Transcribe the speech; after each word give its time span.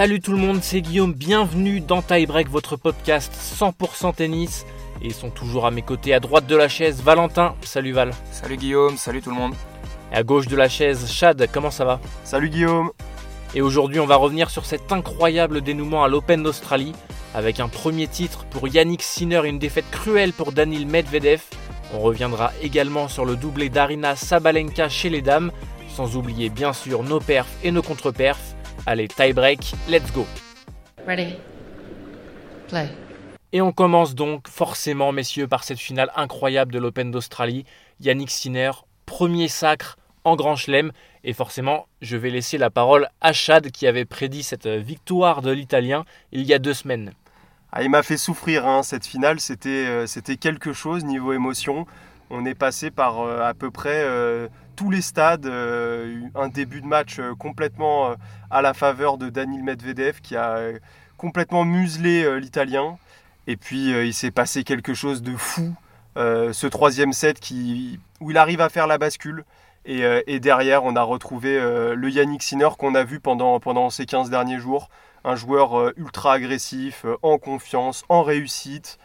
Salut 0.00 0.20
tout 0.20 0.32
le 0.32 0.38
monde, 0.38 0.60
c'est 0.62 0.80
Guillaume, 0.80 1.12
bienvenue 1.12 1.82
dans 1.82 2.00
Tie 2.00 2.24
Break, 2.24 2.48
votre 2.48 2.74
podcast 2.76 3.34
100% 3.34 4.14
tennis. 4.14 4.64
Et 5.02 5.08
ils 5.08 5.12
sont 5.12 5.28
toujours 5.28 5.66
à 5.66 5.70
mes 5.70 5.82
côtés, 5.82 6.14
à 6.14 6.20
droite 6.20 6.46
de 6.46 6.56
la 6.56 6.68
chaise, 6.68 7.02
Valentin. 7.02 7.54
Salut 7.60 7.92
Val. 7.92 8.12
Salut 8.32 8.56
Guillaume, 8.56 8.96
salut 8.96 9.20
tout 9.20 9.28
le 9.28 9.36
monde. 9.36 9.52
Et 10.10 10.16
à 10.16 10.22
gauche 10.22 10.46
de 10.46 10.56
la 10.56 10.70
chaise, 10.70 11.06
Chad, 11.12 11.46
comment 11.52 11.70
ça 11.70 11.84
va? 11.84 12.00
Salut 12.24 12.48
Guillaume. 12.48 12.92
Et 13.54 13.60
aujourd'hui, 13.60 14.00
on 14.00 14.06
va 14.06 14.16
revenir 14.16 14.48
sur 14.48 14.64
cet 14.64 14.90
incroyable 14.90 15.60
dénouement 15.60 16.02
à 16.02 16.08
l'Open 16.08 16.42
d'Australie, 16.42 16.94
avec 17.34 17.60
un 17.60 17.68
premier 17.68 18.06
titre 18.06 18.46
pour 18.46 18.68
Yannick 18.68 19.02
Sinner 19.02 19.42
et 19.44 19.50
une 19.50 19.58
défaite 19.58 19.90
cruelle 19.90 20.32
pour 20.32 20.52
Danil 20.52 20.86
Medvedev. 20.86 21.42
On 21.92 21.98
reviendra 21.98 22.52
également 22.62 23.08
sur 23.08 23.26
le 23.26 23.36
doublé 23.36 23.68
d'Arina 23.68 24.16
Sabalenka 24.16 24.88
chez 24.88 25.10
les 25.10 25.20
dames, 25.20 25.52
sans 25.94 26.16
oublier 26.16 26.48
bien 26.48 26.72
sûr 26.72 27.02
nos 27.02 27.20
perfs 27.20 27.52
et 27.62 27.70
nos 27.70 27.82
contre-perfs. 27.82 28.56
Allez, 28.86 29.08
tie 29.08 29.32
break, 29.32 29.72
let's 29.88 30.10
go. 30.12 30.26
Ready? 31.06 31.36
Play. 32.68 32.88
Et 33.52 33.60
on 33.60 33.72
commence 33.72 34.14
donc 34.14 34.48
forcément, 34.48 35.12
messieurs, 35.12 35.48
par 35.48 35.64
cette 35.64 35.78
finale 35.78 36.10
incroyable 36.16 36.72
de 36.72 36.78
l'Open 36.78 37.10
d'Australie. 37.10 37.64
Yannick 38.00 38.30
Sinner, 38.30 38.70
premier 39.06 39.48
sacre 39.48 39.98
en 40.24 40.36
Grand 40.36 40.56
Chelem. 40.56 40.92
Et 41.24 41.32
forcément, 41.32 41.86
je 42.00 42.16
vais 42.16 42.30
laisser 42.30 42.58
la 42.58 42.70
parole 42.70 43.08
à 43.20 43.32
Chad 43.32 43.70
qui 43.70 43.86
avait 43.86 44.04
prédit 44.04 44.42
cette 44.42 44.68
victoire 44.68 45.42
de 45.42 45.50
l'Italien 45.50 46.04
il 46.32 46.42
y 46.42 46.54
a 46.54 46.58
deux 46.58 46.74
semaines. 46.74 47.12
Ah, 47.72 47.82
il 47.82 47.90
m'a 47.90 48.02
fait 48.02 48.16
souffrir, 48.16 48.66
hein. 48.66 48.82
cette 48.82 49.06
finale, 49.06 49.38
c'était, 49.38 49.86
euh, 49.86 50.06
c'était 50.06 50.36
quelque 50.36 50.72
chose 50.72 51.04
niveau 51.04 51.32
émotion. 51.32 51.86
On 52.30 52.44
est 52.44 52.54
passé 52.54 52.90
par 52.90 53.20
euh, 53.20 53.42
à 53.42 53.54
peu 53.54 53.70
près 53.70 54.04
euh, 54.04 54.48
tous 54.76 54.90
les 54.90 55.02
stades, 55.02 55.46
un 55.46 56.48
début 56.48 56.80
de 56.80 56.86
match 56.86 57.20
complètement 57.38 58.14
à 58.50 58.62
la 58.62 58.72
faveur 58.72 59.18
de 59.18 59.28
Daniil 59.28 59.62
Medvedev 59.62 60.20
qui 60.22 60.36
a 60.36 60.58
complètement 61.18 61.66
muselé 61.66 62.40
l'Italien. 62.40 62.96
Et 63.46 63.58
puis 63.58 63.90
il 63.90 64.14
s'est 64.14 64.30
passé 64.30 64.64
quelque 64.64 64.94
chose 64.94 65.20
de 65.20 65.36
fou, 65.36 65.74
ce 66.16 66.66
troisième 66.66 67.12
set 67.12 67.40
où 68.20 68.30
il 68.30 68.38
arrive 68.38 68.62
à 68.62 68.70
faire 68.70 68.86
la 68.86 68.96
bascule. 68.96 69.44
Et, 69.84 70.40
derrière, 70.40 70.84
on 70.84 70.96
a 70.96 71.02
retrouvé 71.02 71.60
le 71.60 72.10
Yannick 72.10 72.42
Sinner 72.42 72.70
qu'on 72.78 72.94
a 72.94 73.04
vu 73.04 73.20
pendant, 73.20 73.60
pendant 73.60 73.90
ces 73.90 74.06
15 74.06 74.30
derniers 74.30 74.60
jours. 74.60 74.88
Un 75.24 75.36
joueur 75.36 75.92
ultra 75.98 76.32
agressif, 76.32 77.04
en 77.20 77.36
confiance, 77.36 78.02
en 78.08 78.22
réussite. 78.22 78.98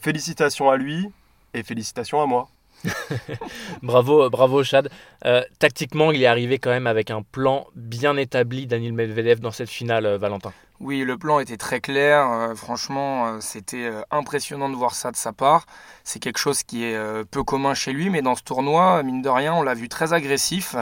félicitations 0.00 0.70
à 0.70 0.76
lui 0.76 1.10
et 1.52 1.64
félicitations 1.64 2.22
à 2.22 2.26
moi. 2.26 2.48
bravo, 3.82 4.28
bravo 4.30 4.62
Chad. 4.62 4.90
Euh, 5.24 5.42
tactiquement, 5.58 6.12
il 6.12 6.22
est 6.22 6.26
arrivé 6.26 6.58
quand 6.58 6.70
même 6.70 6.86
avec 6.86 7.10
un 7.10 7.22
plan 7.22 7.66
bien 7.74 8.16
établi, 8.16 8.66
Daniel 8.66 8.92
Medvedev, 8.92 9.40
dans 9.40 9.50
cette 9.50 9.68
finale, 9.68 10.06
euh, 10.06 10.18
Valentin. 10.18 10.52
Oui, 10.78 11.02
le 11.04 11.16
plan 11.16 11.40
était 11.40 11.56
très 11.56 11.80
clair. 11.80 12.30
Euh, 12.30 12.54
franchement, 12.54 13.40
c'était 13.40 13.90
impressionnant 14.10 14.68
de 14.68 14.74
voir 14.74 14.94
ça 14.94 15.10
de 15.10 15.16
sa 15.16 15.32
part. 15.32 15.66
C'est 16.04 16.18
quelque 16.18 16.38
chose 16.38 16.62
qui 16.62 16.84
est 16.84 17.24
peu 17.30 17.42
commun 17.42 17.74
chez 17.74 17.92
lui, 17.92 18.10
mais 18.10 18.20
dans 18.20 18.34
ce 18.34 18.42
tournoi, 18.42 19.02
mine 19.02 19.22
de 19.22 19.28
rien, 19.28 19.54
on 19.54 19.62
l'a 19.62 19.74
vu 19.74 19.88
très 19.88 20.12
agressif 20.12 20.76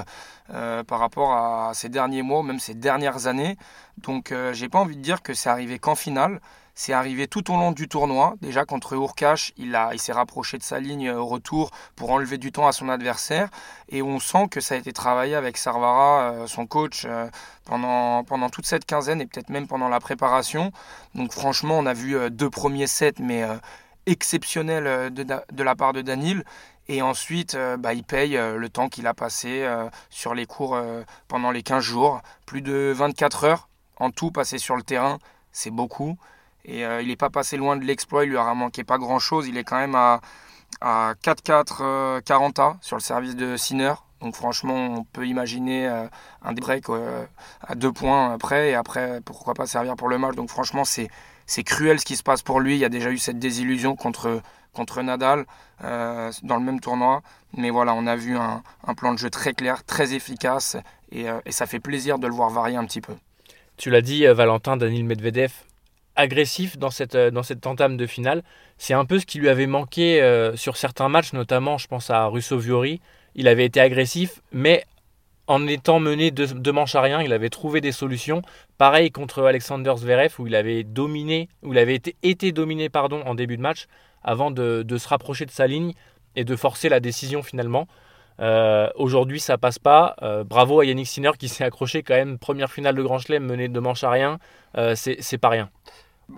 par 0.48 0.98
rapport 0.98 1.32
à 1.32 1.70
ces 1.74 1.88
derniers 1.88 2.22
mois, 2.22 2.42
même 2.42 2.58
ces 2.58 2.74
dernières 2.74 3.28
années. 3.28 3.56
Donc, 3.98 4.34
j'ai 4.52 4.68
pas 4.68 4.80
envie 4.80 4.96
de 4.96 5.00
dire 5.00 5.22
que 5.22 5.32
c'est 5.32 5.48
arrivé 5.48 5.78
qu'en 5.78 5.94
finale. 5.94 6.40
C'est 6.76 6.92
arrivé 6.92 7.28
tout 7.28 7.52
au 7.52 7.56
long 7.56 7.70
du 7.70 7.86
tournoi. 7.86 8.34
Déjà 8.40 8.64
contre 8.64 8.94
Urkash, 8.94 9.52
il, 9.56 9.78
il 9.92 10.00
s'est 10.00 10.12
rapproché 10.12 10.58
de 10.58 10.62
sa 10.64 10.80
ligne 10.80 11.10
au 11.12 11.24
retour 11.24 11.70
pour 11.94 12.10
enlever 12.10 12.36
du 12.36 12.50
temps 12.50 12.66
à 12.66 12.72
son 12.72 12.88
adversaire. 12.88 13.48
Et 13.88 14.02
on 14.02 14.18
sent 14.18 14.48
que 14.50 14.60
ça 14.60 14.74
a 14.74 14.78
été 14.78 14.92
travaillé 14.92 15.36
avec 15.36 15.56
Sarvara, 15.56 16.32
euh, 16.32 16.46
son 16.48 16.66
coach, 16.66 17.04
euh, 17.04 17.28
pendant, 17.64 18.24
pendant 18.24 18.50
toute 18.50 18.66
cette 18.66 18.86
quinzaine 18.86 19.20
et 19.20 19.26
peut-être 19.26 19.50
même 19.50 19.68
pendant 19.68 19.88
la 19.88 20.00
préparation. 20.00 20.72
Donc 21.14 21.32
franchement, 21.32 21.78
on 21.78 21.86
a 21.86 21.94
vu 21.94 22.16
euh, 22.16 22.28
deux 22.28 22.50
premiers 22.50 22.88
sets, 22.88 23.20
mais 23.20 23.44
exceptionnels 24.06 25.14
de, 25.14 25.62
la 25.62 25.74
part 25.76 25.92
de 25.92 26.02
Danil. 26.02 26.44
Et 26.88 27.02
ensuite, 27.02 27.56
bah, 27.78 27.94
il 27.94 28.04
paye 28.04 28.36
le 28.36 28.68
temps 28.68 28.90
qu'il 28.90 29.06
a 29.06 29.14
passé 29.14 29.66
sur 30.10 30.34
les 30.34 30.44
cours 30.44 30.78
pendant 31.28 31.50
les 31.50 31.62
15 31.62 31.82
jours. 31.82 32.20
Plus 32.44 32.60
de 32.60 32.92
24 32.94 33.44
heures 33.44 33.68
en 33.96 34.10
tout 34.10 34.30
passé 34.30 34.58
sur 34.58 34.76
le 34.76 34.82
terrain, 34.82 35.18
c'est 35.52 35.70
beaucoup. 35.70 36.18
Et 36.64 36.84
euh, 36.84 37.02
il 37.02 37.08
n'est 37.08 37.16
pas 37.16 37.30
passé 37.30 37.56
loin 37.56 37.76
de 37.76 37.84
l'exploit, 37.84 38.24
il 38.24 38.30
lui 38.30 38.38
a 38.38 38.54
manqué 38.54 38.84
pas 38.84 38.98
grand 38.98 39.18
chose. 39.18 39.46
Il 39.48 39.56
est 39.58 39.64
quand 39.64 39.78
même 39.78 39.94
à, 39.94 40.20
à 40.80 41.14
4-4 41.22 42.22
40 42.22 42.60
sur 42.80 42.96
le 42.96 43.02
service 43.02 43.36
de 43.36 43.56
Sinner. 43.56 43.94
Donc 44.20 44.34
franchement, 44.34 44.74
on 44.74 45.04
peut 45.04 45.26
imaginer 45.26 45.86
euh, 45.86 46.06
un 46.42 46.52
break 46.52 46.88
euh, 46.88 47.26
à 47.60 47.74
deux 47.74 47.92
points 47.92 48.32
après 48.32 48.70
et 48.70 48.74
après, 48.74 49.20
pourquoi 49.22 49.52
pas 49.52 49.66
servir 49.66 49.96
pour 49.96 50.08
le 50.08 50.16
match. 50.16 50.34
Donc 50.34 50.48
franchement, 50.48 50.84
c'est, 50.84 51.10
c'est 51.44 51.64
cruel 51.64 52.00
ce 52.00 52.06
qui 52.06 52.16
se 52.16 52.22
passe 52.22 52.40
pour 52.40 52.60
lui. 52.60 52.74
Il 52.74 52.78
y 52.78 52.86
a 52.86 52.88
déjà 52.88 53.10
eu 53.10 53.18
cette 53.18 53.38
désillusion 53.38 53.96
contre, 53.96 54.40
contre 54.72 55.02
Nadal 55.02 55.44
dans 55.82 56.56
le 56.56 56.60
même 56.60 56.80
tournoi. 56.80 57.20
Mais 57.58 57.68
voilà, 57.68 57.92
on 57.92 58.06
a 58.06 58.16
vu 58.16 58.38
un, 58.38 58.62
un 58.86 58.94
plan 58.94 59.12
de 59.12 59.18
jeu 59.18 59.28
très 59.28 59.52
clair, 59.52 59.84
très 59.84 60.14
efficace 60.14 60.78
et, 61.12 61.26
et, 61.44 61.52
ça 61.52 61.66
fait 61.66 61.78
plaisir 61.78 62.18
de 62.18 62.26
le 62.26 62.32
voir 62.32 62.48
varier 62.48 62.76
un 62.76 62.84
petit 62.86 63.02
peu. 63.02 63.12
Tu 63.76 63.90
l'as 63.90 64.00
dit, 64.00 64.24
Valentin, 64.26 64.78
Daniel 64.78 65.04
Medvedev 65.04 65.52
agressif 66.16 66.78
dans 66.78 66.90
cette, 66.90 67.14
euh, 67.14 67.30
dans 67.30 67.42
cette 67.42 67.66
entame 67.66 67.96
de 67.96 68.06
finale. 68.06 68.42
C'est 68.78 68.94
un 68.94 69.04
peu 69.04 69.18
ce 69.18 69.26
qui 69.26 69.38
lui 69.38 69.48
avait 69.48 69.66
manqué 69.66 70.22
euh, 70.22 70.56
sur 70.56 70.76
certains 70.76 71.08
matchs, 71.08 71.32
notamment 71.32 71.78
je 71.78 71.86
pense 71.86 72.10
à 72.10 72.26
Russo 72.26 72.58
Viori. 72.58 73.00
Il 73.34 73.48
avait 73.48 73.64
été 73.64 73.80
agressif, 73.80 74.40
mais 74.52 74.84
en 75.46 75.66
étant 75.66 76.00
mené 76.00 76.30
de, 76.30 76.46
de 76.46 76.70
manche 76.70 76.94
à 76.94 77.00
rien, 77.00 77.20
il 77.20 77.32
avait 77.32 77.50
trouvé 77.50 77.80
des 77.80 77.92
solutions. 77.92 78.42
Pareil 78.78 79.10
contre 79.10 79.42
Alexander 79.42 79.92
Zverev, 79.96 80.34
où 80.38 80.46
il 80.46 80.54
avait 80.54 80.84
dominé, 80.84 81.48
où 81.62 81.72
il 81.72 81.78
avait 81.78 82.00
été, 82.22 82.52
dominé 82.52 82.88
pardon, 82.88 83.22
en 83.26 83.34
début 83.34 83.56
de 83.56 83.62
match, 83.62 83.86
avant 84.22 84.50
de, 84.50 84.82
de, 84.82 84.96
se 84.98 85.08
rapprocher 85.08 85.44
de 85.44 85.50
sa 85.50 85.66
ligne 85.66 85.92
et 86.36 86.44
de 86.44 86.56
forcer 86.56 86.88
la 86.88 87.00
décision 87.00 87.42
finalement. 87.42 87.86
Euh, 88.40 88.88
Aujourd'hui, 88.96 89.38
ça 89.38 89.58
passe 89.58 89.78
pas. 89.78 90.16
bravo 90.46 90.80
à 90.80 90.86
Yannick 90.86 91.06
Sinner 91.06 91.32
qui 91.38 91.48
s'est 91.48 91.64
accroché 91.64 92.02
quand 92.02 92.14
même. 92.14 92.38
Première 92.38 92.72
finale 92.72 92.94
de 92.94 93.02
Grand 93.02 93.18
Chelem 93.18 93.44
menée 93.44 93.68
de 93.68 93.80
manche 93.80 94.02
à 94.02 94.10
rien. 94.10 94.38
c'est 94.94 95.38
pas 95.38 95.50
rien. 95.50 95.68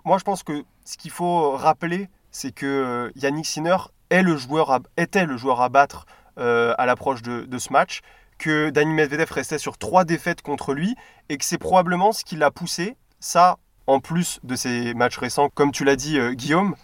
Moi, 0.05 0.19
je 0.19 0.25
pense 0.25 0.43
que 0.43 0.65
ce 0.85 0.97
qu'il 0.97 1.11
faut 1.11 1.53
rappeler, 1.53 2.09
c'est 2.31 2.53
que 2.53 2.67
euh, 2.67 3.11
Yannick 3.17 3.47
Sinner 3.47 3.77
est 4.11 4.23
le 4.23 4.37
joueur 4.37 4.81
était 4.97 5.27
le 5.27 5.37
joueur 5.37 5.61
à 5.61 5.69
battre 5.69 6.07
euh, 6.39 6.75
à 6.79 6.87
l'approche 6.87 7.23
de, 7.23 7.59
ce 7.59 7.73
match, 7.73 8.01
que 8.39 8.71
Dani 8.71 8.93
Medvedev 8.93 9.33
restait 9.33 9.59
sur 9.59 9.79
trois 9.79 10.05
défaites 10.05 10.43
contre 10.43 10.75
lui, 10.75 10.95
et 11.29 11.39
que 11.39 11.45
c'est 11.45 11.59
probablement 11.59 12.13
ce 12.13 12.25
qui 12.25 12.37
l'a 12.37 12.51
poussé, 12.51 12.97
ça, 13.21 13.57
en 13.87 14.01
plus 14.01 14.39
de 14.43 14.55
ses 14.55 14.93
matchs 14.95 15.17
récents, 15.17 15.49
comme 15.49 15.73
tu 15.73 15.85
l'as 15.85 15.97
dit, 15.97 16.19
euh, 16.19 16.33
Guillaume, 16.33 16.75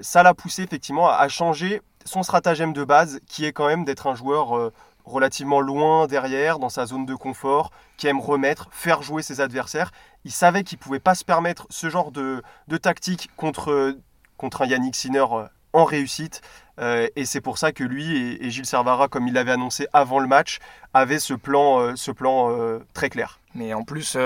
ça 0.00 0.22
l'a 0.22 0.32
poussé 0.32 0.62
effectivement 0.62 1.10
à, 1.10 1.28
changer 1.28 1.82
son 2.06 2.22
stratagème 2.22 2.72
de 2.72 2.82
base, 2.82 3.20
qui 3.26 3.44
est 3.44 3.52
quand 3.52 3.66
même 3.66 3.84
d'être 3.84 4.06
un 4.06 4.14
joueur 4.14 4.72
relativement 5.06 5.60
loin 5.60 6.06
derrière, 6.06 6.58
dans 6.58 6.68
sa 6.68 6.84
zone 6.84 7.06
de 7.06 7.14
confort, 7.14 7.70
qui 7.96 8.08
aime 8.08 8.20
remettre, 8.20 8.68
faire 8.72 9.02
jouer 9.02 9.22
ses 9.22 9.40
adversaires 9.40 9.92
il 10.26 10.32
savait 10.32 10.64
qu'il 10.64 10.76
ne 10.78 10.82
pouvait 10.82 10.98
pas 10.98 11.14
se 11.14 11.24
permettre 11.24 11.68
ce 11.70 11.88
genre 11.88 12.10
de, 12.10 12.42
tactique 12.82 13.30
contre, 13.36 13.96
contre 14.36 14.62
un 14.62 14.66
Yannick 14.66 14.96
Sinner 14.96 15.24
euh, 15.30 15.46
en 15.72 15.84
réussite. 15.84 16.42
Euh, 16.80 17.06
et 17.14 17.24
c'est 17.24 17.40
pour 17.40 17.58
ça 17.58 17.70
que 17.70 17.84
lui 17.84 18.36
et, 18.44 18.50
Gilles 18.50 18.66
Servara, 18.66 19.06
comme 19.06 19.28
il 19.28 19.34
l'avait 19.34 19.52
annoncé 19.52 19.86
avant 19.92 20.18
le 20.18 20.26
match, 20.26 20.58
avaient 20.94 21.20
ce 21.20 21.32
plan, 21.32 21.78
euh, 21.78 21.92
ce 21.94 22.10
plan 22.10 22.52
très 22.92 23.08
clair. 23.08 23.38
Mais 23.54 23.72
en 23.72 23.84
plus, 23.84 24.18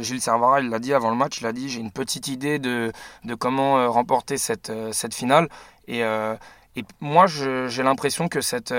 Gilles 0.00 0.20
Servara, 0.20 0.60
il 0.60 0.68
l'a 0.68 0.78
dit 0.78 0.92
avant 0.92 1.10
le 1.10 1.16
match, 1.16 1.40
il 1.40 1.46
a 1.46 1.52
dit 1.52 1.70
j'ai 1.70 1.80
une 1.80 1.92
petite 1.92 2.28
idée 2.28 2.58
de, 2.58 2.92
de 3.24 3.34
comment 3.34 3.90
remporter 3.90 4.36
cette, 4.36 4.70
cette 4.92 5.14
finale. 5.14 5.48
Et, 5.88 6.04
et 6.78 6.84
moi, 7.00 7.26
j'ai 7.26 7.82
l'impression 7.82 8.28
que 8.28 8.40
cette, 8.40 8.72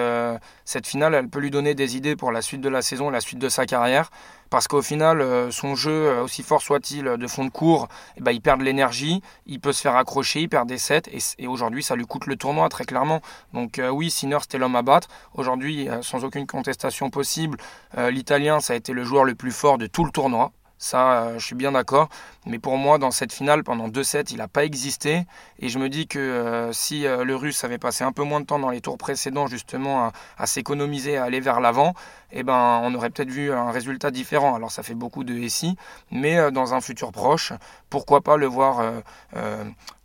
cette 0.66 0.88
finale, 0.88 1.14
elle 1.14 1.28
peut 1.28 1.40
lui 1.40 1.52
donner 1.52 1.76
des 1.76 1.98
idées 1.98 2.16
pour 2.16 2.32
la 2.32 2.42
suite 2.42 2.62
de 2.62 2.70
la 2.70 2.82
saison, 2.82 3.10
la 3.10 3.22
suite 3.22 3.40
de 3.40 3.50
sa 3.50 3.66
carrière 3.66 4.10
parce 4.50 4.68
qu'au 4.68 4.82
final, 4.82 5.22
euh, 5.22 5.52
son 5.52 5.76
jeu, 5.76 5.92
euh, 5.92 6.24
aussi 6.24 6.44
fort 6.44 6.62
soit-il 6.62 7.04
de 7.04 7.28
fond 7.28 7.46
de 7.46 7.50
cours, 7.50 7.88
eh 8.18 8.22
ben, 8.22 8.32
il 8.32 8.42
perd 8.42 8.60
de 8.60 8.66
l'énergie, 8.66 9.22
il 9.46 9.60
peut 9.60 9.74
se 9.74 9.82
faire 9.82 9.96
accrocher, 9.96 10.42
il 10.42 10.50
perd 10.50 10.68
des 10.68 10.78
sets, 10.78 11.04
et, 11.38 11.48
aujourd'hui, 11.48 11.84
ça 11.84 11.96
lui 11.96 12.06
coûte 12.06 12.26
le 12.26 12.36
tournoi, 12.36 12.68
très 12.70 12.86
clairement. 12.86 13.22
Donc 13.54 13.80
euh, 13.80 13.90
oui, 13.90 14.10
Sinner, 14.10 14.38
c'était 14.42 14.58
l'homme 14.58 14.76
à 14.76 14.82
battre. 14.82 15.08
Aujourd'hui, 15.34 15.88
sans 16.02 16.24
aucune 16.24 16.48
contestation 16.48 17.10
possible, 17.10 17.58
l'Italien, 17.98 18.60
ça 18.60 18.74
a 18.74 18.76
été 18.76 18.94
le 18.94 19.04
joueur 19.04 19.24
le 19.24 19.36
plus 19.36 19.52
fort 19.52 19.78
de 19.78 19.88
tout 19.88 20.06
le 20.06 20.12
tournoi. 20.12 20.52
Ça, 20.82 21.24
euh, 21.24 21.40
je 21.40 21.46
suis 21.46 21.56
bien 21.56 21.74
d'accord. 21.74 22.08
Mais 22.46 22.58
pour 22.58 22.78
moi, 22.78 22.98
dans 22.98 23.12
cette 23.12 23.34
finale, 23.34 23.66
pendant 23.66 23.90
deux 23.90 24.06
sets, 24.06 24.32
il 24.32 24.38
n'a 24.38 24.48
pas 24.48 24.64
existé. 24.64 25.26
Et 25.60 25.68
je 25.68 25.78
me 25.78 25.90
dis 25.90 26.08
que 26.08 26.18
euh, 26.18 26.72
si 26.72 27.06
euh, 27.06 27.26
le 27.26 27.36
Russe 27.36 27.66
avait 27.66 27.78
passé 27.78 28.06
un 28.06 28.14
peu 28.14 28.24
moins 28.24 28.40
de 28.40 28.46
temps 28.46 28.60
dans 28.60 28.70
les 28.70 28.80
tours 28.80 28.98
précédents, 28.98 29.46
justement, 29.48 30.14
à, 30.38 30.48
s'économiser, 30.48 31.18
à 31.18 31.26
aller 31.26 31.42
vers 31.42 31.60
l'avant, 31.60 31.94
eh 32.32 32.44
ben, 32.44 32.80
on 32.82 32.96
aurait 32.96 33.10
peut-être 33.10 33.30
vu 33.30 33.52
un 33.52 33.72
résultat 33.72 34.10
différent. 34.10 34.56
Alors, 34.56 34.72
ça 34.72 34.82
fait 34.82 34.96
beaucoup 34.96 35.26
de 35.26 35.48
SI. 35.50 35.76
Mais 36.12 36.50
dans 36.52 36.74
un 36.74 36.80
futur 36.80 37.12
proche, 37.12 37.52
pourquoi 37.90 38.22
pas 38.22 38.38
le 38.38 38.46
voir 38.46 38.82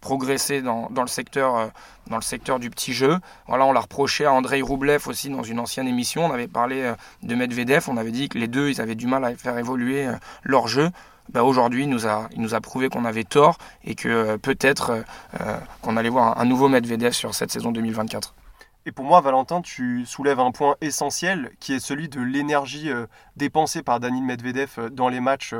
progresser 0.04 0.60
dans, 0.60 0.90
dans, 0.90 1.00
le 1.00 1.08
secteur 1.08 1.70
dans 2.08 2.16
le 2.16 2.22
secteur 2.22 2.58
du 2.58 2.70
petit 2.70 2.92
jeu. 2.92 3.18
Voilà, 3.48 3.64
on 3.64 3.72
l'a 3.72 3.80
reproché 3.80 4.26
à 4.26 4.32
Andrei 4.32 4.60
Roublev 4.60 5.08
aussi 5.08 5.30
dans 5.30 5.42
une 5.42 5.58
ancienne 5.58 5.88
émission. 5.88 6.26
On 6.26 6.32
avait 6.32 6.48
parlé 6.48 6.82
euh, 6.82 6.94
de 7.22 7.34
Medvedev, 7.34 7.88
on 7.88 7.96
avait 7.96 8.10
dit 8.10 8.28
que 8.28 8.38
les 8.38 8.48
deux, 8.48 8.68
ils 8.68 8.80
avaient 8.80 8.94
du 8.94 9.06
mal 9.06 9.24
à 9.24 9.34
faire 9.34 9.56
évoluer 9.58 10.06
euh, 10.06 10.14
leur 10.42 10.68
jeu. 10.68 10.90
Bah, 11.32 11.42
aujourd'hui, 11.42 11.84
il 11.84 11.88
nous 11.88 12.06
a, 12.06 12.28
il 12.32 12.42
nous 12.42 12.54
a 12.54 12.60
prouvé 12.60 12.90
qu'on 12.90 13.06
avait 13.06 13.24
tort 13.24 13.56
et 13.82 13.94
que 13.94 14.08
euh, 14.08 14.36
peut-être 14.36 15.04
qu'on 15.80 15.96
allait 15.96 16.10
voir 16.10 16.38
un 16.38 16.44
nouveau 16.44 16.68
Medvedev 16.68 17.12
sur 17.12 17.34
cette 17.34 17.50
saison 17.50 17.72
2024. 17.72 18.34
Et 18.86 18.92
pour 18.92 19.06
moi, 19.06 19.22
Valentin, 19.22 19.62
tu 19.62 20.04
soulèves 20.04 20.40
un 20.40 20.50
point 20.50 20.76
essentiel 20.82 21.52
qui 21.58 21.72
est 21.72 21.80
celui 21.80 22.10
de 22.10 22.20
l'énergie 22.20 22.90
dépensée 23.34 23.82
par 23.82 23.98
Daniel 23.98 24.24
Medvedev 24.24 24.90
dans 24.90 25.08
les 25.08 25.20
matchs 25.20 25.54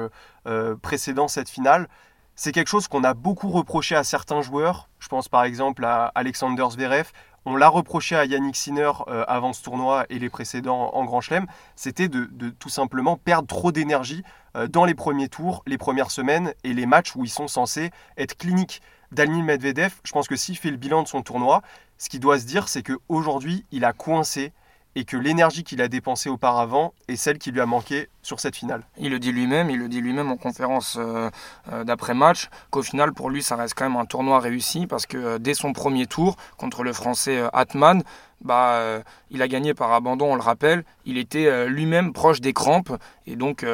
précédents 0.83 1.29
cette 1.29 1.49
finale. 1.49 1.89
C'est 2.37 2.51
quelque 2.51 2.69
chose 2.69 2.89
qu'on 2.89 3.05
a 3.05 3.15
beaucoup 3.15 3.49
reproché 3.49 3.95
à 3.95 4.03
certains 4.03 4.43
joueurs. 4.43 4.89
Je 4.99 5.07
pense 5.07 5.29
par 5.29 5.45
exemple 5.45 5.85
à 5.85 6.07
Alexander 6.17 6.65
Zverev. 6.69 7.13
On 7.45 7.55
l'a 7.55 7.69
reproché 7.69 8.17
à 8.17 8.25
Yannick 8.25 8.57
Sinner 8.57 8.91
euh, 9.07 9.25
avant 9.29 9.53
ce 9.53 9.63
tournoi 9.63 10.05
et 10.09 10.19
les 10.19 10.31
précédents 10.31 10.91
en 10.95 11.05
Grand 11.05 11.21
Chelem. 11.21 11.47
C'était 11.77 12.09
de, 12.09 12.27
tout 12.59 12.69
simplement 12.71 13.17
perdre 13.17 13.47
trop 13.47 13.71
d'énergie 13.71 14.25
euh, 14.57 14.67
dans 14.67 14.85
les 14.85 14.95
premiers 14.95 15.29
tours, 15.29 15.63
les 15.67 15.79
premières 15.79 16.11
semaines 16.11 16.55
et 16.65 16.73
les 16.73 16.87
matchs 16.87 17.15
où 17.15 17.25
ils 17.25 17.31
sont 17.31 17.47
censés 17.47 17.91
être 18.17 18.37
cliniques. 18.37 18.83
Daniel 19.13 19.45
Medvedev, 19.45 19.93
je 20.03 20.11
pense 20.11 20.27
que 20.27 20.35
s'il 20.35 20.57
fait 20.57 20.71
le 20.71 20.77
bilan 20.77 21.05
de 21.05 21.09
son 21.09 21.23
tournoi, 21.23 21.63
ce 21.99 22.09
qu'il 22.09 22.19
doit 22.19 22.41
se 22.41 22.47
dire, 22.47 22.69
c'est 22.69 22.83
qu'aujourd'hui, 22.83 23.65
il 23.71 23.85
a 23.85 23.93
coincé 23.93 24.53
et 24.97 25.05
que 25.05 25.17
l'énergie 25.17 25.65
qu'il 25.65 25.83
a 25.83 25.89
dépensée 25.89 26.29
auparavant 26.29 26.95
est 27.09 27.17
celle 27.17 27.39
qui 27.39 27.51
lui 27.51 27.61
a 27.61 27.67
manqué 27.67 28.09
sur 28.23 28.41
cette 28.41 28.57
finale. 28.57 28.83
Il 28.99 29.11
le 29.11 29.19
dit 29.19 29.33
lui-même, 29.33 29.71
il 29.71 29.79
le 29.79 29.89
dit 29.89 30.01
lui-même 30.01 30.31
en 30.31 30.37
conférence 30.37 30.97
euh, 30.99 31.31
euh, 31.73 31.85
d'après-match, 31.85 32.49
qu'au 32.71 32.83
final 32.83 33.13
pour 33.13 33.31
lui 33.31 33.43
ça 33.43 33.57
reste 33.57 33.75
quand 33.75 33.89
même 33.89 34.01
un 34.01 34.07
tournoi 34.07 34.41
réussi 34.41 34.87
parce 34.87 35.07
que 35.07 35.17
euh, 35.17 35.39
dès 35.39 35.55
son 35.55 35.73
premier 35.73 36.07
tour 36.07 36.37
contre 36.57 36.83
le 36.83 36.93
français 36.93 37.43
Atman, 37.53 38.03
bah, 38.41 39.01
il 39.31 39.41
a 39.41 39.49
gagné 39.49 39.73
par 39.73 39.93
abandon, 39.93 40.33
on 40.33 40.35
le 40.35 40.43
rappelle, 40.43 40.85
il 41.07 41.17
était 41.17 41.67
lui-même 41.67 42.13
proche 42.13 42.43
des 42.43 42.53
crampes 42.53 42.93
et 43.27 43.37
donc 43.37 43.65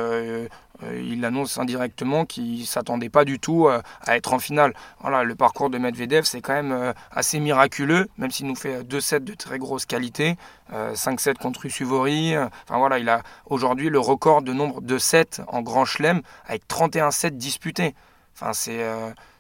il 0.95 1.25
annonce 1.25 1.59
indirectement 1.59 2.25
qu'il 2.25 2.61
ne 2.61 2.65
s'attendait 2.65 3.09
pas 3.09 3.25
du 3.25 3.39
tout 3.39 3.69
euh, 3.69 3.81
à 4.03 4.17
être 4.17 4.33
en 4.33 4.39
finale. 4.39 4.75
Voilà, 5.01 5.25
le 5.25 5.35
parcours 5.35 5.71
de 5.71 5.79
Medvedev, 5.79 6.25
c'est 6.25 6.41
quand 6.41 6.55
même 6.55 6.73
euh, 6.73 6.93
assez 7.11 7.41
miraculeux, 7.41 8.09
même 8.19 8.31
s'il 8.31 8.47
nous 8.47 8.57
fait 8.57 8.85
deux 8.85 9.01
sets 9.01 9.21
de 9.21 9.35
très 9.35 9.59
grosse 9.59 9.87
qualité, 9.87 10.37
5-7 10.73 11.35
contre 11.35 11.67
Usuvori. 11.67 12.37
Enfin 12.37 12.79
voilà, 12.79 13.01
il 13.01 13.09
a 13.09 13.23
aujourd'hui 13.47 13.89
le 13.89 13.99
record 13.99 14.43
de 14.43 14.53
nombre 14.53 14.81
de 14.81 14.99
sets 14.99 15.43
en 15.49 15.63
Grand 15.63 15.85
Chelem 15.85 16.23
avec 16.47 16.69
31 16.69 17.11
sets 17.11 17.33
disputés. 17.33 17.95
Enfin, 18.35 18.53
c'est 18.53 18.81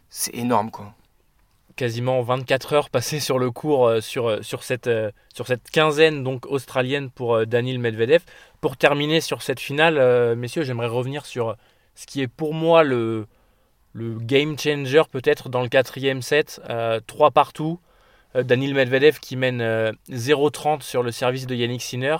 c'est 0.08 0.34
énorme 0.34 0.72
quoi 0.72 0.92
quasiment 1.80 2.20
24 2.20 2.74
heures 2.74 2.90
passées 2.90 3.20
sur 3.20 3.38
le 3.38 3.50
cours 3.50 3.90
sur, 4.02 4.44
sur, 4.44 4.62
cette, 4.62 4.90
sur 5.34 5.46
cette 5.46 5.70
quinzaine 5.70 6.22
donc 6.22 6.44
australienne 6.44 7.08
pour 7.08 7.46
Daniel 7.46 7.78
Medvedev. 7.78 8.20
Pour 8.60 8.76
terminer 8.76 9.22
sur 9.22 9.40
cette 9.40 9.60
finale, 9.60 9.96
euh, 9.96 10.36
messieurs, 10.36 10.62
j'aimerais 10.62 10.88
revenir 10.88 11.24
sur 11.24 11.56
ce 11.94 12.04
qui 12.04 12.20
est 12.20 12.28
pour 12.28 12.52
moi 12.52 12.82
le, 12.82 13.26
le 13.94 14.18
game 14.18 14.58
changer 14.58 15.02
peut-être 15.10 15.48
dans 15.48 15.62
le 15.62 15.68
quatrième 15.68 16.20
set. 16.20 16.60
Euh, 16.68 17.00
3 17.06 17.30
partout. 17.30 17.80
Euh, 18.36 18.42
Daniel 18.42 18.74
Medvedev 18.74 19.18
qui 19.18 19.36
mène 19.36 19.62
0-30 20.10 20.78
euh, 20.78 20.80
sur 20.80 21.02
le 21.02 21.10
service 21.10 21.46
de 21.46 21.54
Yannick 21.54 21.80
Sinner. 21.80 22.16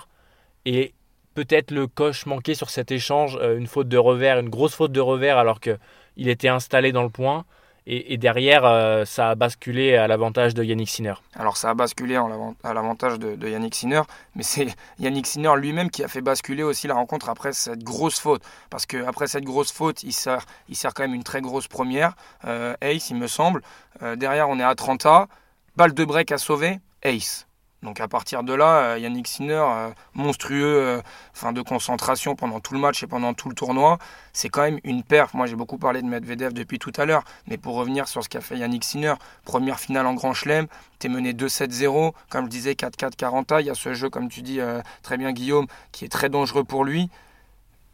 Et 0.65 0.93
peut-être 1.35 1.69
le 1.71 1.85
coche 1.85 2.25
manqué 2.25 2.55
sur 2.55 2.71
cet 2.71 2.91
échange, 2.91 3.39
une 3.41 3.67
faute 3.67 3.87
de 3.87 3.97
revers, 3.97 4.39
une 4.39 4.49
grosse 4.49 4.75
faute 4.75 4.91
de 4.91 4.99
revers 4.99 5.37
alors 5.37 5.59
qu'il 5.59 6.27
était 6.27 6.49
installé 6.49 6.91
dans 6.91 7.03
le 7.03 7.09
point. 7.09 7.45
Et, 7.93 8.17
derrière, 8.17 8.63
euh, 8.63 9.03
ça 9.03 9.31
a 9.31 9.35
basculé 9.35 9.97
à 9.97 10.07
l'avantage 10.07 10.53
de 10.53 10.63
Yannick 10.63 10.89
Sinner. 10.89 11.15
Alors 11.35 11.57
ça 11.57 11.71
a 11.71 11.73
basculé 11.73 12.15
à 12.15 12.73
l'avantage 12.73 13.19
de, 13.19 13.49
Yannick 13.49 13.75
Sinner, 13.75 14.03
mais 14.33 14.43
c'est 14.43 14.67
Yannick 14.99 15.27
Sinner 15.27 15.51
lui-même 15.57 15.89
qui 15.89 16.01
a 16.01 16.07
fait 16.07 16.21
basculer 16.21 16.63
aussi 16.63 16.87
la 16.87 16.93
rencontre 16.93 17.27
après 17.27 17.51
cette 17.51 17.83
grosse 17.83 18.17
faute. 18.17 18.43
Parce 18.69 18.85
qu'après 18.85 19.27
cette 19.27 19.43
grosse 19.43 19.73
faute, 19.73 20.03
il 20.03 20.13
sert, 20.13 20.45
il 20.69 20.77
quand 20.77 20.99
même 21.03 21.13
une 21.13 21.25
très 21.25 21.41
grosse 21.41 21.67
première. 21.67 22.13
Euh, 22.45 22.75
ace, 22.79 23.09
il 23.09 23.17
me 23.17 23.27
semble. 23.27 23.61
Euh, 24.01 24.15
derrière, 24.15 24.47
on 24.47 24.57
est 24.57 24.63
à 24.63 24.73
30 24.73 25.05
A. 25.05 25.27
Balle 25.75 25.93
de 25.93 26.05
break 26.05 26.31
à 26.31 26.37
sauver. 26.37 26.79
Ace. 27.03 27.45
Donc 27.83 27.99
à 27.99 28.07
partir 28.07 28.43
de 28.43 28.53
là, 28.53 28.91
euh, 28.91 28.99
Yannick 28.99 29.27
Sinner, 29.27 29.53
euh, 29.55 29.89
monstrueux 30.13 30.63
euh, 30.63 31.01
fin 31.33 31.51
de 31.51 31.63
concentration 31.63 32.35
pendant 32.35 32.59
tout 32.59 32.75
le 32.75 32.79
match 32.79 33.01
et 33.01 33.07
pendant 33.07 33.33
tout 33.33 33.49
le 33.49 33.55
tournoi, 33.55 33.97
c'est 34.33 34.49
quand 34.49 34.61
même 34.61 34.79
une 34.83 35.01
perf. 35.01 35.33
Moi 35.33 35.47
j'ai 35.47 35.55
beaucoup 35.55 35.79
parlé 35.79 36.03
de 36.03 36.07
Medvedev 36.07 36.53
depuis 36.53 36.77
tout 36.77 36.91
à 36.97 37.05
l'heure, 37.05 37.23
mais 37.47 37.57
pour 37.57 37.73
revenir 37.73 38.07
sur 38.07 38.23
ce 38.23 38.29
qu'a 38.29 38.39
fait 38.39 38.55
Yannick 38.55 38.83
Sinner, 38.83 39.15
première 39.45 39.79
finale 39.79 40.05
en 40.05 40.13
Grand 40.13 40.33
Chelem, 40.33 40.67
t'es 40.99 41.09
mené 41.09 41.33
2-7-0, 41.33 42.13
comme 42.29 42.45
je 42.45 42.49
disais 42.51 42.73
4-4-40, 42.73 43.61
il 43.61 43.65
y 43.65 43.69
a 43.71 43.75
ce 43.75 43.95
jeu 43.95 44.11
comme 44.11 44.29
tu 44.29 44.43
dis 44.43 44.59
très 45.01 45.17
bien 45.17 45.31
Guillaume, 45.31 45.65
qui 45.91 46.05
est 46.05 46.09
très 46.09 46.29
dangereux 46.29 46.63
pour 46.63 46.85
lui, 46.85 47.09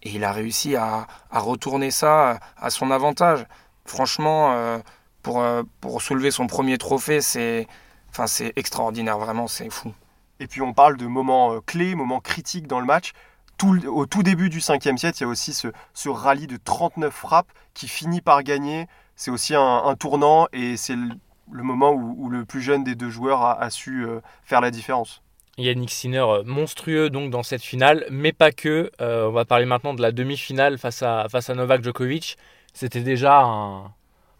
et 0.03 0.09
il 0.09 0.25
a 0.25 0.33
réussi 0.33 0.75
à, 0.75 1.07
retourner 1.31 1.91
ça 1.91 2.39
à 2.57 2.69
son 2.69 2.91
avantage. 2.91 3.45
Franchement, 3.85 4.81
pour, 5.23 5.45
pour 5.79 6.01
soulever 6.01 6.31
son 6.31 6.47
premier 6.47 6.77
trophée, 6.77 7.21
c'est 7.21 7.67
Enfin, 8.09 8.27
c'est 8.27 8.53
extraordinaire, 8.55 9.17
vraiment, 9.17 9.47
c'est 9.47 9.69
fou. 9.69 9.93
Et 10.39 10.47
puis 10.47 10.61
on 10.61 10.73
parle 10.73 10.97
de 10.97 11.07
moments 11.07 11.53
euh, 11.53 11.59
clés, 11.65 11.95
moments 11.95 12.19
critiques 12.19 12.67
dans 12.67 12.79
le 12.79 12.85
match. 12.85 13.13
Tout, 13.57 13.79
au 13.87 14.05
tout 14.05 14.21
début 14.21 14.49
du 14.49 14.61
cinquième 14.61 14.97
set, 14.97 15.19
il 15.19 15.23
y 15.23 15.25
a 15.25 15.29
aussi 15.29 15.53
ce, 15.53 15.69
ce 15.93 16.09
rallye 16.09 16.45
de 16.45 16.57
39 16.57 17.11
frappes 17.11 17.51
qui 17.73 17.87
finit 17.87 18.21
par 18.21 18.43
gagner. 18.43 18.87
C'est 19.15 19.31
aussi 19.31 19.55
un, 19.55 19.95
tournant 19.95 20.47
et 20.53 20.77
c'est 20.77 20.95
le, 20.95 21.63
moment 21.63 21.91
où, 21.91 22.29
le 22.29 22.45
plus 22.45 22.61
jeune 22.61 22.83
des 22.83 22.93
deux 22.93 23.09
joueurs 23.09 23.43
a, 23.43 23.69
su 23.71 24.05
euh, 24.05 24.19
faire 24.43 24.61
la 24.61 24.69
différence. 24.69 25.23
Yannick 25.57 25.89
Sinner 25.89 26.19
euh, 26.19 26.43
monstrueux 26.45 27.09
donc 27.09 27.31
dans 27.31 27.41
cette 27.41 27.63
finale, 27.63 28.05
mais 28.11 28.31
pas 28.31 28.51
que. 28.51 28.91
on 28.99 29.31
va 29.31 29.43
parler 29.43 29.65
maintenant 29.65 29.95
de 29.95 30.03
la 30.03 30.11
demi-finale 30.11 30.77
face 30.77 31.01
à, 31.01 31.25
face 31.31 31.49
à 31.49 31.55
Novak 31.55 31.83
Djokovic. 31.83 32.37
C'était 32.73 33.01
déjà 33.01 33.41
un, 33.41 33.91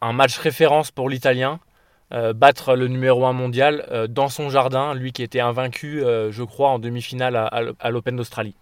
un 0.01 0.13
match 0.13 0.37
référence 0.37 0.91
pour 0.91 1.09
l'Italien. 1.09 1.59
Euh, 2.13 2.31
battre 2.31 2.75
le 2.75 2.88
numéro 2.88 3.25
1 3.25 3.33
mondial 3.33 3.86
euh, 3.92 4.07
dans 4.07 4.30
son 4.30 4.50
jardin, 4.50 4.94
lui 4.94 5.12
qui 5.12 5.24
était 5.24 5.42
invaincu, 5.42 6.01
euh, 6.01 6.31
je 6.31 6.44
crois, 6.44 6.69
en 6.69 6.80
demi-finale 6.80 7.36
à, 7.36 7.92
l'Open 7.92 8.15
d'Australie. 8.15 8.56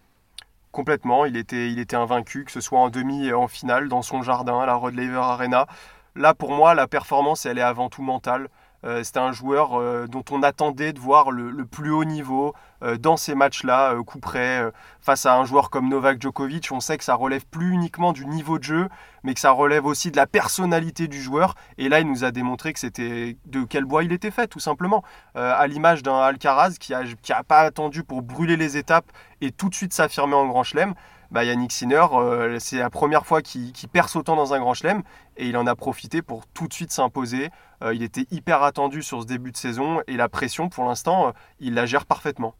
Complètement, 0.72 1.26
il 1.26 1.38
était, 1.38 1.96
invaincu, 1.96 2.44
que 2.44 2.52
ce 2.52 2.60
soit 2.60 2.80
en 2.80 2.90
demi 2.90 3.28
et 3.28 3.34
en 3.34 3.48
finale, 3.48 3.88
dans 3.88 4.02
son 4.02 4.24
jardin, 4.24 4.60
à 4.60 4.66
la 4.66 4.74
Rod 4.74 5.00
Arena. 5.00 5.68
Là, 6.16 6.34
pour 6.34 6.52
moi, 6.52 6.74
la 6.74 6.88
performance, 6.88 7.46
elle 7.46 7.60
est 7.60 7.62
avant 7.62 7.90
tout 7.90 8.02
mentale. 8.02 8.50
C'était 9.02 9.20
un 9.20 9.32
joueur 9.32 10.08
dont 10.08 10.24
on 10.30 10.44
attendait 10.44 10.94
de 10.94 11.00
voir 11.00 11.32
le, 11.32 11.66
plus 11.66 11.90
haut 11.90 12.04
niveau 12.04 12.54
dans 13.00 13.18
ces 13.18 13.36
matchs-là, 13.36 13.96
coup 14.06 14.20
près, 14.20 14.64
face 15.02 15.26
à 15.26 15.36
un 15.36 15.46
joueur 15.46 15.70
comme 15.70 15.90
Novak 15.90 16.22
Djokovic. 16.22 16.72
On 16.72 16.80
sait 16.80 16.98
que 16.98 17.04
ça 17.04 17.16
relève 17.16 17.46
plus 17.46 17.72
uniquement 17.72 18.14
du 18.14 18.26
niveau 18.26 18.60
de 18.60 18.64
jeu, 18.64 18.90
mais 19.24 19.34
que 19.34 19.40
ça 19.40 19.52
relève 19.52 19.86
aussi 19.86 20.12
de 20.12 20.18
la 20.18 20.28
personnalité 20.28 21.08
du 21.08 21.22
joueur. 21.22 21.56
Et 21.78 21.90
là, 21.90 22.00
il 22.00 22.08
nous 22.08 22.24
a 22.24 22.32
démontré 22.32 22.74
que 22.74 22.80
c'était 22.80 23.38
de 23.46 23.64
quel 23.64 23.86
bois 23.86 24.04
il 24.04 24.12
était 24.12 24.32
fait, 24.32 24.48
tout 24.48 24.60
simplement. 24.60 25.04
à 25.36 25.66
l'image 25.68 26.04
d'un 26.04 26.20
Alcaraz 26.20 26.76
qui 26.80 26.92
n'a 26.92 27.04
a 27.30 27.44
pas 27.44 27.62
attendu 27.62 28.04
pour 28.04 28.22
brûler 28.22 28.58
les 28.58 28.78
étapes 28.78 29.12
et 29.42 29.52
tout 29.52 29.70
de 29.70 29.76
suite 29.76 29.94
s'affirmer 29.94 30.36
en 30.36 30.48
Grand 30.48 30.64
Chelem. 30.64 30.94
Bah, 31.32 31.44
Yannick 31.44 31.72
Sinner, 31.72 32.06
euh, 32.14 32.60
c'est 32.60 32.78
la 32.78 32.90
première 32.90 33.26
fois 33.26 33.42
qu'il 33.42 33.74
perce 33.92 34.16
autant 34.16 34.36
dans 34.36 34.54
un 34.54 34.60
grand 34.60 34.74
chelem 34.74 35.02
et 35.38 35.48
il 35.50 35.58
en 35.58 35.68
a 35.68 35.76
profité 35.76 36.22
pour 36.22 36.46
tout 36.48 36.68
de 36.68 36.74
suite 36.74 36.92
s'imposer. 36.92 37.50
Euh, 37.84 37.94
il 37.94 38.04
était 38.04 38.26
hyper 38.32 38.64
attendu 38.64 39.02
sur 39.02 39.22
ce 39.22 39.28
début 39.28 39.52
de 39.52 39.58
saison 39.58 40.02
et 40.08 40.18
la 40.18 40.30
pression, 40.30 40.70
pour 40.70 40.86
l'instant, 40.86 41.28
euh, 41.28 41.32
il 41.60 41.74
la 41.74 41.86
gère 41.86 42.06
parfaitement. 42.06 42.56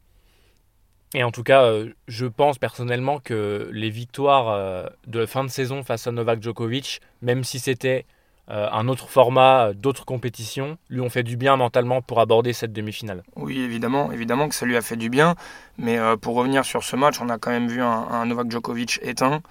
Et 1.14 1.22
en 1.22 1.30
tout 1.30 1.42
cas, 1.42 1.72
je 2.08 2.26
pense 2.26 2.58
personnellement 2.58 3.20
que 3.20 3.70
les 3.72 3.90
victoires 3.90 4.90
de 5.06 5.24
fin 5.24 5.44
de 5.44 5.48
saison 5.48 5.82
face 5.82 6.06
à 6.06 6.12
Novak 6.12 6.42
Djokovic, 6.42 7.00
même 7.22 7.44
si 7.44 7.58
c'était 7.58 8.04
euh, 8.48 8.68
un 8.70 8.86
autre 8.86 9.08
format, 9.08 9.72
d'autres 9.74 10.04
compétitions, 10.04 10.78
lui 10.88 11.00
ont 11.00 11.10
fait 11.10 11.24
du 11.24 11.36
bien 11.36 11.56
mentalement 11.56 12.00
pour 12.00 12.20
aborder 12.20 12.52
cette 12.52 12.72
demi-finale. 12.72 13.24
Oui, 13.34 13.58
évidemment, 13.58 14.12
évidemment 14.12 14.48
que 14.48 14.54
ça 14.54 14.66
lui 14.66 14.76
a 14.76 14.82
fait 14.82 14.96
du 14.96 15.10
bien. 15.10 15.34
Mais 15.78 15.98
euh, 15.98 16.16
pour 16.16 16.36
revenir 16.36 16.64
sur 16.64 16.84
ce 16.84 16.94
match, 16.94 17.20
on 17.20 17.28
a 17.28 17.38
quand 17.38 17.50
même 17.50 17.66
vu 17.66 17.82
un, 17.82 18.24
Novak 18.24 18.50
Djokovic 18.50 19.00
éteint, 19.02 19.42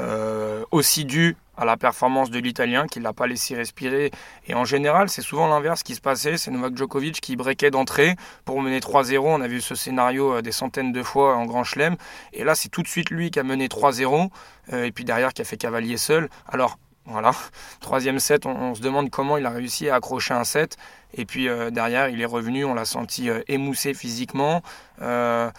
euh, 0.00 0.62
aussi 0.72 1.06
dû 1.06 1.36
à 1.56 1.64
la 1.64 1.76
performance 1.76 2.30
de 2.30 2.38
l'Italien 2.38 2.86
qui 2.86 2.98
ne 2.98 3.04
l'a 3.04 3.12
pas 3.12 3.26
laissé 3.26 3.54
respirer. 3.54 4.10
Et 4.46 4.54
en 4.54 4.64
général, 4.64 5.08
c'est 5.08 5.22
souvent 5.22 5.48
l'inverse 5.48 5.82
qui 5.82 5.94
se 5.94 6.00
passait. 6.00 6.36
C'est 6.36 6.50
Novak 6.50 6.76
Djokovic 6.76 7.20
qui 7.20 7.36
breakait 7.36 7.70
d'entrée 7.70 8.16
pour 8.44 8.60
mener 8.60 8.80
3-0. 8.80 9.18
On 9.20 9.40
a 9.40 9.48
vu 9.48 9.60
ce 9.60 9.74
scénario 9.74 10.42
des 10.42 10.52
centaines 10.52 10.92
de 10.92 11.02
fois 11.02 11.36
en 11.36 11.46
Grand 11.46 11.64
Chelem. 11.64 11.96
Et 12.32 12.44
là, 12.44 12.54
c'est 12.54 12.68
tout 12.68 12.82
de 12.82 12.88
suite 12.88 13.10
lui 13.10 13.30
qui 13.30 13.38
a 13.38 13.42
mené 13.42 13.68
3-0. 13.68 14.30
et 14.72 14.92
puis 14.92 15.04
derrière, 15.04 15.32
qui 15.32 15.42
a 15.42 15.44
fait 15.44 15.56
cavalier 15.56 15.96
seul. 15.96 16.28
Alors, 16.48 16.78
voilà. 17.06 17.32
Troisième 17.80 18.18
set, 18.18 18.46
on, 18.46 18.74
se 18.74 18.80
demande 18.80 19.10
comment 19.10 19.36
il 19.36 19.46
a 19.46 19.50
réussi 19.50 19.88
à 19.88 19.96
accrocher 19.96 20.34
un 20.34 20.44
set. 20.44 20.76
Et 21.12 21.26
puis 21.26 21.48
euh, 21.48 21.70
derrière, 21.70 22.08
il 22.08 22.20
est 22.20 22.26
revenu, 22.26 22.64
on 22.64 22.74
l'a 22.74 22.84
senti 22.84 23.30
euh, 23.30 23.42
émoussé 23.48 23.94
physiquement. 23.94 24.62
Euh, 25.02 25.50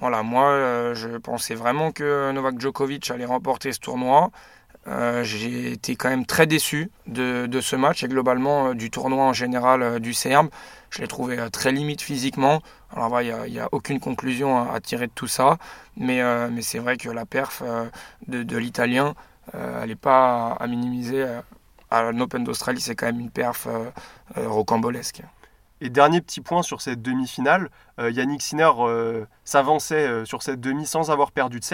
voilà, 0.00 0.22
moi, 0.22 0.94
je 0.94 1.18
pensais 1.18 1.54
vraiment 1.54 1.92
que 1.92 2.32
Novak 2.32 2.58
Djokovic 2.58 3.10
allait 3.10 3.26
remporter 3.26 3.72
ce 3.72 3.78
tournoi. 3.78 4.30
J'ai 5.22 5.72
été 5.72 5.96
quand 5.96 6.08
même 6.08 6.26
très 6.26 6.46
déçu 6.46 6.90
de, 7.06 7.60
ce 7.60 7.76
match 7.76 8.02
et 8.02 8.08
globalement 8.08 8.74
du 8.74 8.90
tournoi 8.90 9.24
en 9.24 9.32
général 9.32 10.00
du 10.00 10.12
CERM. 10.14 10.48
Je 10.90 11.00
l'ai 11.00 11.08
trouvé 11.08 11.38
très 11.52 11.72
limite 11.72 12.02
physiquement. 12.02 12.60
Alors 12.94 13.20
il 13.20 13.52
n'y 13.52 13.60
a, 13.60 13.68
aucune 13.72 14.00
conclusion 14.00 14.70
à, 14.70 14.80
tirer 14.80 15.06
de 15.06 15.12
tout 15.12 15.28
ça, 15.28 15.58
mais, 15.96 16.20
c'est 16.62 16.78
vrai 16.78 16.96
que 16.96 17.08
la 17.08 17.26
perf 17.26 17.62
de, 18.26 18.56
l'Italien, 18.56 19.14
elle 19.52 19.88
n'est 19.88 19.94
pas 19.94 20.56
à 20.58 20.66
minimiser 20.66 21.26
à 21.92 22.10
l'Open 22.10 22.42
d'Australie, 22.42 22.80
c'est 22.80 22.96
quand 22.96 23.06
même 23.06 23.20
une 23.20 23.30
perf 23.30 23.66
euh, 23.66 23.90
euh, 24.38 24.48
rocambolesque. 24.48 25.22
Et 25.80 25.90
dernier 25.90 26.20
petit 26.20 26.40
point 26.40 26.62
sur 26.62 26.80
cette 26.80 27.02
demi-finale, 27.02 27.68
euh, 27.98 28.10
Yannick 28.10 28.40
Sinner 28.40 28.70
s'avançait 29.44 30.24
sur 30.24 30.42
cette 30.42 30.60
demi 30.60 30.86
sans 30.86 31.10
avoir 31.10 31.32
perdu 31.32 31.58
de 31.60 31.64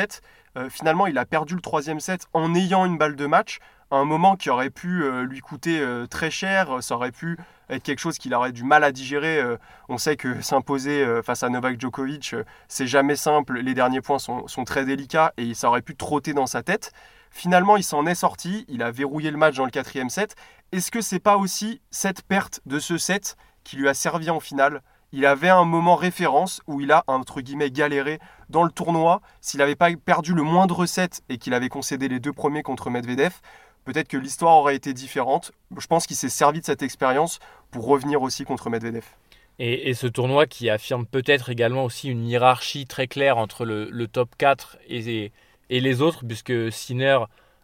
set. 0.64 0.72
finalement, 0.72 1.06
il 1.06 1.18
a 1.18 1.24
perdu 1.24 1.54
le 1.54 1.60
troisième 1.60 2.00
set 2.00 2.26
en 2.32 2.54
ayant 2.54 2.84
une 2.84 2.98
balle 2.98 3.16
de 3.16 3.26
match, 3.26 3.58
un 3.90 4.04
moment 4.04 4.36
qui 4.36 4.50
aurait 4.50 4.70
pu 4.70 5.02
lui 5.22 5.40
coûter 5.40 5.82
très 6.10 6.30
cher, 6.30 6.82
ça 6.82 6.94
aurait 6.94 7.10
pu 7.10 7.38
être 7.70 7.82
quelque 7.82 8.00
chose 8.00 8.18
qu'il 8.18 8.34
aurait 8.34 8.52
du 8.52 8.62
mal 8.62 8.84
à 8.84 8.92
digérer. 8.92 9.42
on 9.88 9.96
sait 9.96 10.16
que 10.16 10.40
s'imposer 10.42 11.22
face 11.24 11.42
à 11.42 11.48
Novak 11.48 11.80
Djokovic, 11.80 12.34
c'est 12.68 12.86
jamais 12.86 13.16
simple, 13.16 13.60
les 13.60 13.72
derniers 13.72 14.02
points 14.02 14.18
sont, 14.18 14.46
sont, 14.46 14.64
très 14.64 14.84
délicats 14.84 15.32
et 15.38 15.54
ça 15.54 15.68
aurait 15.68 15.80
pu 15.80 15.96
trotter 15.96 16.34
dans 16.34 16.46
sa 16.46 16.62
tête. 16.62 16.92
Finalement, 17.30 17.76
il 17.76 17.84
s'en 17.84 18.06
est 18.06 18.14
sorti, 18.14 18.64
il 18.68 18.82
a 18.82 18.90
verrouillé 18.90 19.30
le 19.30 19.36
match 19.36 19.56
dans 19.56 19.64
le 19.64 19.70
quatrième 19.70 20.10
set. 20.10 20.34
Est-ce 20.72 20.90
que 20.90 21.00
c'est 21.00 21.18
pas 21.18 21.36
aussi 21.36 21.80
cette 21.90 22.22
perte 22.22 22.60
de 22.66 22.78
ce 22.78 22.98
set 22.98 23.36
qui 23.64 23.76
lui 23.76 23.88
a 23.88 23.94
servi 23.94 24.30
en 24.30 24.40
finale? 24.40 24.82
Il 25.12 25.24
avait 25.26 25.48
un 25.48 25.64
moment 25.64 25.96
référence 25.96 26.60
où 26.66 26.80
il 26.80 26.92
a, 26.92 27.04
entre 27.06 27.40
guillemets, 27.40 27.70
galéré 27.70 28.18
dans 28.50 28.64
le 28.64 28.70
tournoi. 28.70 29.20
S'il 29.40 29.58
n'avait 29.58 29.76
pas 29.76 29.90
perdu 29.96 30.34
le 30.34 30.42
moindre 30.42 30.86
set 30.86 31.22
et 31.28 31.38
qu'il 31.38 31.54
avait 31.54 31.68
concédé 31.68 32.08
les 32.08 32.20
deux 32.20 32.32
premiers 32.32 32.62
contre 32.62 32.90
Medvedev, 32.90 33.32
peut-être 33.84 34.08
que 34.08 34.18
l'histoire 34.18 34.56
aurait 34.56 34.76
été 34.76 34.92
différente. 34.92 35.52
Je 35.76 35.86
pense 35.86 36.06
qu'il 36.06 36.16
s'est 36.16 36.28
servi 36.28 36.60
de 36.60 36.66
cette 36.66 36.82
expérience 36.82 37.38
pour 37.70 37.86
revenir 37.86 38.20
aussi 38.22 38.44
contre 38.44 38.68
Medvedev. 38.68 39.04
Et, 39.60 39.92
ce 39.94 40.06
tournoi 40.06 40.46
qui 40.46 40.70
affirme 40.70 41.04
peut-être 41.04 41.50
également 41.50 41.84
aussi 41.84 42.08
une 42.08 42.28
hiérarchie 42.28 42.86
très 42.86 43.08
claire 43.08 43.38
entre 43.38 43.64
le, 43.64 44.06
top 44.06 44.30
4 44.38 44.78
et, 44.88 45.32
les 45.68 46.00
autres, 46.00 46.24
puisque 46.24 46.70
Sinner, 46.70 47.18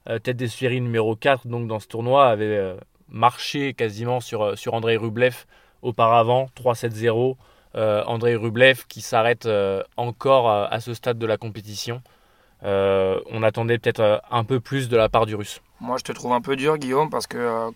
euh, 0.09 0.19
tête 0.19 0.37
des 0.37 0.49
séries 0.49 0.81
numéro 0.81 1.15
4 1.15 1.47
donc 1.47 1.69
dans 1.69 1.79
ce 1.79 1.87
tournoi, 1.87 2.29
avait 2.29 2.47
euh, 2.47 2.77
marché 3.09 3.75
quasiment 3.75 4.19
sur, 4.19 4.43
euh, 4.43 4.57
sur 4.57 4.75
Andrei 4.75 4.97
Rublev 4.97 5.47
auparavant, 5.85 6.49
3-7-0. 6.57 7.37
Andrei 7.76 8.37
Rublev 8.37 8.85
qui 8.88 9.00
s'arrête 9.00 9.49
encore 9.97 10.49
à 10.49 10.81
ce 10.81 10.95
stade 10.95 11.19
de 11.19 11.26
la 11.26 11.37
compétition. 11.37 12.03
on 12.62 13.43
attendait 13.43 13.79
peut-être 13.79 14.23
un 14.31 14.45
peu 14.45 14.61
plus 14.61 14.88
de 14.88 14.97
la 14.97 15.09
part 15.09 15.26
du 15.26 15.35
russe. 15.35 15.61
Moi, 15.81 15.97
je 15.99 16.05
te 16.05 16.12
trouve 16.12 16.33
un 16.33 16.41
peu 16.41 16.57
dur, 16.57 16.79
Guillaume, 16.79 17.11
parce 17.11 17.26
que. 17.26 17.71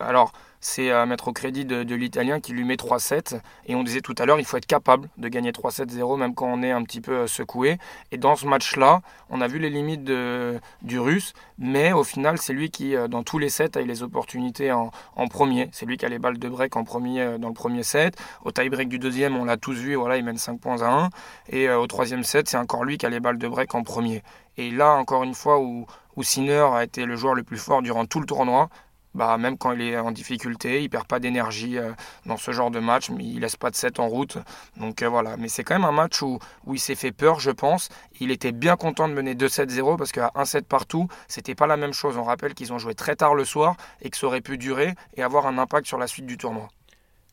alors, 0.00 0.32
c'est 0.60 0.90
à 0.90 1.06
mettre 1.06 1.28
au 1.28 1.32
crédit 1.32 1.64
de, 1.64 1.94
l'Italien 1.94 2.40
qui 2.40 2.52
lui 2.52 2.64
met 2.64 2.76
3-7. 2.76 3.40
Et 3.66 3.74
on 3.74 3.82
disait 3.82 4.00
tout 4.00 4.14
à 4.18 4.26
l'heure, 4.26 4.38
il 4.38 4.44
faut 4.44 4.56
être 4.56 4.66
capable 4.66 5.08
de 5.18 5.28
gagner 5.28 5.52
3-7-0 5.52 6.18
même 6.18 6.34
quand 6.34 6.46
on 6.46 6.62
est 6.62 6.70
un 6.70 6.82
petit 6.82 7.00
peu 7.00 7.12
euh, 7.12 7.26
secoué. 7.26 7.78
Et 8.12 8.18
dans 8.18 8.36
ce 8.36 8.46
match-là, 8.46 9.00
on 9.30 9.40
a 9.40 9.48
vu 9.48 9.58
les 9.58 9.70
limites 9.70 10.04
du 10.04 10.98
Russe, 10.98 11.32
mais 11.58 11.92
au 11.92 12.04
final, 12.04 12.38
c'est 12.38 12.52
lui 12.52 12.70
qui, 12.70 12.94
euh, 12.94 13.08
dans 13.08 13.22
tous 13.22 13.38
les 13.38 13.48
sets, 13.48 13.76
a 13.76 13.80
eu 13.80 13.86
les 13.86 14.02
opportunités 14.02 14.72
en, 14.72 14.90
premier. 15.28 15.68
C'est 15.72 15.86
lui 15.86 15.96
qui 15.96 16.06
a 16.06 16.08
les 16.08 16.18
balles 16.18 16.38
de 16.38 16.48
break 16.48 16.76
en 16.76 16.84
premier 16.84 17.20
euh, 17.20 17.38
dans 17.38 17.48
le 17.48 17.54
premier 17.54 17.82
set. 17.82 18.16
Au 18.44 18.50
tie-break 18.50 18.88
du 18.88 18.98
deuxième, 18.98 19.36
on 19.36 19.44
l'a 19.44 19.56
tous 19.56 19.74
vu, 19.74 19.94
voilà, 19.94 20.16
il 20.16 20.24
mène 20.24 20.38
5 20.38 20.60
points 20.60 20.82
à 20.82 20.90
1. 20.90 21.10
Et 21.50 21.68
au 21.70 21.86
troisième 21.86 22.24
set, 22.24 22.48
c'est 22.48 22.56
encore 22.56 22.84
lui 22.84 22.98
qui 22.98 23.06
a 23.06 23.10
les 23.10 23.20
balles 23.20 23.38
de 23.38 23.48
break 23.48 23.74
en 23.74 23.82
premier. 23.82 24.22
Et 24.56 24.70
là, 24.70 24.92
encore 24.94 25.22
une 25.22 25.34
fois, 25.34 25.60
où, 25.60 25.86
où 26.16 26.22
Sinner 26.22 26.66
a 26.72 26.82
été 26.82 27.04
le 27.04 27.16
joueur 27.16 27.34
le 27.34 27.42
plus 27.42 27.58
fort 27.58 27.82
durant 27.82 28.06
tout 28.06 28.20
le 28.20 28.26
tournoi, 28.26 28.68
bah, 29.14 29.36
même 29.38 29.56
quand 29.58 29.72
il 29.72 29.82
est 29.82 29.98
en 29.98 30.12
difficulté, 30.12 30.82
il 30.82 30.90
perd 30.90 31.06
pas 31.06 31.18
d'énergie 31.18 31.78
euh, 31.78 31.92
dans 32.26 32.36
ce 32.36 32.52
genre 32.52 32.70
de 32.70 32.78
match, 32.78 33.10
mais 33.10 33.24
il 33.24 33.40
laisse 33.40 33.56
pas 33.56 33.70
de 33.70 33.76
7 33.76 34.00
en 34.00 34.08
route. 34.08 34.38
Donc 34.76 35.02
euh, 35.02 35.08
voilà, 35.08 35.36
mais 35.36 35.48
c'est 35.48 35.64
quand 35.64 35.74
même 35.74 35.84
un 35.84 35.92
match 35.92 36.22
où, 36.22 36.38
où 36.66 36.74
il 36.74 36.78
s'est 36.78 36.94
fait 36.94 37.12
peur, 37.12 37.40
je 37.40 37.50
pense. 37.50 37.88
Il 38.20 38.30
était 38.30 38.52
bien 38.52 38.76
content 38.76 39.08
de 39.08 39.14
mener 39.14 39.34
2-7-0 39.34 39.96
parce 39.96 40.12
qu'à 40.12 40.30
1-7 40.34 40.62
partout, 40.62 41.08
c'était 41.26 41.54
pas 41.54 41.66
la 41.66 41.76
même 41.76 41.92
chose. 41.92 42.16
On 42.16 42.22
rappelle 42.22 42.54
qu'ils 42.54 42.72
ont 42.72 42.78
joué 42.78 42.94
très 42.94 43.16
tard 43.16 43.34
le 43.34 43.44
soir 43.44 43.76
et 44.02 44.10
que 44.10 44.16
ça 44.16 44.26
aurait 44.26 44.40
pu 44.40 44.58
durer 44.58 44.94
et 45.16 45.22
avoir 45.22 45.46
un 45.46 45.58
impact 45.58 45.86
sur 45.86 45.98
la 45.98 46.06
suite 46.06 46.26
du 46.26 46.36
tournoi. 46.36 46.68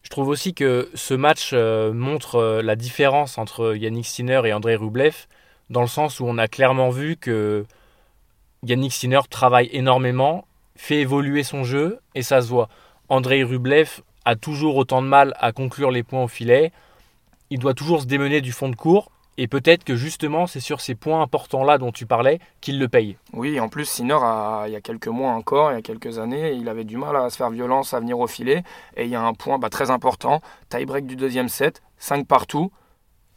Je 0.01 0.09
trouve 0.09 0.27
aussi 0.27 0.53
que 0.53 0.89
ce 0.93 1.13
match 1.13 1.51
euh, 1.53 1.91
montre 1.91 2.61
la 2.63 2.75
différence 2.75 3.37
entre 3.37 3.75
Yannick 3.75 4.05
Sinner 4.05 4.41
et 4.45 4.53
André 4.53 4.75
Rublev, 4.75 5.25
dans 5.69 5.81
le 5.81 5.87
sens 5.87 6.19
où 6.19 6.25
on 6.25 6.37
a 6.37 6.47
clairement 6.47 6.89
vu 6.89 7.17
que 7.17 7.65
Yannick 8.63 8.93
Sinner 8.93 9.21
travaille 9.29 9.69
énormément 9.71 10.45
fait 10.75 11.01
évoluer 11.01 11.43
son 11.43 11.63
jeu 11.63 11.99
et 12.13 12.21
ça 12.21 12.41
se 12.41 12.47
voit. 12.47 12.69
Andrei 13.09 13.43
Rublev 13.43 14.01
a 14.25 14.35
toujours 14.35 14.75
autant 14.75 15.01
de 15.01 15.07
mal 15.07 15.33
à 15.39 15.51
conclure 15.51 15.91
les 15.91 16.03
points 16.03 16.23
au 16.23 16.27
filet. 16.27 16.71
Il 17.49 17.59
doit 17.59 17.73
toujours 17.73 18.01
se 18.01 18.07
démener 18.07 18.41
du 18.41 18.51
fond 18.51 18.69
de 18.69 18.75
cours. 18.75 19.11
Et 19.37 19.47
peut-être 19.47 19.83
que 19.83 19.97
justement, 19.97 20.47
c'est 20.47 20.61
sur 20.61 20.79
ces 20.79 20.95
points 20.95 21.21
importants-là 21.21 21.77
dont 21.77 21.91
tu 21.91 22.05
parlais 22.05 22.39
qu'il 22.61 22.79
le 22.79 22.87
paye. 22.87 23.17
Oui, 23.33 23.59
en 23.59 23.67
plus, 23.67 23.83
Sinner, 23.83 24.17
il 24.65 24.71
y 24.71 24.77
a 24.77 24.81
quelques 24.81 25.09
mois 25.09 25.31
encore, 25.31 25.71
il 25.71 25.75
y 25.75 25.77
a 25.77 25.81
quelques 25.81 26.19
années, 26.19 26.53
il 26.53 26.69
avait 26.69 26.85
du 26.85 26.95
mal 26.95 27.17
à 27.17 27.29
se 27.29 27.35
faire 27.35 27.49
violence, 27.49 27.93
à 27.93 27.99
venir 27.99 28.17
au 28.17 28.27
filet. 28.27 28.63
Et 28.95 29.03
il 29.03 29.09
y 29.09 29.15
a 29.15 29.21
un 29.21 29.33
point 29.33 29.59
bah, 29.59 29.69
très 29.69 29.91
important, 29.91 30.41
tie-break 30.69 31.05
du 31.05 31.17
deuxième 31.17 31.49
set, 31.49 31.81
5 31.97 32.25
partout 32.25 32.71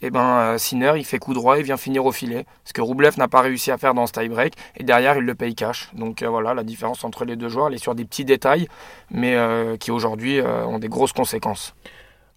eh 0.00 0.11
ben 0.11 0.55
euh, 0.55 0.59
Sinner 0.59 0.93
il 0.97 1.05
fait 1.05 1.19
coup 1.19 1.35
droit 1.35 1.59
et 1.59 1.62
vient 1.62 1.76
finir 1.76 2.07
au 2.07 2.12
filet. 2.12 2.47
Ce 2.64 2.73
que 2.73 2.81
Roublev 2.81 3.19
n'a 3.19 3.28
pas 3.28 3.40
réussi 3.40 3.71
à 3.71 3.78
faire 3.78 3.95
dans 3.95 4.07
ce 4.07 4.12
tie-break. 4.12 4.55
Et 4.76 4.85
derrière 4.85 5.17
il 5.17 5.25
le 5.25 5.35
paye 5.35 5.55
cash. 5.55 5.90
Donc 5.95 6.23
euh, 6.23 6.28
voilà 6.28 6.55
la 6.55 6.62
différence 6.62 7.05
entre 7.05 7.25
les 7.25 7.37
deux 7.37 7.49
joueurs. 7.49 7.69
Elle 7.69 7.75
est 7.75 7.78
sur 7.78 7.95
des 7.95 8.05
petits 8.05 8.25
détails, 8.25 8.69
mais 9.11 9.35
euh, 9.35 9.76
qui 9.76 9.90
aujourd'hui 9.90 10.40
ont 10.40 10.78
des 10.78 10.88
grosses 10.88 11.12
conséquences. 11.12 11.75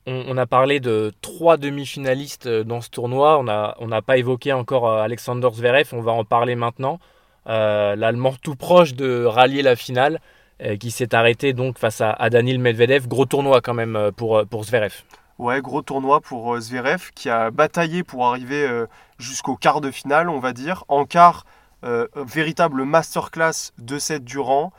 On, 0.08 0.36
a 0.36 0.48
parlé 0.48 0.80
de 0.80 1.14
trois 1.22 1.58
demi-finalistes 1.58 2.48
dans 2.48 2.82
ce 2.82 2.90
tournoi. 2.90 3.38
On 3.38 3.88
n'a 3.88 4.02
pas 4.02 4.18
évoqué 4.18 4.52
encore 4.52 4.90
Alexander 4.90 5.48
Zverev. 5.54 5.90
On 5.94 6.02
va 6.02 6.12
en 6.12 6.26
parler 6.26 6.56
maintenant. 6.56 7.00
L'Allemand 7.46 8.34
tout 8.42 8.56
proche 8.56 8.96
de 8.96 9.24
rallier 9.24 9.62
la 9.62 9.76
finale, 9.76 10.20
qui 10.80 10.90
s'est 10.90 11.14
arrêté 11.14 11.54
donc 11.54 11.78
face 11.78 12.02
à, 12.02 12.12
à 12.14 12.32
Daniil 12.32 12.58
Medvedev. 12.58 13.08
Gros 13.08 13.28
tournoi 13.28 13.62
quand 13.62 13.76
même 13.76 14.10
pour 14.18 14.64
Zverev. 14.64 15.04
Ouais, 15.42 15.60
gros 15.60 15.82
tournoi 15.82 16.22
pour 16.22 16.54
euh, 16.54 16.60
Zverev 16.60 17.10
qui 17.16 17.28
a 17.28 17.50
bataillé 17.50 18.04
pour 18.04 18.28
arriver 18.28 18.64
euh, 18.64 18.86
jusqu'au 19.18 19.56
quart 19.56 19.82
de 19.82 19.90
finale, 19.90 20.30
on 20.30 20.38
va 20.38 20.54
dire. 20.54 20.86
En 20.88 21.06
quart, 21.06 21.46
euh, 21.84 22.08
véritable 22.14 22.86
masterclass 22.86 23.72
de 23.80 23.98
cette 23.98 24.24
durant. 24.24 24.72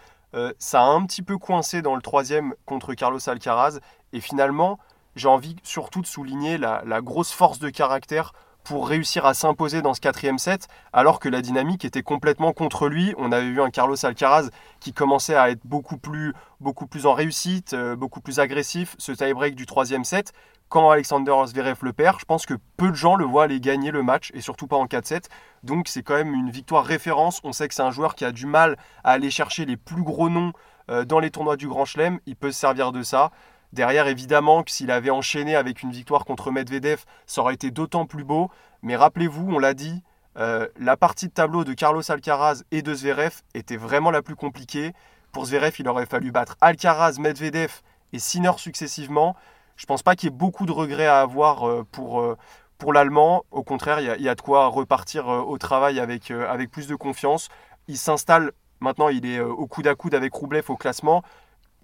ça 0.60 0.82
a 0.82 0.84
un 0.84 1.04
petit 1.04 1.22
peu 1.22 1.36
coincé 1.36 1.82
dans 1.82 1.96
le 1.96 2.00
troisième 2.00 2.54
contre 2.64 2.94
Carlos 2.94 3.18
Alcaraz. 3.28 3.80
Et 4.12 4.20
finalement, 4.20 4.78
j'ai 5.16 5.26
envie 5.26 5.56
surtout 5.64 6.00
de 6.00 6.06
souligner 6.06 6.58
la 6.58 7.00
grosse 7.00 7.32
force 7.32 7.58
de 7.58 7.68
caractère 7.68 8.32
pour 8.64 8.88
réussir 8.88 9.26
à 9.26 9.34
s'imposer 9.34 9.82
dans 9.82 9.94
ce 9.94 10.00
quatrième 10.00 10.38
set, 10.38 10.68
alors 10.92 11.20
que 11.20 11.28
la 11.28 11.42
dynamique 11.42 11.84
était 11.84 12.02
complètement 12.02 12.52
contre 12.52 12.88
lui. 12.88 13.14
On 13.18 13.32
avait 13.32 13.50
vu 13.50 13.60
un 13.60 13.70
Carlos 13.70 13.96
Alcaraz 14.04 14.50
qui 14.80 14.92
commençait 14.92 15.34
à 15.34 15.50
être 15.50 15.64
beaucoup 15.64 15.98
plus, 15.98 16.32
beaucoup 16.60 16.86
plus 16.86 17.06
en 17.06 17.12
réussite, 17.12 17.74
euh, 17.74 17.96
beaucoup 17.96 18.20
plus 18.20 18.38
agressif. 18.38 18.94
Ce 18.98 19.12
tie-break 19.12 19.54
du 19.54 19.66
troisième 19.66 20.04
set, 20.04 20.32
quand 20.68 20.90
Alexander 20.90 21.34
Zverev 21.46 21.78
le 21.82 21.92
perd, 21.92 22.18
je 22.18 22.24
pense 22.24 22.46
que 22.46 22.54
peu 22.78 22.88
de 22.88 22.94
gens 22.94 23.14
le 23.14 23.26
voient 23.26 23.44
aller 23.44 23.60
gagner 23.60 23.90
le 23.90 24.02
match, 24.02 24.30
et 24.32 24.40
surtout 24.40 24.66
pas 24.66 24.76
en 24.76 24.86
4-7. 24.86 25.24
Donc 25.62 25.86
c'est 25.86 26.02
quand 26.02 26.14
même 26.14 26.32
une 26.32 26.50
victoire 26.50 26.84
référence. 26.84 27.40
On 27.44 27.52
sait 27.52 27.68
que 27.68 27.74
c'est 27.74 27.82
un 27.82 27.90
joueur 27.90 28.14
qui 28.14 28.24
a 28.24 28.32
du 28.32 28.46
mal 28.46 28.78
à 29.04 29.10
aller 29.12 29.30
chercher 29.30 29.66
les 29.66 29.76
plus 29.76 30.02
gros 30.02 30.30
noms 30.30 30.52
euh, 30.90 31.04
dans 31.04 31.20
les 31.20 31.30
tournois 31.30 31.56
du 31.56 31.68
Grand 31.68 31.84
Chelem. 31.84 32.20
Il 32.24 32.36
peut 32.36 32.50
se 32.50 32.58
servir 32.58 32.92
de 32.92 33.02
ça. 33.02 33.32
Derrière, 33.72 34.06
évidemment, 34.06 34.62
que 34.62 34.70
s'il 34.70 34.90
avait 34.90 35.10
enchaîné 35.10 35.56
avec 35.56 35.82
une 35.82 35.90
victoire 35.90 36.26
contre 36.26 36.50
Medvedev, 36.50 37.04
ça 37.26 37.40
aurait 37.40 37.54
été 37.54 37.70
d'autant 37.70 38.04
plus 38.04 38.24
beau. 38.24 38.50
Mais 38.82 38.96
rappelez-vous, 38.96 39.48
on 39.50 39.58
l'a 39.58 39.72
dit, 39.72 40.02
euh, 40.38 40.68
la 40.78 40.96
partie 40.98 41.28
de 41.28 41.32
tableau 41.32 41.64
de 41.64 41.72
Carlos 41.72 42.02
Alcaraz 42.10 42.62
et 42.70 42.82
de 42.82 42.94
Zverev 42.94 43.40
était 43.54 43.78
vraiment 43.78 44.10
la 44.10 44.20
plus 44.20 44.36
compliquée. 44.36 44.92
Pour 45.32 45.46
Zverev, 45.46 45.74
il 45.78 45.88
aurait 45.88 46.04
fallu 46.04 46.32
battre 46.32 46.56
Alcaraz, 46.60 47.14
Medvedev 47.18 47.80
et 48.12 48.18
Sinner 48.18 48.52
successivement. 48.58 49.36
Je 49.76 49.84
ne 49.84 49.88
pense 49.88 50.02
pas 50.02 50.16
qu'il 50.16 50.28
y 50.28 50.32
ait 50.32 50.36
beaucoup 50.36 50.66
de 50.66 50.72
regrets 50.72 51.06
à 51.06 51.20
avoir 51.20 51.66
euh, 51.66 51.86
pour, 51.90 52.20
euh, 52.20 52.36
pour 52.76 52.92
l'Allemand. 52.92 53.44
Au 53.50 53.62
contraire, 53.62 54.00
il 54.00 54.22
y, 54.22 54.28
a, 54.28 54.34
de 54.34 54.40
quoi 54.42 54.66
repartir 54.66 55.28
au 55.28 55.56
travail 55.56 55.98
avec, 55.98 56.30
avec 56.30 56.70
plus 56.70 56.88
de 56.88 56.94
confiance. 56.94 57.48
Il 57.88 57.96
s'installe, 57.96 58.52
maintenant 58.80 59.08
il 59.08 59.24
est 59.24 59.40
au 59.40 59.66
coude 59.66 59.86
à 59.86 59.94
coude 59.94 60.14
avec 60.14 60.34
Roublev 60.34 60.64
au 60.68 60.76
classement 60.76 61.22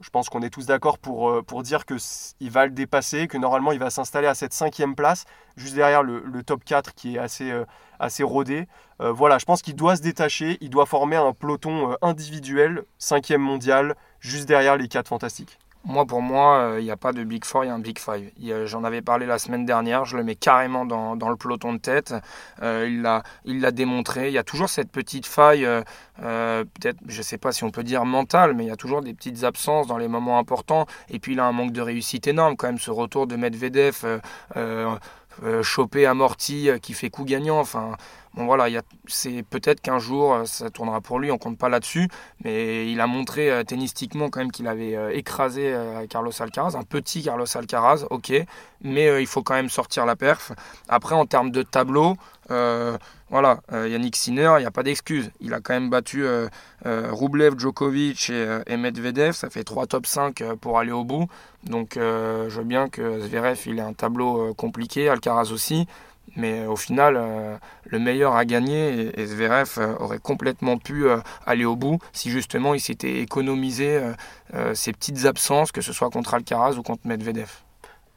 je 0.00 0.10
pense 0.10 0.28
qu'on 0.28 0.42
est 0.42 0.50
tous 0.50 0.66
d'accord 0.66 0.98
pour, 0.98 1.30
euh, 1.30 1.42
pour 1.42 1.62
dire 1.62 1.84
qu'il 1.84 2.50
va 2.50 2.66
le 2.66 2.72
dépasser, 2.72 3.28
que 3.28 3.38
normalement 3.38 3.72
il 3.72 3.78
va 3.78 3.90
s'installer 3.90 4.26
à 4.26 4.34
cette 4.34 4.52
cinquième 4.52 4.94
place, 4.94 5.24
juste 5.56 5.74
derrière 5.74 6.02
le, 6.02 6.42
top 6.42 6.64
4 6.64 6.94
qui 6.94 7.16
est 7.16 7.18
assez, 7.18 7.50
euh, 7.50 7.64
assez 7.98 8.22
rodé. 8.22 8.68
Euh, 9.00 9.12
voilà, 9.12 9.38
je 9.38 9.44
pense 9.44 9.62
qu'il 9.62 9.74
doit 9.74 9.96
se 9.96 10.02
détacher, 10.02 10.58
il 10.60 10.70
doit 10.70 10.86
former 10.86 11.16
un 11.16 11.32
peloton 11.32 11.96
individuel, 12.02 12.84
cinquième 12.98 13.42
mondial, 13.42 13.96
juste 14.20 14.46
derrière 14.46 14.76
les 14.76 14.88
quatre 14.88 15.08
fantastiques. 15.08 15.58
Moi, 15.88 16.06
pour 16.06 16.22
moi, 16.22 16.76
il 16.78 16.84
n'y 16.84 16.90
a 16.90 16.96
pas 16.96 17.12
de 17.12 17.24
Big 17.24 17.44
Four, 17.44 17.64
il 17.64 17.68
y 17.68 17.70
a 17.70 17.74
un 17.74 17.80
Big 17.80 17.98
Five. 17.98 18.30
J'en 18.66 18.84
avais 18.84 19.02
parlé 19.02 19.26
la 19.26 19.38
semaine 19.38 19.64
dernière, 19.64 20.04
je 20.04 20.16
le 20.16 20.22
mets 20.22 20.36
carrément 20.36 20.84
dans, 20.86 21.28
le 21.28 21.36
peloton 21.36 21.72
de 21.72 21.78
tête. 21.78 22.14
il 22.62 23.02
l'a 23.02 23.22
il 23.44 23.60
l'a 23.60 23.70
démontré. 23.70 24.28
Il 24.28 24.34
y 24.34 24.38
a 24.38 24.44
toujours 24.44 24.68
cette 24.68 24.90
petite 24.92 25.26
faille, 25.26 25.66
peut-être, 26.16 26.98
je 27.06 27.18
ne 27.18 27.22
sais 27.22 27.38
pas 27.38 27.52
si 27.52 27.64
on 27.64 27.70
peut 27.70 27.82
dire 27.82 28.04
mentale, 28.04 28.54
mais 28.54 28.64
il 28.64 28.68
y 28.68 28.72
a 28.72 28.76
toujours 28.76 29.02
des 29.02 29.14
petites 29.14 29.44
absences 29.44 29.86
dans 29.86 29.98
les 29.98 30.08
moments 30.08 30.38
importants. 30.38 30.86
Et 31.08 31.18
puis 31.18 31.32
il 31.32 31.40
a 31.40 31.46
un 31.46 31.52
manque 31.52 31.72
de 31.72 31.80
réussite 31.80 32.28
énorme 32.28 32.56
quand 32.56 32.68
même, 32.68 32.78
ce 32.78 32.90
retour 32.90 33.26
de 33.26 33.36
Medvedev. 33.36 34.20
Euh, 35.44 35.62
choper 35.62 36.04
amorti 36.06 36.68
euh, 36.68 36.78
qui 36.78 36.94
fait 36.94 37.10
coup 37.10 37.24
gagnant. 37.24 37.60
Enfin, 37.60 37.96
bon 38.34 38.46
voilà, 38.46 38.80
c'est 39.06 39.42
peut-être 39.42 39.80
qu'un 39.80 39.98
jour 39.98 40.34
euh, 40.34 40.44
ça 40.44 40.70
tournera 40.70 41.00
pour 41.00 41.18
lui, 41.18 41.30
on 41.30 41.38
compte 41.38 41.58
pas 41.58 41.68
là-dessus, 41.68 42.08
mais 42.44 42.90
il 42.90 43.00
a 43.00 43.06
montré 43.06 43.64
tennistiquement 43.66 44.30
quand 44.30 44.40
même 44.40 44.52
qu'il 44.52 44.66
avait 44.66 45.16
écrasé 45.16 45.74
Carlos 46.08 46.32
Alcaraz, 46.38 46.76
un 46.76 46.82
petit 46.82 47.22
Carlos 47.22 47.46
Alcaraz, 47.54 48.04
ok, 48.10 48.32
mais 48.82 49.22
il 49.22 49.26
faut 49.26 49.42
quand 49.42 49.54
même 49.54 49.68
sortir 49.68 50.06
la 50.06 50.16
perf. 50.16 50.52
Après, 50.88 51.14
en 51.14 51.26
termes 51.26 51.50
de 51.50 51.62
tableau, 51.62 52.16
voilà, 52.48 53.60
Yannick 53.72 54.16
Sinner, 54.16 54.54
il 54.58 54.60
n'y 54.60 54.66
a 54.66 54.70
pas 54.70 54.82
d'excuse. 54.82 55.30
Il 55.40 55.52
a 55.52 55.60
quand 55.60 55.74
même 55.74 55.90
battu 55.90 56.24
euh, 56.24 56.48
Djokovic 57.58 58.30
et, 58.30 58.76
Medvedev. 58.76 59.32
Ça 59.32 59.50
fait 59.50 59.64
trois 59.64 59.86
top 59.86 60.06
5 60.06 60.42
pour 60.60 60.78
aller 60.78 60.92
au 60.92 61.04
bout. 61.04 61.26
Donc 61.64 61.94
je 61.96 62.48
veux 62.48 62.64
bien 62.64 62.88
que 62.88 63.20
Zverev 63.20 63.60
il 63.66 63.78
ait 63.78 63.82
un 63.82 63.92
tableau 63.92 64.54
compliqué, 64.54 65.08
Alcaraz 65.08 65.50
aussi. 65.52 65.86
Mais 66.36 66.66
au 66.66 66.76
final, 66.76 67.58
le 67.84 67.98
meilleur 67.98 68.36
a 68.36 68.44
gagné 68.44 69.18
et, 69.18 69.26
Zverev 69.26 69.78
aurait 69.98 70.18
complètement 70.18 70.78
pu 70.78 71.06
aller 71.46 71.64
au 71.64 71.76
bout 71.76 71.98
si 72.12 72.30
justement 72.30 72.74
il 72.74 72.80
s'était 72.80 73.20
économisé 73.20 74.00
ses 74.74 74.92
petites 74.92 75.24
absences, 75.24 75.72
que 75.72 75.80
ce 75.80 75.92
soit 75.92 76.10
contre 76.10 76.34
Alcaraz 76.34 76.76
ou 76.76 76.82
contre 76.82 77.06
Medvedev. 77.06 77.50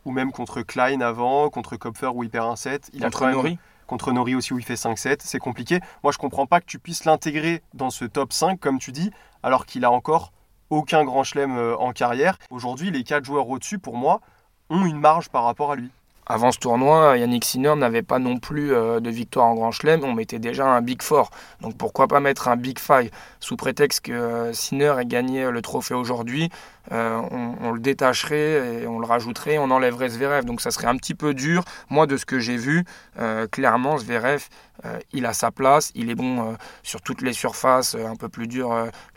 Ou 0.06 0.12
même 0.12 0.32
contre 0.32 0.62
Klein 0.62 1.02
avant, 1.02 1.50
contre 1.50 1.78
Kopfer 1.78 2.10
où 2.14 2.24
il 2.24 2.30
perd 2.30 2.48
un 2.48 2.56
set. 2.56 2.90
Il 2.94 3.02
contre 3.02 3.24
a 3.24 3.32
Nori 3.32 3.58
contre 3.92 4.14
Nori 4.14 4.36
aussi 4.36 4.54
où 4.54 4.58
il 4.58 4.64
fait 4.64 4.76
5-7, 4.76 5.18
c'est 5.22 5.38
compliqué. 5.38 5.82
Moi 6.02 6.14
je 6.14 6.18
comprends 6.18 6.46
pas 6.46 6.62
que 6.62 6.66
tu 6.66 6.80
puisses 6.80 7.04
l'intégrer 7.04 7.62
dans 7.74 7.90
ce 7.90 8.06
top 8.06 8.32
5 8.32 8.58
comme 8.58 8.80
tu 8.80 8.94
dis, 8.94 9.12
alors 9.44 9.66
qu'il 9.66 9.84
a 9.84 9.92
encore 9.92 10.32
aucun 10.70 11.04
grand 11.04 11.24
chelem 11.24 11.58
euh, 11.58 11.76
en 11.78 11.92
carrière. 11.92 12.38
Aujourd'hui, 12.50 12.90
les 12.90 13.04
quatre 13.04 13.26
joueurs 13.26 13.50
au-dessus, 13.50 13.78
pour 13.78 13.98
moi, 13.98 14.22
ont 14.70 14.86
une 14.86 15.00
marge 15.00 15.30
par 15.30 15.44
rapport 15.44 15.74
à 15.74 15.76
lui. 15.76 15.92
Avant 16.28 16.52
ce 16.52 16.60
tournoi, 16.60 17.18
Yannick 17.18 17.44
Sinner 17.44 17.76
n'avait 17.76 18.04
pas 18.04 18.20
non 18.20 18.38
plus 18.38 18.74
euh, 18.74 19.00
de 19.00 19.10
victoire 19.10 19.48
en 19.48 19.56
Grand 19.56 19.72
Chelem, 19.72 20.04
on 20.04 20.14
mettait 20.14 20.40
déjà 20.40 20.66
un 20.66 20.82
Big 20.82 21.02
Four. 21.02 21.32
Donc 21.62 21.76
pourquoi 21.78 22.08
pas 22.08 22.20
mettre 22.20 22.48
un 22.48 22.56
Big 22.56 22.80
Five? 22.80 23.10
Sous 23.40 23.58
prétexte 23.58 24.06
que 24.06 24.12
euh, 24.12 24.54
Sinner 24.54 24.94
ait 25.00 25.06
gagné 25.06 25.50
le 25.50 25.62
trophée 25.62 25.96
aujourd'hui, 25.96 26.50
euh, 26.92 27.20
on, 27.62 27.72
le 27.72 27.80
détacherait 27.80 28.86
on 28.88 29.00
le 29.00 29.06
rajouterait, 29.06 29.58
on 29.58 29.72
enlèverait 29.72 30.10
Zverev. 30.10 30.46
Donc 30.46 30.62
ça 30.62 30.72
serait 30.72 30.88
un 30.88 30.96
petit 30.96 31.16
peu 31.16 31.34
dur. 31.34 31.64
Moi, 31.90 32.06
de 32.06 32.18
ce 32.18 32.26
que 32.26 32.40
j'ai 32.40 32.58
vu, 32.58 32.86
clairement, 33.52 33.98
Zverev, 33.98 34.48
il 35.14 35.26
a 35.26 35.34
sa 35.34 35.52
place. 35.52 35.92
Il 35.96 36.10
est 36.10 36.16
bon 36.16 36.56
sur 36.84 37.02
toutes 37.02 37.22
les 37.22 37.34
surfaces, 37.34 37.96
un 37.96 38.16
peu 38.16 38.30
plus 38.30 38.48
dur 38.48 38.70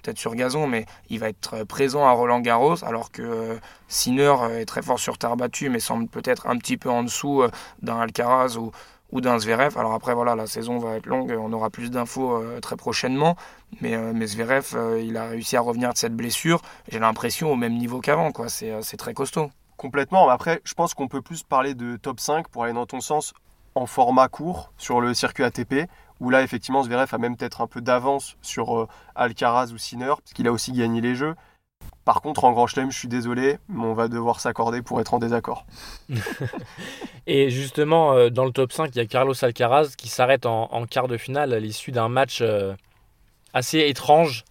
peut-être 0.02 0.18
sur 0.18 0.34
gazon, 0.34 0.66
mais 0.66 0.86
il 1.08 1.20
va 1.20 1.28
être 1.28 1.64
présent 1.64 2.06
à 2.06 2.12
Roland 2.12 2.40
Garros, 2.40 2.84
alors 2.84 3.10
que 3.10 3.58
Sinner 3.88 4.34
est 4.60 4.64
très 4.64 4.82
fort 4.82 4.98
sur 4.98 5.18
terre 5.18 5.36
battue, 5.36 5.70
mais 5.70 5.80
semble 5.80 6.08
peut-être 6.08 6.46
un 6.46 6.56
petit 6.56 6.76
peu 6.76 6.90
en 6.90 7.02
dessous 7.02 7.42
euh, 7.42 7.50
d'un 7.82 7.98
Alcaraz 7.98 8.56
ou, 8.56 8.72
d'un 9.20 9.38
Zverev. 9.38 9.78
Alors 9.78 9.92
après, 9.92 10.14
voilà, 10.14 10.34
la 10.34 10.48
saison 10.48 10.78
va 10.78 10.96
être 10.96 11.06
longue, 11.06 11.36
on 11.38 11.52
aura 11.52 11.70
plus 11.70 11.90
d'infos 11.90 12.36
euh, 12.36 12.58
très 12.60 12.76
prochainement. 12.76 13.36
Mais, 13.80 13.94
euh, 13.94 14.12
mais 14.12 14.26
Zverev, 14.26 14.76
il 15.00 15.16
a 15.16 15.28
réussi 15.28 15.56
à 15.56 15.60
revenir 15.60 15.92
de 15.92 15.98
cette 15.98 16.16
blessure. 16.16 16.60
J'ai 16.88 16.98
l'impression 16.98 17.52
au 17.52 17.56
même 17.56 17.76
niveau 17.76 18.00
qu'avant, 18.00 18.32
quoi. 18.32 18.48
C'est, 18.48 18.96
très 18.96 19.14
costaud. 19.14 19.50
Complètement. 19.76 20.28
Après, 20.28 20.60
je 20.64 20.74
pense 20.74 20.94
qu'on 20.94 21.08
peut 21.08 21.22
plus 21.22 21.44
parler 21.44 21.74
de 21.74 21.96
top 21.96 22.18
5 22.18 22.48
pour 22.48 22.64
aller 22.64 22.72
dans 22.72 22.86
ton 22.86 23.00
sens 23.00 23.34
en 23.74 23.86
format 23.86 24.28
court 24.28 24.72
sur 24.78 25.00
le 25.00 25.14
circuit 25.14 25.44
ATP, 25.44 25.88
où 26.20 26.30
là, 26.30 26.42
effectivement, 26.42 26.82
Zverev 26.82 27.08
a 27.12 27.18
même 27.18 27.36
peut-être 27.36 27.60
un 27.60 27.66
peu 27.66 27.80
d'avance 27.80 28.36
sur 28.40 28.88
Alcaraz 29.14 29.72
ou 29.72 29.78
Sinner, 29.78 30.14
parce 30.18 30.32
qu'il 30.32 30.46
a 30.46 30.52
aussi 30.52 30.72
gagné 30.72 31.00
les 31.00 31.14
jeux. 31.14 31.34
Par 32.04 32.20
contre, 32.20 32.44
en 32.44 32.52
Grand 32.52 32.66
Chelem, 32.66 32.90
je 32.90 32.98
suis 32.98 33.08
désolé, 33.08 33.58
mais 33.68 33.84
on 33.84 33.94
va 33.94 34.08
devoir 34.08 34.40
s'accorder 34.40 34.82
pour 34.82 35.00
être 35.00 35.14
en 35.14 35.18
désaccord. 35.18 35.64
et 37.26 37.48
justement, 37.48 38.12
euh, 38.12 38.28
dans 38.28 38.44
le 38.44 38.50
top 38.50 38.72
5, 38.72 38.90
il 38.94 38.98
y 38.98 39.00
a 39.00 39.06
Carlos 39.06 39.34
Alcaraz 39.42 39.94
qui 39.96 40.08
s'arrête 40.08 40.44
en, 40.44 40.84
quart 40.86 41.08
de 41.08 41.16
finale 41.16 41.54
à 41.54 41.60
l'issue 41.60 41.92
d'un 41.92 42.10
match 42.10 42.40
euh, 42.42 42.74
assez 43.54 43.78
étrange 43.78 44.44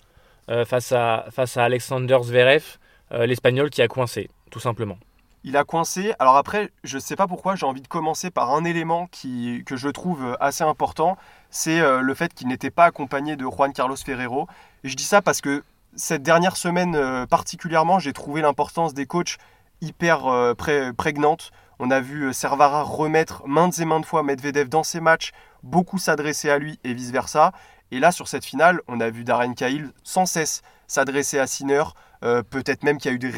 euh, 0.49 0.65
face, 0.65 0.91
à, 0.91 1.25
face 1.29 1.57
à 1.57 1.63
Alexander 1.63 2.17
Zverev, 2.23 2.77
l'Espagnol 3.11 3.69
qui 3.69 3.83
a 3.83 3.87
coincé, 3.87 4.27
tout 4.49 4.59
simplement. 4.59 4.97
Il 5.43 5.57
a 5.57 5.63
coincé. 5.63 6.13
Alors 6.19 6.37
après, 6.37 6.71
je 6.83 6.95
ne 6.95 7.01
sais 7.01 7.15
pas 7.15 7.27
pourquoi, 7.27 7.55
j'ai 7.55 7.65
envie 7.65 7.81
de 7.81 7.87
commencer 7.87 8.31
par 8.31 8.53
un 8.53 8.63
élément 8.63 9.07
qui, 9.07 9.63
que 9.65 9.75
je 9.75 9.89
trouve 9.89 10.37
assez 10.39 10.63
important. 10.63 11.17
C'est 11.49 11.81
le 12.01 12.13
fait 12.13 12.33
qu'il 12.33 12.47
n'était 12.47 12.71
pas 12.71 12.85
accompagné 12.85 13.35
de 13.35 13.45
Juan 13.45 13.73
Carlos 13.73 13.95
Ferrero. 13.97 14.47
Et 14.83 14.89
je 14.89 14.95
dis 14.95 15.03
ça 15.03 15.21
parce 15.21 15.41
que 15.41 15.63
cette 15.95 16.23
dernière 16.23 16.57
semaine 16.57 16.95
euh, 16.95 17.25
particulièrement, 17.25 17.99
j'ai 17.99 18.13
trouvé 18.13 18.41
l'importance 18.41 18.93
des 18.93 19.05
coachs 19.05 19.37
hyper 19.81 20.25
euh, 20.27 20.53
prégnante. 20.97 21.51
On 21.79 21.91
a 21.91 21.99
vu 21.99 22.23
euh, 22.23 22.33
Servara 22.33 22.83
remettre 22.83 23.47
maintes 23.47 23.77
et 23.79 23.85
maintes 23.85 24.05
fois 24.05 24.23
Medvedev 24.23 24.69
dans 24.69 24.83
ses 24.83 24.99
matchs, 24.99 25.31
beaucoup 25.61 25.97
s'adresser 25.97 26.49
à 26.49 26.57
lui 26.57 26.79
et 26.83 26.93
vice-versa. 26.93 27.51
Et 27.91 27.99
là, 27.99 28.11
sur 28.11 28.27
cette 28.27 28.45
finale, 28.45 28.81
on 28.87 28.99
a 29.01 29.09
vu 29.09 29.23
Darren 29.23 29.53
Cahill 29.53 29.91
sans 30.03 30.25
cesse 30.25 30.63
s'adresser 30.87 31.37
à 31.37 31.47
Sinner. 31.47 31.83
Peut-être 32.21 32.83
même 32.83 32.97
qu'il 32.97 33.11
y 33.11 33.13
a 33.13 33.15
eu 33.15 33.19
des 33.19 33.29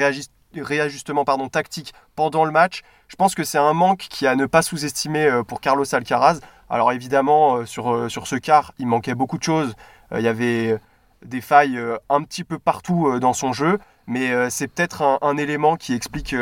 réajustements 0.61 1.25
pardon, 1.25 1.49
tactiques 1.49 1.93
pendant 2.15 2.45
le 2.45 2.51
match. 2.51 2.81
Je 3.07 3.15
pense 3.15 3.35
que 3.35 3.43
c'est 3.43 3.57
un 3.57 3.73
manque 3.73 4.07
qui 4.09 4.27
a 4.27 4.35
ne 4.35 4.45
pas 4.45 4.61
sous-estimer 4.61 5.41
pour 5.47 5.61
Carlos 5.61 5.85
Alcaraz. 5.93 6.39
Alors 6.69 6.91
évidemment, 6.91 7.65
sur, 7.65 8.09
sur 8.09 8.27
ce 8.27 8.35
quart, 8.35 8.73
il 8.79 8.87
manquait 8.87 9.15
beaucoup 9.15 9.37
de 9.37 9.43
choses. 9.43 9.75
Il 10.11 10.21
y 10.21 10.27
avait 10.27 10.79
des 11.25 11.41
failles 11.41 11.77
euh, 11.77 11.97
un 12.09 12.21
petit 12.23 12.43
peu 12.43 12.59
partout 12.59 13.07
euh, 13.07 13.19
dans 13.19 13.33
son 13.33 13.53
jeu, 13.53 13.79
mais 14.07 14.31
euh, 14.31 14.49
c'est 14.49 14.67
peut-être 14.67 15.19
un, 15.21 15.37
élément 15.37 15.75
qui 15.75 15.93
explique 15.93 16.35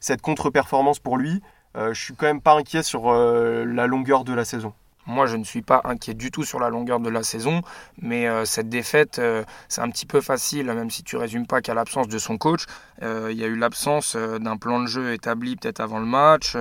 cette 0.00 0.22
contre-performance 0.22 0.98
pour 1.00 1.16
lui. 1.16 1.42
je 1.74 2.00
suis 2.00 2.14
quand 2.14 2.26
même 2.26 2.40
pas 2.40 2.54
inquiet 2.54 2.82
sur 2.82 3.12
la 3.12 3.86
longueur 3.86 4.24
de 4.24 4.32
la 4.32 4.44
saison. 4.44 4.72
Moi, 5.06 5.26
je 5.26 5.36
ne 5.36 5.44
suis 5.44 5.62
pas 5.62 5.80
inquiet 5.84 6.14
du 6.14 6.32
tout 6.32 6.44
sur 6.44 6.58
la 6.58 6.68
longueur 6.68 6.98
de 6.98 7.08
la 7.08 7.22
saison, 7.22 7.62
mais 8.02 8.28
euh, 8.28 8.44
cette 8.44 8.68
défaite, 8.68 9.20
euh, 9.20 9.44
c'est 9.68 9.80
un 9.80 9.88
petit 9.88 10.06
peu 10.06 10.20
facile, 10.20 10.66
même 10.66 10.90
si 10.90 11.04
tu 11.04 11.16
résumes 11.16 11.46
pas 11.46 11.60
qu'à 11.60 11.74
l'absence 11.74 12.08
de 12.08 12.18
son 12.18 12.38
coach. 12.38 12.64
Euh, 13.02 13.28
il 13.30 13.38
y 13.38 13.44
a 13.44 13.46
eu 13.46 13.56
l'absence 13.56 14.16
d'un 14.16 14.56
plan 14.56 14.80
de 14.80 14.86
jeu 14.86 15.12
établi 15.12 15.54
peut-être 15.54 15.80
avant 15.80 16.00
le 16.00 16.06
match. 16.06 16.56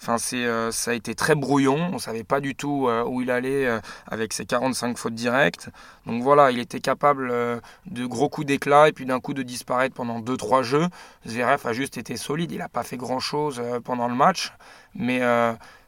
Enfin, 0.00 0.16
c'est, 0.16 0.46
ça 0.72 0.92
a 0.92 0.94
été 0.94 1.14
très 1.14 1.34
brouillon. 1.34 1.90
On 1.92 1.98
savait 1.98 2.24
pas 2.24 2.40
du 2.40 2.54
tout 2.54 2.88
où 3.06 3.20
il 3.20 3.30
allait 3.30 3.68
avec 4.06 4.32
ses 4.32 4.46
45 4.46 4.96
fautes 4.96 5.14
directes. 5.14 5.68
Donc 6.06 6.22
voilà, 6.22 6.52
il 6.52 6.58
était 6.58 6.80
capable 6.80 7.28
de 7.86 8.06
gros 8.06 8.28
coups 8.28 8.46
d'éclat 8.46 8.88
et 8.88 8.92
puis 8.92 9.04
d'un 9.04 9.20
coup 9.20 9.34
de 9.34 9.42
disparaître 9.42 9.94
pendant 9.94 10.20
2-3 10.20 10.62
jeux. 10.62 10.86
Zverev 11.26 11.66
a 11.66 11.72
juste 11.72 11.98
été 11.98 12.16
solide. 12.16 12.52
Il 12.52 12.58
n'a 12.58 12.68
pas 12.68 12.84
fait 12.84 12.96
grand-chose 12.96 13.60
pendant 13.84 14.08
le 14.08 14.14
match, 14.14 14.52
mais 14.94 15.20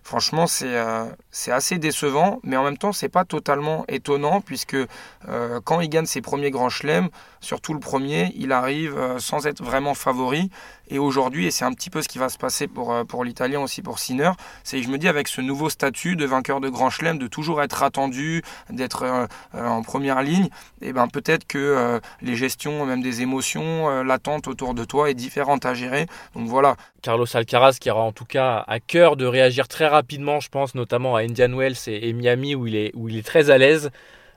Franchement, 0.02 0.46
euh, 0.62 1.06
c'est 1.30 1.52
assez 1.52 1.78
décevant, 1.78 2.40
mais 2.42 2.56
en 2.56 2.64
même 2.64 2.76
temps, 2.76 2.92
c'est 2.92 3.08
pas 3.08 3.24
totalement 3.24 3.84
étonnant 3.88 4.40
puisque 4.40 4.74
euh, 4.74 5.60
quand 5.64 5.80
il 5.80 5.88
gagne 5.88 6.06
ses 6.06 6.20
premiers 6.20 6.50
grands 6.50 6.70
chelems, 6.70 7.08
surtout 7.42 7.74
le 7.74 7.80
premier, 7.80 8.32
il 8.36 8.52
arrive 8.52 8.96
euh, 8.96 9.18
sans 9.18 9.46
être 9.46 9.62
vraiment 9.62 9.92
favori. 9.92 10.50
Et 10.88 10.98
aujourd'hui, 10.98 11.46
et 11.46 11.50
c'est 11.50 11.64
un 11.64 11.72
petit 11.72 11.90
peu 11.90 12.02
ce 12.02 12.08
qui 12.08 12.18
va 12.18 12.28
se 12.28 12.38
passer 12.38 12.66
pour, 12.66 12.94
pour 13.06 13.24
l'Italien 13.24 13.60
aussi, 13.60 13.82
pour 13.82 13.98
Sinner, 13.98 14.30
c'est 14.62 14.78
que 14.78 14.82
je 14.84 14.90
me 14.90 14.98
dis 14.98 15.08
avec 15.08 15.26
ce 15.26 15.40
nouveau 15.40 15.70
statut 15.70 16.16
de 16.16 16.26
vainqueur 16.26 16.60
de 16.60 16.68
grand 16.68 16.90
chelem, 16.90 17.18
de 17.18 17.26
toujours 17.28 17.62
être 17.62 17.82
attendu, 17.82 18.42
d'être 18.68 19.26
en 19.54 19.82
première 19.82 20.22
ligne, 20.22 20.46
et 20.82 20.88
eh 20.88 20.92
ben 20.92 21.08
peut-être 21.08 21.46
que 21.46 21.98
les 22.20 22.36
gestions, 22.36 22.84
même 22.84 23.00
des 23.00 23.22
émotions, 23.22 24.02
l'attente 24.02 24.48
autour 24.48 24.74
de 24.74 24.84
toi 24.84 25.08
est 25.08 25.14
différente 25.14 25.64
à 25.64 25.72
gérer. 25.72 26.06
Donc 26.34 26.48
voilà. 26.48 26.76
Carlos 27.00 27.26
Alcaraz 27.34 27.78
qui 27.80 27.90
aura 27.90 28.02
en 28.02 28.12
tout 28.12 28.26
cas 28.26 28.64
à 28.68 28.78
cœur 28.78 29.16
de 29.16 29.24
réagir 29.24 29.68
très 29.68 29.86
rapidement, 29.86 30.40
je 30.40 30.48
pense 30.48 30.74
notamment 30.74 31.16
à 31.16 31.22
Indian 31.22 31.52
Wells 31.56 31.76
et, 31.86 32.12
Miami 32.12 32.54
où 32.54 32.66
il 32.66 32.76
est, 32.76 32.92
où 32.94 33.08
il 33.08 33.16
est 33.16 33.26
très 33.26 33.50
à 33.50 33.58
l'aise. 33.58 33.90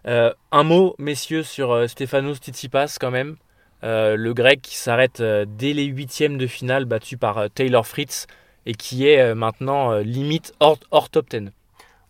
Euh, 0.07 0.31
un 0.51 0.63
mot, 0.63 0.95
messieurs, 0.99 1.43
sur 1.43 1.71
euh, 1.71 1.87
Stefanos 1.87 2.37
Tsitsipas 2.37 2.97
quand 2.99 3.11
même. 3.11 3.37
Euh, 3.83 4.15
le 4.15 4.33
grec 4.33 4.61
qui 4.61 4.75
s'arrête 4.75 5.21
dès 5.21 5.73
les 5.73 5.85
huitièmes 5.85 6.37
de 6.37 6.47
finale 6.47 6.85
battu 6.85 7.17
par 7.17 7.49
Taylor 7.53 7.85
Fritz 7.85 8.27
et 8.65 8.73
qui 8.73 9.07
est 9.07 9.35
maintenant 9.35 9.93
limite 9.97 10.53
hors, 10.59 10.79
hors, 10.89 11.09
top 11.09 11.29
10. 11.29 11.51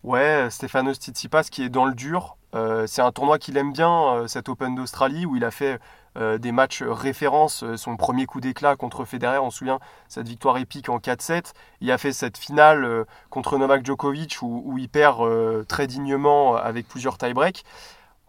Ouais, 0.02 0.48
Stefanos 0.50 0.96
Tsitsipas 0.96 1.44
qui 1.50 1.64
est 1.64 1.68
dans 1.68 1.84
le 1.84 1.94
dur. 1.94 2.38
c'est 2.86 3.02
un 3.02 3.12
tournoi 3.12 3.38
qu'il 3.38 3.58
aime 3.58 3.72
bien, 3.72 4.26
cet 4.26 4.48
Open 4.48 4.74
d'Australie, 4.74 5.26
où 5.26 5.36
il 5.36 5.44
a 5.44 5.50
fait 5.50 5.78
euh, 6.16 6.38
des 6.38 6.52
matchs 6.52 6.82
référence. 6.82 7.62
Euh, 7.62 7.76
son 7.76 7.96
premier 7.96 8.26
coup 8.26 8.40
d'éclat 8.40 8.76
contre 8.76 9.04
Federer, 9.04 9.38
on 9.38 9.50
se 9.50 9.58
souvient, 9.58 9.80
cette 10.08 10.26
victoire 10.28 10.56
épique 10.56 10.88
en 10.88 10.98
4-7. 10.98 11.52
Il 11.80 11.90
a 11.90 11.98
fait 11.98 12.12
cette 12.12 12.38
finale 12.38 12.84
euh, 12.84 13.04
contre 13.28 13.58
Novak 13.58 13.84
Djokovic 13.84 14.38
où, 14.40 14.76
il 14.78 14.88
perd 14.88 15.66
très 15.66 15.86
dignement 15.86 16.56
avec 16.56 16.88
plusieurs 16.88 17.18
tie-breaks. 17.18 17.64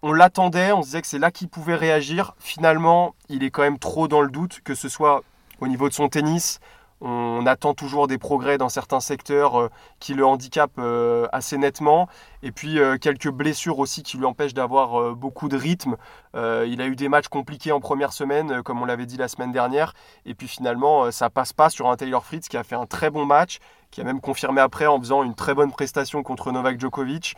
On 0.02 0.12
l'attendait, 0.12 0.72
on 0.72 0.82
se 0.82 0.88
disait 0.88 1.02
que 1.02 1.08
c'est 1.08 1.20
là 1.20 1.32
qu'il 1.32 1.50
pouvait 1.50 1.76
réagir. 1.76 2.36
Finalement, 2.40 3.16
il 3.30 3.44
est 3.44 3.52
quand 3.52 3.64
même 3.64 3.80
trop 3.80 4.08
dans 4.08 4.22
le 4.22 4.30
doute, 4.30 4.62
que 4.64 4.76
ce 4.76 4.90
soit 4.90 5.24
au 5.60 5.68
niveau 5.68 5.90
de 5.90 5.94
son 5.94 6.10
tennis. 6.10 6.60
On 7.00 7.46
attend 7.46 7.76
toujours 7.76 8.08
des 8.08 8.18
progrès 8.18 8.58
dans 8.58 8.70
certains 8.70 9.00
secteurs 9.00 9.60
euh, 9.60 9.70
qui 10.00 10.16
le 10.16 10.26
handicapent 10.26 10.80
euh, 10.80 11.28
assez 11.32 11.58
nettement. 11.58 12.08
Et 12.42 12.52
puis 12.52 12.80
euh, 12.80 12.98
quelques 12.98 13.30
blessures 13.30 13.78
aussi 13.78 14.02
qui 14.02 14.18
lui 14.18 14.26
empêchent 14.26 14.56
d'avoir 14.56 15.16
beaucoup 15.16 15.48
de 15.48 15.58
rythme. 15.58 15.96
il 16.34 16.82
a 16.82 16.88
eu 16.88 16.96
des 16.96 17.10
matchs 17.10 17.28
compliqués 17.28 17.72
en 17.72 17.80
première 17.80 18.14
semaine, 18.14 18.62
comme 18.64 18.82
on 18.82 18.86
l'avait 18.86 19.06
dit 19.06 19.18
la 19.18 19.28
semaine 19.28 19.52
dernière. 19.52 19.94
Et 20.26 20.34
puis 20.34 20.48
finalement, 20.48 21.12
ça 21.12 21.30
passe 21.30 21.54
pas 21.54 21.70
sur 21.70 21.90
un 21.90 21.96
Taylor 21.96 22.24
Fritz 22.24 22.48
qui 22.48 22.58
a 22.58 22.64
fait 22.64 22.76
un 22.76 22.86
très 22.86 23.10
bon 23.10 23.26
match, 23.26 23.60
qui 23.92 24.02
a 24.02 24.04
même 24.04 24.22
confirmé 24.22 24.62
après 24.62 24.88
en 24.88 25.00
faisant 25.00 25.24
une 25.24 25.36
très 25.36 25.54
bonne 25.54 25.72
prestation 25.72 26.24
contre 26.24 26.52
Novak 26.52 26.80
Djokovic. 26.80 27.36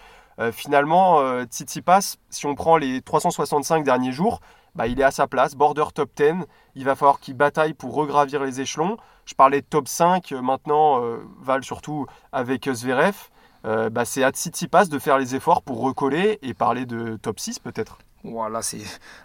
finalement, 0.52 1.44
Tsitsipas, 1.46 2.18
si 2.30 2.46
on 2.46 2.56
prend 2.56 2.78
les 2.78 3.02
365 3.02 3.84
derniers 3.84 4.12
jours, 4.12 4.42
bah, 4.76 4.88
il 4.88 5.00
est 5.00 5.04
à 5.04 5.12
sa 5.12 5.28
place, 5.28 5.56
border 5.56 5.86
top 5.94 6.12
10. 6.16 6.46
Il 6.76 6.86
va 6.86 6.96
falloir 6.96 7.20
qu'il 7.20 7.36
bataille 7.36 7.74
pour 7.74 7.94
regravir 7.94 8.44
les 8.44 8.62
échelons. 8.62 8.98
Je 9.26 9.36
parlais 9.36 9.62
de 9.62 9.66
top 9.66 9.88
5, 9.88 10.32
euh, 10.32 10.42
maintenant, 10.42 11.04
euh, 11.04 11.18
Val 11.40 11.64
surtout 11.64 12.06
avec 12.32 12.70
Zverev. 12.70 13.30
Euh, 13.66 13.90
bah, 13.90 14.06
c'est 14.06 14.24
à 14.24 14.32
Tsitsipas 14.32 14.86
de 14.86 15.00
faire 15.00 15.18
les 15.18 15.36
efforts 15.36 15.62
pour 15.62 15.82
recoller 15.82 16.40
et 16.42 16.54
parler 16.54 16.86
de 16.86 17.18
top 17.18 17.40
6 17.40 17.60
peut-être. 17.60 18.00
Voilà, 18.24 18.62
c'est 18.62 18.80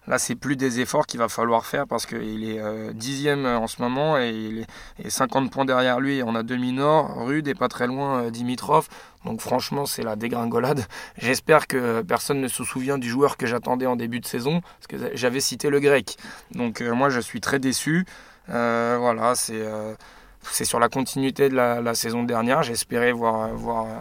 là 0.06 0.18
c'est 0.18 0.36
plus 0.36 0.54
des 0.54 0.78
efforts 0.80 1.06
qu'il 1.06 1.18
va 1.18 1.28
falloir 1.28 1.66
faire 1.66 1.86
parce 1.86 2.06
qu'il 2.06 2.44
est 2.44 2.94
dixième 2.94 3.44
en 3.44 3.66
ce 3.66 3.82
moment 3.82 4.16
et 4.18 4.30
il 4.30 4.66
est 5.04 5.10
50 5.10 5.50
points 5.50 5.64
derrière 5.64 5.98
lui. 5.98 6.22
On 6.24 6.36
a 6.36 6.44
demi-nord, 6.44 7.26
Rude 7.26 7.48
et 7.48 7.54
pas 7.54 7.68
très 7.68 7.88
loin 7.88 8.30
Dimitrov. 8.30 8.88
Donc 9.24 9.40
franchement 9.40 9.84
c'est 9.84 10.04
la 10.04 10.14
dégringolade. 10.14 10.86
J'espère 11.18 11.66
que 11.66 12.02
personne 12.02 12.40
ne 12.40 12.48
se 12.48 12.62
souvient 12.62 12.98
du 12.98 13.08
joueur 13.08 13.36
que 13.36 13.46
j'attendais 13.46 13.86
en 13.86 13.96
début 13.96 14.20
de 14.20 14.26
saison 14.26 14.60
parce 14.60 14.86
que 14.86 15.16
j'avais 15.16 15.40
cité 15.40 15.70
le 15.70 15.80
grec. 15.80 16.16
Donc 16.52 16.80
moi 16.80 17.08
je 17.08 17.18
suis 17.18 17.40
très 17.40 17.58
déçu. 17.58 18.06
Euh, 18.50 18.96
voilà, 18.98 19.34
c'est 19.34 19.54
euh, 19.60 19.94
sur 20.42 20.78
la 20.78 20.88
continuité 20.88 21.48
de 21.48 21.56
la, 21.56 21.94
saison 21.94 22.22
dernière. 22.22 22.62
J'espérais 22.62 23.12
voir 23.12 23.50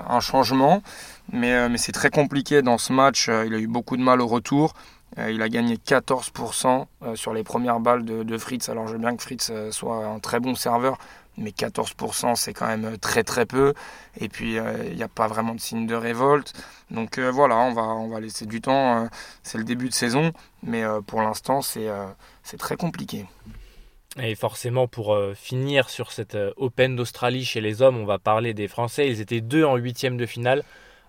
un 0.09 0.19
changement, 0.19 0.81
mais, 1.31 1.53
euh, 1.53 1.69
mais 1.69 1.77
c'est 1.77 1.91
très 1.91 2.09
compliqué 2.09 2.61
dans 2.61 2.77
ce 2.77 2.93
match. 2.93 3.27
Il 3.27 3.53
a 3.53 3.59
eu 3.59 3.67
beaucoup 3.67 3.97
de 3.97 4.01
mal 4.01 4.21
au 4.21 4.27
retour. 4.27 4.73
Il 5.29 5.43
a 5.43 5.49
gagné 5.49 5.75
14% 5.75 6.87
sur 7.13 7.33
les 7.35 7.43
premières 7.43 7.79
balles 7.79 8.03
de, 8.03 8.37
Fritz. 8.39 8.67
Alors 8.69 8.87
je 8.87 8.93
veux 8.93 8.97
bien 8.97 9.15
que 9.15 9.21
Fritz 9.21 9.51
soit 9.69 10.07
un 10.07 10.17
très 10.17 10.39
bon 10.39 10.55
serveur, 10.55 10.97
mais 11.37 11.51
14% 11.51 12.33
c'est 12.33 12.53
quand 12.53 12.65
même 12.65 12.97
très 12.97 13.23
très 13.23 13.45
peu. 13.45 13.75
Et 14.19 14.27
puis 14.27 14.55
il 14.55 14.95
n'y 14.95 15.03
a 15.03 15.07
pas 15.07 15.27
vraiment 15.27 15.53
de 15.53 15.59
signe 15.59 15.85
de 15.85 15.93
révolte. 15.93 16.53
Donc 16.89 17.19
voilà, 17.19 17.57
on 17.57 17.73
va, 17.73 17.83
on 17.83 18.09
va 18.09 18.19
laisser 18.21 18.47
du 18.47 18.59
temps. 18.59 19.07
c'est 19.43 19.59
le 19.59 19.63
début 19.63 19.87
de 19.87 19.93
saison, 19.93 20.31
mais 20.63 20.83
pour 21.05 21.21
l'instant 21.21 21.61
c'est 21.61 22.57
très 22.57 22.75
compliqué. 22.75 23.27
Et 24.21 24.35
forcément, 24.35 24.87
pour 24.87 25.15
euh, 25.15 25.33
finir 25.33 25.89
sur 25.89 26.11
cette 26.11 26.35
euh, 26.35 26.51
Open 26.57 26.95
d'Australie 26.95 27.45
chez 27.45 27.61
les 27.61 27.81
hommes, 27.81 27.97
on 27.97 28.05
va 28.05 28.19
parler 28.19 28.53
des 28.53 28.67
Français. 28.67 29.07
Ils 29.07 29.21
étaient 29.21 29.41
deux 29.41 29.63
en 29.63 29.75
huitième 29.75 30.17
de 30.17 30.27
finale. 30.27 30.63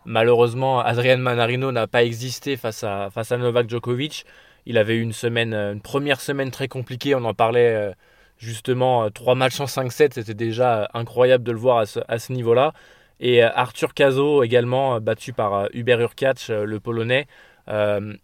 Malheureusement, 0.07 0.81
Adrian 0.81 1.19
Manarino 1.19 1.73
n'a 1.73 1.87
pas 1.87 2.05
existé 2.05 2.57
face 2.57 2.85
à, 2.85 3.11
Novak 3.39 3.69
Djokovic. 3.69 4.25
Il 4.67 4.79
avait 4.79 4.97
eu 4.97 5.01
une, 5.01 5.13
semaine, 5.13 5.55
euh, 5.55 5.73
une 5.73 5.81
première 5.81 6.21
semaine 6.21 6.51
très 6.51 6.69
compliquée. 6.69 7.15
On 7.15 7.25
en 7.25 7.35
parlait 7.35 7.93
justement. 8.39 9.11
Trois 9.11 9.35
matchs 9.35 9.61
en 9.61 9.67
5-7, 9.67 10.13
c'était 10.15 10.35
déjà 10.35 10.89
incroyable 10.95 11.45
de 11.45 11.53
le 11.53 11.59
voir 11.59 11.85
à 12.09 12.19
ce, 12.19 12.33
niveau-là. 12.33 12.73
Et 13.21 13.43
Arthur 13.43 13.95
Cazot 13.95 14.43
également, 14.43 15.01
battu 15.01 15.33
par 15.33 15.69
Hubert 15.73 16.01
Urkacz, 16.01 16.51
le 16.51 16.81
Polonais. 16.81 17.27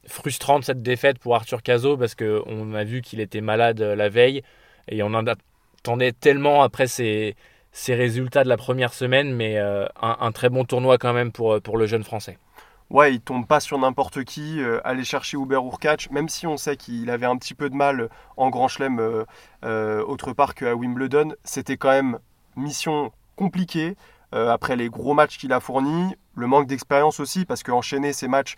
frustrante 0.07 0.65
cette 0.65 0.83
défaite 0.83 1.19
pour 1.19 1.35
Arthur 1.35 1.63
Cazot 1.63 1.97
parce 1.97 2.15
qu'on 2.15 2.75
a 2.75 2.85
vu 2.85 3.01
qu'il 3.03 3.21
était 3.21 3.41
malade 3.41 3.81
la 3.81 4.09
veille. 4.09 4.43
Et 4.89 5.03
on 5.03 5.15
en 5.15 5.27
attendait 5.27 6.13
tellement 6.13 6.63
après 6.63 6.87
ces, 6.87 7.37
ces 7.73 7.95
résultats 7.95 8.45
de 8.45 8.49
la 8.49 8.57
première 8.57 8.93
semaine, 8.93 9.35
mais 9.35 9.59
euh, 9.59 9.87
un, 10.01 10.33
très 10.33 10.49
bon 10.49 10.65
tournoi 10.65 10.99
quand 10.99 11.13
même 11.13 11.33
pour, 11.33 11.61
pour 11.61 11.77
le 11.77 11.87
jeune 11.87 12.05
Français. 12.05 12.39
Ouais, 12.91 13.15
il 13.15 13.21
tombe 13.21 13.47
pas 13.47 13.61
sur 13.61 13.79
n'importe 13.79 14.25
qui. 14.25 14.61
Euh, 14.61 14.81
aller 14.83 15.05
chercher 15.05 15.37
Uber 15.37 15.61
Urkach, 15.65 16.11
même 16.11 16.29
si 16.29 16.47
on 16.47 16.57
sait 16.57 16.77
qu'il 16.77 17.09
avait 17.11 17.27
un 17.27 17.37
petit 17.37 17.55
peu 17.55 17.71
de 17.71 17.77
mal 17.77 18.09
en 18.37 18.51
Grand 18.51 18.67
Chelem 18.67 18.99
euh, 19.65 20.05
autre 20.05 20.33
part 20.33 20.55
qu'à 20.55 20.75
Wimbledon, 20.75 21.35
c'était 21.45 21.77
quand 21.77 21.91
même 21.91 22.19
mission 22.57 23.13
compliquée. 23.37 23.97
après 24.33 24.77
les 24.77 24.91
gros 24.91 25.15
matchs 25.15 25.39
qu'il 25.39 25.53
a 25.53 25.61
fournis, 25.61 26.15
le 26.35 26.47
manque 26.47 26.67
d'expérience 26.67 27.21
aussi, 27.21 27.45
parce 27.45 27.63
qu'enchaîner 27.63 28.13
ces 28.13 28.29
matchs 28.29 28.57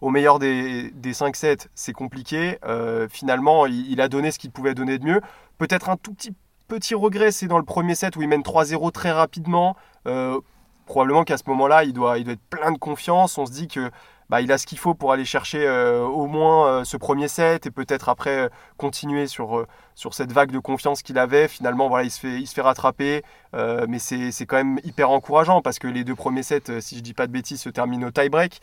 au 0.00 0.10
meilleur 0.10 0.38
des, 0.38 0.90
des 0.90 1.12
5-7, 1.12 1.66
c'est 1.74 1.92
compliqué. 1.92 2.58
Euh, 2.64 3.06
finalement, 3.08 3.66
il, 3.66 4.00
a 4.00 4.08
donné 4.08 4.30
ce 4.30 4.38
qu'il 4.38 4.50
pouvait 4.50 4.74
donner 4.74 4.98
de 4.98 5.04
mieux. 5.04 5.20
Peut-être 5.58 5.90
un 5.90 5.96
tout 5.96 6.14
petit, 6.14 6.32
petit 6.70 6.94
regret, 6.94 7.32
c'est 7.32 7.48
dans 7.48 7.58
le 7.58 7.64
premier 7.64 7.94
set 7.94 8.16
où 8.16 8.22
il 8.22 8.28
mène 8.28 8.42
3-0 8.42 8.92
très 8.92 9.10
rapidement. 9.10 9.76
Euh, 10.06 10.40
probablement 10.86 11.24
qu'à 11.24 11.36
ce 11.36 11.42
moment-là, 11.48 11.84
il 11.84 11.92
doit, 11.92 12.18
il 12.18 12.24
doit 12.24 12.34
être 12.34 12.48
plein 12.48 12.70
de 12.70 12.78
confiance. 12.78 13.36
On 13.38 13.44
se 13.44 13.50
dit 13.50 13.66
que 13.66 13.90
bah, 14.28 14.40
il 14.40 14.52
a 14.52 14.58
ce 14.58 14.66
qu'il 14.66 14.78
faut 14.78 14.94
pour 14.94 15.12
aller 15.12 15.24
chercher 15.24 15.66
euh, 15.66 16.00
au 16.02 16.28
moins 16.28 16.84
ce 16.84 16.96
premier 16.96 17.26
set 17.26 17.66
et 17.66 17.70
peut-être 17.72 18.08
après 18.08 18.48
continuer 18.76 19.26
sur, 19.26 19.66
sur 19.96 20.14
cette 20.14 20.32
vague 20.32 20.52
de 20.52 20.60
confiance 20.60 21.02
qu'il 21.02 21.18
avait. 21.18 21.48
Finalement, 21.48 21.88
voilà, 21.88 22.04
il 22.04 22.10
se 22.10 22.20
fait, 22.20 22.40
il 22.40 22.46
se 22.46 22.54
fait 22.54 22.62
rattraper, 22.62 23.24
mais 23.52 23.98
c'est 23.98 24.46
quand 24.46 24.56
même 24.56 24.78
hyper 24.84 25.10
encourageant 25.10 25.62
parce 25.62 25.80
que 25.80 25.88
les 25.88 26.04
deux 26.04 26.14
premiers 26.14 26.44
sets, 26.44 26.80
si 26.80 26.96
je 26.96 27.02
dis 27.02 27.14
pas 27.14 27.26
de 27.26 27.32
bêtises, 27.32 27.60
se 27.60 27.68
terminent 27.68 28.06
au 28.06 28.12
tie-break. 28.12 28.60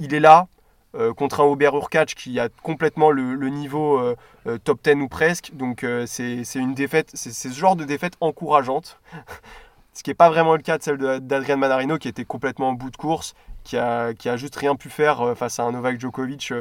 il 0.00 0.14
est 0.14 0.20
là, 0.20 0.48
euh, 0.94 1.12
contre 1.12 1.40
un 1.40 1.44
Aubert 1.44 1.74
Urkach 1.74 2.14
qui 2.14 2.38
a 2.40 2.48
complètement 2.62 3.10
le, 3.10 3.48
niveau 3.48 3.98
euh, 3.98 4.16
euh, 4.46 4.56
top 4.56 4.80
10 4.82 5.02
ou 5.02 5.08
presque. 5.08 5.50
Donc 5.54 5.84
c'est 6.06 6.44
une 6.54 6.74
défaite, 6.74 7.10
c'est 7.14 7.32
ce 7.32 7.48
genre 7.48 7.76
de 7.76 7.84
défaite 7.84 8.14
encourageante. 8.20 8.98
ce 9.92 10.02
qui 10.02 10.10
n'est 10.10 10.14
pas 10.14 10.30
vraiment 10.30 10.54
le 10.54 10.62
cas 10.62 10.78
de 10.78 10.82
celle 10.82 10.98
d'Adrian 10.98 11.56
Manarino 11.56 11.98
qui 11.98 12.08
était 12.08 12.24
complètement 12.24 12.70
en 12.70 12.72
bout 12.72 12.90
de 12.90 12.96
course, 12.96 13.34
qui 13.64 13.76
a, 13.76 14.14
qui 14.14 14.28
a 14.28 14.36
juste 14.36 14.56
rien 14.56 14.76
pu 14.76 14.88
faire 14.88 15.36
face 15.36 15.58
à 15.58 15.64
un 15.64 15.72
Novak 15.72 16.00
Djokovic 16.00 16.52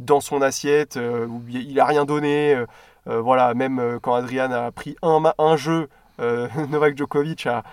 dans 0.00 0.20
son 0.20 0.42
assiette, 0.42 0.96
où 0.96 1.42
il 1.48 1.74
n'a 1.74 1.84
rien 1.86 2.04
donné. 2.04 2.54
voilà, 3.06 3.54
même 3.54 3.98
quand 4.02 4.14
Adrian 4.14 4.50
a 4.52 4.70
pris 4.70 4.96
un, 5.02 5.22
un 5.38 5.56
jeu, 5.56 5.88
Novak 6.18 6.96
Djokovic 6.96 7.46
a, 7.46 7.64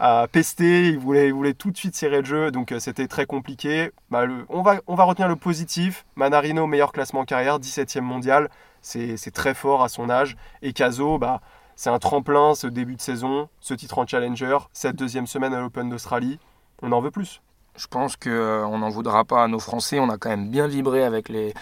à 0.00 0.26
pester, 0.28 0.88
il 0.88 0.98
voulait, 0.98 1.52
tout 1.52 1.70
de 1.70 1.76
suite 1.76 1.94
serrer 1.94 2.20
le 2.20 2.24
jeu, 2.24 2.50
donc 2.50 2.72
euh, 2.72 2.80
c'était 2.80 3.06
très 3.06 3.26
compliqué. 3.26 3.90
Bah, 4.10 4.24
on, 4.48 4.62
va, 4.62 4.80
on 4.86 4.94
va 4.94 5.04
retenir 5.04 5.28
le 5.28 5.36
positif. 5.36 6.06
Manarino, 6.16 6.66
meilleur 6.66 6.90
classement 6.90 7.20
en 7.20 7.24
carrière, 7.26 7.60
17e 7.60 8.00
mondial, 8.00 8.48
c'est 8.80 9.30
très 9.34 9.52
fort 9.52 9.82
à 9.82 9.90
son 9.90 10.08
âge. 10.08 10.38
Et 10.62 10.72
Caso, 10.72 11.18
bah, 11.18 11.42
c'est 11.76 11.90
un 11.90 11.98
tremplin 11.98 12.54
ce 12.54 12.66
début 12.66 12.96
de 12.96 13.02
saison, 13.02 13.50
ce 13.60 13.74
titre 13.74 13.98
en 13.98 14.06
challenger, 14.06 14.56
cette 14.72 14.96
deuxième 14.96 15.26
semaine 15.26 15.52
à 15.52 15.60
l'Open 15.60 15.90
d'Australie. 15.90 16.38
On 16.80 16.92
en 16.92 17.02
veut 17.02 17.10
plus 17.10 17.42
je 17.80 17.86
pense 17.86 18.16
qu'on 18.16 18.28
euh, 18.28 18.76
n'en 18.76 18.90
voudra 18.90 19.24
pas 19.24 19.42
à 19.42 19.48
nos 19.48 19.58
Français. 19.58 19.98
On 19.98 20.10
a 20.10 20.18
quand 20.18 20.28
même 20.28 20.50
bien 20.50 20.66
vibré 20.66 21.02
avec 21.02 21.30
les, 21.30 21.54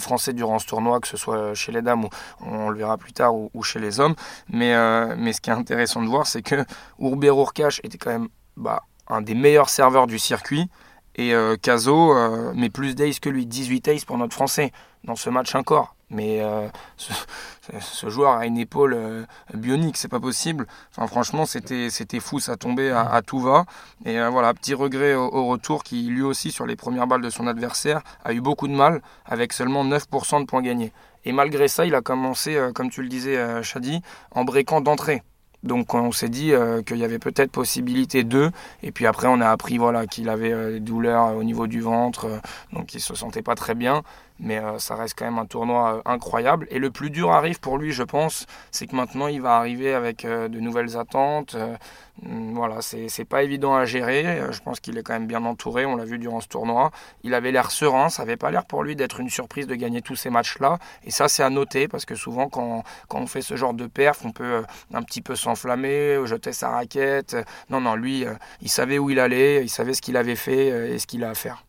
Français 0.00 0.34
durant 0.34 0.58
ce 0.58 0.66
tournoi, 0.66 1.00
que 1.00 1.08
ce 1.08 1.16
soit 1.16 1.54
chez 1.54 1.72
les 1.72 1.80
dames, 1.80 2.04
ou 2.04 2.08
on 2.42 2.68
le 2.68 2.76
verra 2.76 2.98
plus 2.98 3.14
tard, 3.14 3.34
ou, 3.34 3.62
chez 3.62 3.78
les 3.78 3.98
hommes. 3.98 4.14
Mais, 4.50 4.74
euh, 4.74 5.14
mais 5.16 5.32
ce 5.32 5.40
qui 5.40 5.48
est 5.48 5.54
intéressant 5.54 6.02
de 6.02 6.08
voir, 6.08 6.26
c'est 6.26 6.42
que 6.42 6.56
Urber 6.98 7.28
Urkash 7.28 7.80
était 7.84 7.96
quand 7.96 8.10
même 8.10 8.28
bah, 8.58 8.82
un 9.08 9.22
des 9.22 9.34
meilleurs 9.34 9.70
serveurs 9.70 10.06
du 10.06 10.18
circuit. 10.18 10.68
Et 11.14 11.34
euh, 11.34 11.56
Caso 11.56 12.14
met 12.54 12.70
plus 12.70 12.94
d'ace 12.94 13.18
que 13.18 13.30
lui, 13.30 13.46
18 13.46 13.88
ace 13.88 14.04
pour 14.04 14.18
notre 14.18 14.34
Français 14.34 14.72
dans 15.04 15.16
ce 15.16 15.30
match 15.30 15.54
encore. 15.54 15.96
Mais 16.12 16.42
euh, 16.42 16.68
ce, 16.98 18.10
joueur 18.10 18.32
a 18.32 18.46
une 18.46 18.58
épaule 18.58 18.92
euh, 18.94 19.24
bionique, 19.54 19.96
c'est 19.96 20.08
pas 20.08 20.20
possible. 20.20 20.66
Enfin, 20.90 21.06
franchement, 21.06 21.46
c'était, 21.46 21.88
fou, 22.20 22.38
ça 22.38 22.56
tombait 22.56 22.90
à, 22.90 23.22
tout 23.26 23.40
va. 23.40 23.64
Et 24.04 24.20
euh, 24.20 24.28
voilà, 24.28 24.52
petit 24.52 24.74
regret 24.74 25.14
au, 25.14 25.46
retour 25.46 25.82
qui, 25.82 26.02
lui 26.02 26.22
aussi, 26.22 26.52
sur 26.52 26.66
les 26.66 26.76
premières 26.76 27.06
balles 27.06 27.22
de 27.22 27.30
son 27.30 27.46
adversaire, 27.46 28.02
a 28.24 28.34
eu 28.34 28.42
beaucoup 28.42 28.68
de 28.68 28.74
mal 28.74 29.00
avec 29.24 29.54
seulement 29.54 29.84
9% 29.84 30.40
de 30.40 30.44
points 30.44 30.62
gagnés. 30.62 30.92
Et 31.24 31.32
malgré 31.32 31.66
ça, 31.66 31.86
il 31.86 31.94
a 31.94 32.02
commencé, 32.02 32.58
comme 32.74 32.90
tu 32.90 33.02
le 33.02 33.08
disais, 33.08 33.62
Shadi, 33.62 34.02
en 34.32 34.44
breakant 34.44 34.82
d'entrée. 34.82 35.22
Donc 35.62 35.94
on 35.94 36.10
s'est 36.10 36.28
dit 36.28 36.52
qu'il 36.84 36.96
y 36.96 37.04
avait 37.04 37.20
peut-être 37.20 37.52
possibilité 37.52 38.24
d'eux. 38.24 38.50
Et 38.82 38.90
puis 38.90 39.06
après 39.06 39.28
on 39.28 39.40
a 39.40 39.48
appris 39.48 39.78
voilà 39.78 40.08
qu'il 40.08 40.28
avait 40.28 40.72
des 40.72 40.80
douleurs 40.80 41.36
au 41.36 41.44
niveau 41.44 41.68
du 41.68 41.80
ventre, 41.80 42.40
donc 42.72 42.94
il 42.94 43.00
se 43.00 43.14
sentait 43.14 43.42
pas 43.42 43.54
très 43.54 43.76
bien. 43.76 44.02
Mais 44.42 44.58
euh, 44.58 44.78
ça 44.78 44.96
reste 44.96 45.16
quand 45.16 45.24
même 45.24 45.38
un 45.38 45.46
tournoi 45.46 45.94
euh, 45.94 46.02
incroyable. 46.04 46.66
Et 46.70 46.80
le 46.80 46.90
plus 46.90 47.10
dur 47.10 47.30
arrive 47.30 47.60
pour 47.60 47.78
lui, 47.78 47.92
je 47.92 48.02
pense, 48.02 48.46
c'est 48.72 48.88
que 48.88 48.96
maintenant 48.96 49.28
il 49.28 49.40
va 49.40 49.56
arriver 49.56 49.94
avec 49.94 50.24
euh, 50.24 50.48
de 50.48 50.58
nouvelles 50.58 50.96
attentes. 50.96 51.56
Mm, 52.22 52.54
voilà, 52.54 52.82
c'est 52.82 53.24
pas 53.24 53.44
évident 53.44 53.74
à 53.74 53.84
gérer. 53.84 54.40
Je 54.50 54.60
pense 54.60 54.80
qu'il 54.80 54.98
est 54.98 55.02
quand 55.04 55.12
même 55.12 55.28
bien 55.28 55.44
entouré. 55.44 55.86
On 55.86 55.94
l'a 55.94 56.04
vu 56.04 56.18
durant 56.18 56.40
ce 56.40 56.48
tournoi. 56.48 56.90
Il 57.22 57.34
avait 57.34 57.52
l'air 57.52 57.70
serein. 57.70 58.08
Ça 58.08 58.22
n'avait 58.22 58.36
pas 58.36 58.50
l'air 58.50 58.64
pour 58.64 58.82
lui 58.82 58.96
d'être 58.96 59.20
une 59.20 59.30
surprise 59.30 59.68
de 59.68 59.76
gagner 59.76 60.02
tous 60.02 60.16
ces 60.16 60.28
matchs-là. 60.28 60.78
Et 61.04 61.12
ça, 61.12 61.28
c'est 61.28 61.44
à 61.44 61.50
noter 61.50 61.86
parce 61.86 62.04
que 62.04 62.16
souvent, 62.16 62.48
quand, 62.48 62.82
quand, 63.08 63.20
on 63.20 63.26
fait 63.28 63.42
ce 63.42 63.54
genre 63.56 63.74
de 63.74 63.86
perf, 63.86 64.24
on 64.24 64.32
peut 64.32 64.64
un 64.92 65.02
petit 65.02 65.22
peu 65.22 65.36
s'enflammer, 65.36 66.20
jeter 66.26 66.52
sa 66.52 66.70
raquette. 66.70 67.36
Non, 67.70 67.80
non, 67.80 67.94
lui, 67.94 68.24
il 68.60 68.68
savait 68.68 68.98
où 68.98 69.08
il 69.10 69.20
allait, 69.20 69.62
il 69.62 69.70
savait 69.70 69.94
ce 69.94 70.02
qu'il 70.02 70.16
avait 70.16 70.36
fait 70.36 70.92
et 70.92 70.98
ce 70.98 71.06
qu'il 71.06 71.22
a 71.22 71.30
à 71.30 71.34
faire. 71.34 71.64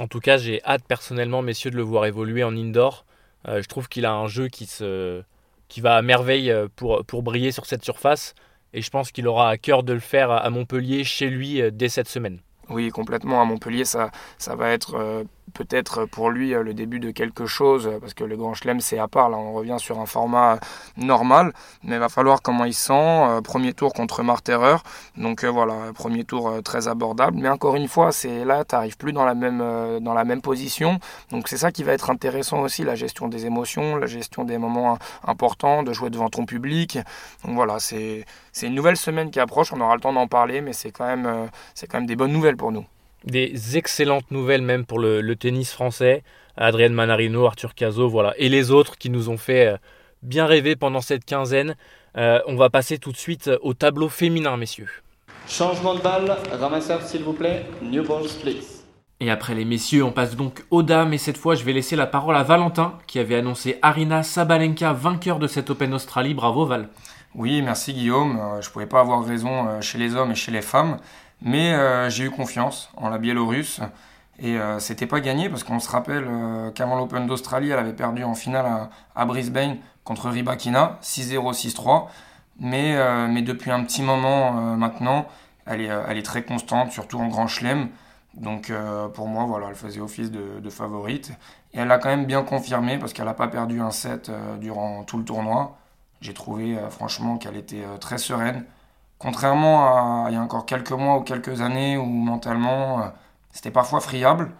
En 0.00 0.06
tout 0.06 0.20
cas, 0.20 0.36
j'ai 0.36 0.62
hâte 0.64 0.84
personnellement, 0.86 1.42
messieurs, 1.42 1.70
de 1.70 1.76
le 1.76 1.82
voir 1.82 2.06
évoluer 2.06 2.44
en 2.44 2.56
indoor. 2.56 3.04
Euh, 3.46 3.62
je 3.62 3.68
trouve 3.68 3.88
qu'il 3.88 4.06
a 4.06 4.12
un 4.12 4.26
jeu 4.26 4.48
qui 4.48 5.80
va 5.80 5.96
à 5.96 6.02
merveille 6.02 6.54
pour, 6.76 7.04
pour 7.04 7.22
briller 7.22 7.52
sur 7.52 7.66
cette 7.66 7.84
surface. 7.84 8.34
Et 8.72 8.82
je 8.82 8.90
pense 8.90 9.12
qu'il 9.12 9.26
aura 9.26 9.48
à 9.48 9.56
cœur 9.56 9.82
de 9.82 9.92
le 9.92 10.00
faire 10.00 10.30
à 10.30 10.48
Montpellier, 10.50 11.04
chez 11.04 11.30
lui, 11.30 11.62
dès 11.72 11.88
cette 11.88 12.08
semaine. 12.08 12.40
Oui, 12.68 12.90
complètement. 12.90 13.40
À 13.40 13.44
Montpellier, 13.44 13.84
ça, 13.84 14.10
ça 14.36 14.54
va 14.54 14.70
être 14.70 15.24
peut-être 15.54 16.04
pour 16.04 16.30
lui 16.30 16.54
euh, 16.54 16.62
le 16.62 16.74
début 16.74 17.00
de 17.00 17.10
quelque 17.10 17.46
chose, 17.46 17.86
euh, 17.86 17.98
parce 18.00 18.14
que 18.14 18.24
le 18.24 18.36
Grand 18.36 18.54
Chelem 18.54 18.80
c'est 18.80 18.98
à 18.98 19.08
part, 19.08 19.28
là 19.28 19.36
on 19.36 19.52
revient 19.52 19.76
sur 19.78 19.98
un 20.00 20.06
format 20.06 20.58
normal, 20.96 21.52
mais 21.82 21.96
il 21.96 21.98
va 21.98 22.08
falloir 22.08 22.42
comment 22.42 22.64
il 22.64 22.74
sent, 22.74 22.92
euh, 22.92 23.40
premier 23.40 23.72
tour 23.72 23.92
contre 23.92 24.22
Marterreur, 24.22 24.82
donc 25.16 25.44
voilà, 25.44 25.92
premier 25.94 26.24
tour 26.24 26.62
très 26.62 26.88
abordable, 26.88 27.38
mais 27.38 27.48
encore 27.48 27.76
une 27.76 27.88
fois, 27.88 28.12
c'est 28.12 28.44
là, 28.44 28.64
tu 28.64 28.74
n'arrives 28.74 28.96
plus 28.96 29.12
dans 29.12 29.24
la, 29.24 29.34
même, 29.34 29.58
dans 30.00 30.14
la 30.14 30.24
même 30.24 30.42
position, 30.42 30.98
donc 31.30 31.48
c'est 31.48 31.56
ça 31.56 31.72
qui 31.72 31.82
va 31.82 31.92
être 31.92 32.10
intéressant 32.10 32.60
aussi, 32.60 32.84
la 32.84 32.94
gestion 32.94 33.28
des 33.28 33.46
émotions, 33.46 33.96
la 33.96 34.06
gestion 34.06 34.44
des 34.44 34.58
moments 34.58 34.98
importants, 35.26 35.82
de 35.82 35.92
jouer 35.92 36.10
devant 36.10 36.28
ton 36.28 36.44
public, 36.46 36.98
donc 37.44 37.54
voilà, 37.54 37.78
c'est 37.78 38.24
une 38.62 38.74
nouvelle 38.74 38.96
semaine 38.96 39.30
qui 39.30 39.40
approche, 39.40 39.72
on 39.72 39.80
aura 39.80 39.94
le 39.94 40.00
temps 40.00 40.12
d'en 40.12 40.26
parler, 40.26 40.60
mais 40.60 40.72
c'est 40.72 40.90
quand, 40.90 41.06
quand 41.16 41.98
même 41.98 42.06
des 42.06 42.16
bonnes 42.16 42.32
nouvelles 42.32 42.56
pour 42.56 42.72
nous 42.72 42.84
des 43.24 43.76
excellentes 43.76 44.30
nouvelles 44.30 44.62
même 44.62 44.84
pour 44.84 44.98
le, 44.98 45.34
tennis 45.34 45.72
français. 45.72 46.22
Adrien 46.56 46.88
Manarino, 46.88 47.46
Arthur 47.46 47.74
Cazot, 47.74 48.08
voilà. 48.08 48.34
Et 48.36 48.48
les 48.48 48.70
autres 48.70 48.96
qui 48.98 49.10
nous 49.10 49.28
ont 49.28 49.36
fait 49.36 49.68
euh, 49.68 49.76
bien 50.22 50.46
rêver 50.46 50.74
pendant 50.76 51.00
cette 51.00 51.24
quinzaine. 51.24 51.76
Euh, 52.16 52.40
on 52.46 52.56
va 52.56 52.68
passer 52.68 52.98
tout 52.98 53.12
de 53.12 53.16
suite 53.16 53.50
au 53.62 53.74
tableau 53.74 54.08
féminin, 54.08 54.56
messieurs. 54.56 54.88
Changement 55.46 55.94
de 55.94 56.00
balle, 56.00 56.36
ramasseur 56.52 57.02
s'il 57.02 57.22
vous 57.22 57.32
plaît, 57.32 57.64
new 57.80 58.02
balls 58.02 58.28
please. 58.42 58.82
Et 59.20 59.30
après 59.30 59.54
les 59.54 59.64
messieurs, 59.64 60.04
on 60.04 60.12
passe 60.12 60.36
donc 60.36 60.64
aux 60.70 60.82
dames 60.82 61.12
et 61.12 61.18
cette 61.18 61.38
fois 61.38 61.54
je 61.54 61.64
vais 61.64 61.72
laisser 61.72 61.96
la 61.96 62.06
parole 62.06 62.36
à 62.36 62.42
Valentin 62.42 62.98
qui 63.06 63.18
avait 63.18 63.34
annoncé 63.34 63.78
Arina 63.82 64.22
Sabalenka 64.22 64.92
vainqueur 64.92 65.38
de 65.38 65.46
cette 65.46 65.70
Open 65.70 65.94
Australie. 65.94 66.34
Bravo 66.34 66.66
Val. 66.66 66.88
Oui, 67.34 67.62
merci 67.62 67.92
Guillaume. 67.92 68.38
Euh, 68.38 68.60
je 68.60 68.68
ne 68.68 68.72
pouvais 68.72 68.86
pas 68.86 69.00
avoir 69.00 69.24
raison 69.24 69.80
chez 69.80 69.98
les 69.98 70.14
hommes 70.14 70.32
et 70.32 70.36
chez 70.36 70.52
les 70.52 70.62
femmes. 70.62 70.98
Mais 71.42 71.72
euh, 71.72 72.10
j'ai 72.10 72.24
eu 72.24 72.30
confiance 72.30 72.90
en 72.96 73.08
la 73.08 73.18
Biélorusse. 73.18 73.80
Et 74.40 74.58
euh, 74.58 74.78
c'était 74.78 75.06
pas 75.06 75.20
gagné 75.20 75.48
parce 75.48 75.64
qu'on 75.64 75.80
se 75.80 75.90
rappelle 75.90 76.24
euh, 76.28 76.70
qu'avant 76.70 76.96
l'Open 76.96 77.26
d'Australie, 77.26 77.70
elle 77.70 77.78
avait 77.78 77.92
perdu 77.92 78.22
en 78.24 78.34
finale 78.34 78.88
à, 79.14 79.24
Brisbane 79.24 79.78
contre 80.04 80.30
Ribakina, 80.30 80.98
6-0, 81.02 81.52
6-3. 81.52 82.06
Mais, 82.60 83.28
mais 83.28 83.42
depuis 83.42 83.70
un 83.70 83.84
petit 83.84 84.02
moment 84.02 84.50
maintenant, 84.76 85.26
elle 85.64 85.80
est, 85.80 85.90
elle 86.08 86.18
est 86.18 86.24
très 86.24 86.42
constante, 86.42 86.90
surtout 86.90 87.20
en 87.20 87.28
grand 87.28 87.46
chelem. 87.46 87.88
Donc 88.34 88.72
pour 89.14 89.28
moi, 89.28 89.44
voilà, 89.44 89.68
elle 89.68 89.76
faisait 89.76 90.00
office 90.00 90.32
de, 90.32 90.58
de, 90.58 90.70
favorite. 90.70 91.30
Et 91.72 91.78
elle 91.78 91.92
a 91.92 91.98
quand 91.98 92.08
même 92.08 92.26
bien 92.26 92.42
confirmé 92.42 92.98
parce 92.98 93.12
qu'elle 93.12 93.26
n'a 93.26 93.34
pas 93.34 93.46
perdu 93.46 93.80
un 93.80 93.92
set 93.92 94.32
durant 94.58 95.04
tout 95.04 95.18
le 95.18 95.24
tournoi. 95.24 95.76
J'ai 96.20 96.34
trouvé 96.34 96.76
franchement 96.90 97.38
qu'elle 97.38 97.56
était 97.56 97.84
très 98.00 98.18
sereine, 98.18 98.64
Contrairement 99.18 100.24
à 100.24 100.30
il 100.30 100.34
y 100.34 100.36
a 100.36 100.40
encore 100.40 100.64
quelques 100.64 100.92
mois 100.92 101.16
ou 101.16 101.22
quelques 101.22 101.60
années 101.60 101.96
où 101.96 102.04
mentalement 102.04 103.02
euh, 103.02 103.08
c'était 103.52 103.72
parfois 103.72 104.00
friable, 104.00 104.52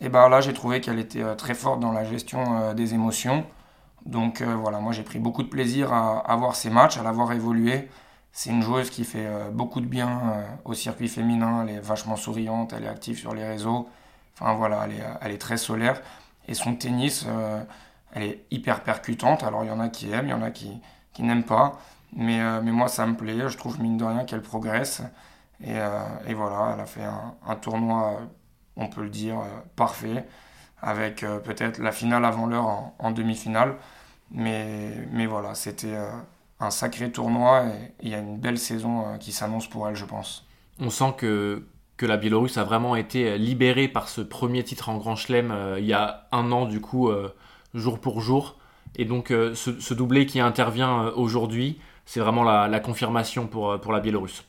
et 0.00 0.08
ben 0.08 0.28
là 0.28 0.40
j'ai 0.40 0.54
trouvé 0.54 0.80
qu'elle 0.80 0.98
était 0.98 1.22
euh, 1.22 1.34
très 1.34 1.54
forte 1.54 1.80
dans 1.80 1.92
la 1.92 2.04
gestion 2.04 2.58
euh, 2.58 2.74
des 2.74 2.94
émotions. 2.94 3.44
Donc 4.06 4.40
voilà, 4.42 4.80
moi 4.80 4.92
j'ai 4.92 5.02
pris 5.02 5.18
beaucoup 5.18 5.42
de 5.42 5.48
plaisir 5.48 5.92
à, 5.92 6.36
voir 6.36 6.56
ces 6.56 6.70
matchs, 6.70 6.96
à 6.96 7.02
la 7.02 7.12
voir 7.12 7.32
évoluer. 7.32 7.90
C'est 8.32 8.48
une 8.48 8.62
joueuse 8.62 8.88
qui 8.88 9.04
fait 9.04 9.28
beaucoup 9.52 9.82
de 9.82 9.86
bien 9.86 10.42
au 10.64 10.72
circuit 10.72 11.08
féminin, 11.08 11.66
elle 11.66 11.76
est 11.76 11.80
vachement 11.80 12.16
souriante, 12.16 12.72
elle 12.72 12.84
est 12.84 12.88
active 12.88 13.18
sur 13.18 13.34
les 13.34 13.46
réseaux. 13.46 13.90
Enfin 14.40 14.54
voilà, 14.54 14.86
elle 14.86 14.92
est, 14.92 15.04
elle 15.20 15.32
est 15.32 15.38
très 15.38 15.58
solaire. 15.58 16.00
Et 16.48 16.54
son 16.54 16.76
tennis, 16.76 17.26
elle 18.14 18.22
est 18.22 18.46
hyper 18.50 18.82
percutante. 18.84 19.42
Alors 19.42 19.64
il 19.64 19.68
y 19.68 19.70
en 19.70 19.80
a 19.80 19.90
qui 19.90 20.10
aiment, 20.10 20.28
il 20.28 20.30
y 20.30 20.34
en 20.34 20.42
a 20.42 20.50
qui, 20.50 20.80
qui 21.12 21.22
n'aiment 21.22 21.44
pas. 21.44 21.78
Mais, 22.14 22.40
euh, 22.40 22.60
mais 22.62 22.72
moi, 22.72 22.88
ça 22.88 23.06
me 23.06 23.16
plaît. 23.16 23.48
Je 23.48 23.56
trouve, 23.56 23.80
mine 23.80 23.96
de 23.96 24.04
rien, 24.04 24.24
qu'elle 24.24 24.42
progresse. 24.42 25.02
Et, 25.62 25.78
euh, 25.78 26.04
voilà, 26.34 26.72
elle 26.74 26.80
a 26.80 26.86
fait 26.86 27.04
un, 27.04 27.56
tournoi, 27.56 28.20
on 28.76 28.88
peut 28.88 29.02
le 29.02 29.10
dire, 29.10 29.38
euh, 29.38 29.60
parfait, 29.76 30.26
avec 30.80 31.24
peut-être 31.44 31.78
la 31.78 31.92
finale 31.92 32.24
avant 32.24 32.46
l'heure 32.46 32.92
en, 32.98 33.10
demi-finale. 33.10 33.76
Mais, 34.32 34.92
mais 35.12 35.26
voilà, 35.26 35.54
c'était 35.54 35.96
un 36.60 36.70
sacré 36.70 37.10
tournoi 37.10 37.66
et 37.66 37.92
il 38.02 38.08
y 38.10 38.14
a 38.14 38.18
une 38.18 38.38
belle 38.38 38.58
saison 38.58 39.18
qui 39.18 39.32
s'annonce 39.32 39.66
pour 39.66 39.88
elle, 39.88 39.96
je 39.96 40.04
pense. 40.04 40.46
On 40.78 40.88
sent 40.88 41.14
que, 41.18 41.66
que 41.96 42.06
la 42.06 42.16
Biélorusse 42.16 42.56
a 42.56 42.64
vraiment 42.64 42.96
été 42.96 43.36
libérée 43.36 43.88
par 43.88 44.08
ce 44.08 44.20
premier 44.20 44.62
titre 44.64 44.88
en 44.88 44.96
Grand 44.96 45.16
Chelem 45.16 45.52
il 45.78 45.84
y 45.84 45.92
a 45.92 46.28
un 46.32 46.52
an, 46.52 46.64
du 46.64 46.80
coup, 46.80 47.10
jour 47.74 48.00
pour 48.00 48.20
jour. 48.20 48.56
Et 48.96 49.04
donc, 49.04 49.28
ce, 49.28 49.94
doublé 49.94 50.24
qui 50.24 50.40
intervient 50.40 51.08
aujourd'hui, 51.16 51.78
c'est 52.06 52.20
vraiment 52.20 52.42
la, 52.42 52.80
confirmation 52.80 53.46
pour, 53.46 53.70
euh, 53.70 53.78
pour 53.78 53.92
la 53.92 54.00
Biélorusse. 54.00 54.44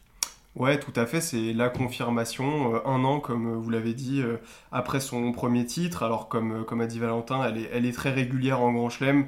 Ouais, 0.55 0.79
tout 0.79 0.91
à 0.95 1.05
fait, 1.05 1.21
c'est 1.21 1.53
la 1.53 1.69
confirmation. 1.69 2.75
Euh, 2.75 2.79
un 2.85 3.03
an, 3.03 3.19
comme 3.19 3.47
euh, 3.47 3.55
vous 3.55 3.69
l'avez 3.69 3.93
dit, 3.93 4.23
après 4.71 4.99
son 4.99 5.31
premier 5.31 5.65
titre. 5.65 6.03
Alors, 6.03 6.27
comme, 6.27 6.65
comme 6.65 6.81
a 6.81 6.87
dit 6.87 6.99
Valentin, 6.99 7.43
elle 7.45 7.57
est, 7.57 7.69
elle 7.71 7.85
est 7.85 7.91
très 7.93 8.11
régulière 8.11 8.61
en 8.61 8.73
Grand 8.73 8.89
Chelem, 8.89 9.27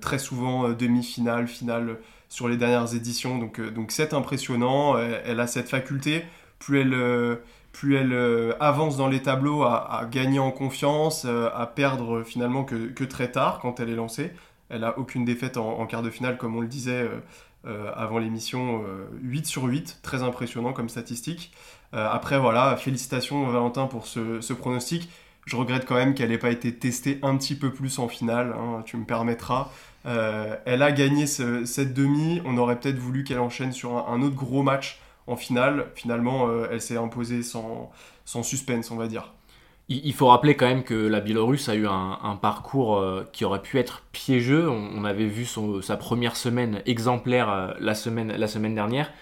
très 0.00 0.18
souvent 0.18 0.68
demi-finale, 0.70 1.46
finale 1.46 1.98
sur 2.28 2.48
les 2.48 2.56
dernières 2.56 2.94
éditions. 2.94 3.38
Donc, 3.38 3.60
c'est 3.88 4.12
impressionnant. 4.12 4.98
Elle, 4.98 5.40
a 5.40 5.46
cette 5.46 5.68
faculté. 5.68 6.24
Plus 6.58 6.80
elle, 6.80 7.38
plus 7.72 7.96
elle 7.96 8.54
avance 8.60 8.96
dans 8.96 9.08
les 9.08 9.22
tableaux, 9.22 9.62
à, 9.62 10.06
gagner 10.10 10.38
en 10.40 10.50
confiance, 10.50 11.24
à 11.24 11.66
perdre 11.74 12.22
finalement 12.22 12.64
que, 12.64 12.88
que, 12.88 13.04
très 13.04 13.30
tard 13.30 13.60
quand 13.60 13.80
elle 13.80 13.88
est 13.88 13.94
lancée. 13.94 14.32
Elle 14.68 14.84
a 14.84 14.98
aucune 14.98 15.24
défaite 15.24 15.56
en, 15.56 15.86
quart 15.86 16.02
de 16.02 16.10
finale, 16.10 16.36
comme 16.36 16.56
on 16.56 16.60
le 16.60 16.66
disait 16.66 17.02
euh, 17.02 17.20
euh, 17.66 17.92
avant 17.94 18.18
l'émission. 18.18 18.82
8 19.22 19.40
euh, 19.40 19.44
sur 19.44 19.64
8, 19.64 20.00
très 20.02 20.22
impressionnant 20.22 20.72
comme 20.72 20.88
statistique. 20.88 21.52
après, 21.92 22.38
voilà, 22.38 22.76
félicitations 22.76 23.46
Valentin 23.46 23.86
pour 23.86 24.06
ce, 24.06 24.52
pronostic. 24.52 25.08
Je 25.46 25.54
regrette 25.54 25.86
quand 25.86 25.94
même 25.94 26.14
qu'elle 26.14 26.30
n'ait 26.30 26.38
pas 26.38 26.50
été 26.50 26.74
testée 26.74 27.20
un 27.22 27.36
petit 27.36 27.54
peu 27.54 27.72
plus 27.72 28.00
en 28.00 28.08
finale, 28.08 28.52
hein, 28.58 28.82
tu 28.84 28.96
me 28.96 29.04
permettras. 29.04 29.70
elle 30.04 30.82
a 30.82 30.92
gagné 30.92 31.26
cette 31.26 31.94
demi, 31.94 32.42
on 32.44 32.58
aurait 32.58 32.78
peut-être 32.80 32.98
voulu 32.98 33.22
qu'elle 33.22 33.38
enchaîne 33.38 33.72
sur 33.72 34.08
un, 34.08 34.22
autre 34.22 34.34
gros 34.34 34.62
match 34.62 35.00
en 35.28 35.36
finale. 35.36 35.86
Finalement, 35.94 36.48
elle 36.68 36.80
s'est 36.80 36.96
imposée 36.96 37.44
sans, 37.44 37.92
sans 38.24 38.42
suspense, 38.42 38.90
on 38.90 38.96
va 38.96 39.06
dire. 39.06 39.35
Il 39.88 40.12
faut 40.14 40.26
rappeler 40.26 40.56
quand 40.56 40.66
même 40.66 40.82
que 40.82 40.94
la 40.94 41.20
Biélorusse 41.20 41.68
a 41.68 41.76
eu 41.76 41.86
un, 41.86 42.36
parcours 42.42 42.96
euh, 42.96 43.24
qui 43.32 43.44
aurait 43.44 43.62
pu 43.62 43.78
être 43.78 44.02
piégeux. 44.10 44.68
On, 44.68 45.04
avait 45.04 45.26
vu 45.26 45.46
sa 45.80 45.96
première 45.96 46.34
semaine 46.34 46.82
exemplaire 46.86 47.48
euh, 47.48 47.72
la, 47.78 47.94
semaine, 47.94 48.32
la 48.32 48.48
semaine 48.48 48.74
dernière. 48.74 49.12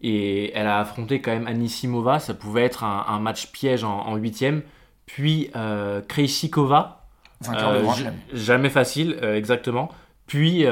Et 0.00 0.50
elle 0.54 0.66
a 0.66 0.80
affronté 0.80 1.20
quand 1.20 1.30
même 1.30 1.46
Anisimova. 1.46 2.20
Ça 2.20 2.32
pouvait 2.32 2.62
être 2.64 2.84
un, 2.84 3.18
match 3.20 3.52
piège 3.52 3.84
en 3.84 4.16
huitième. 4.16 4.62
Puis 5.06 5.50
euh, 5.56 6.00
Krejcikova. 6.06 7.06
Euh, 7.48 7.84
jamais 8.32 8.70
facile, 8.70 9.18
exactement. 9.22 9.90
Puis 10.26 10.64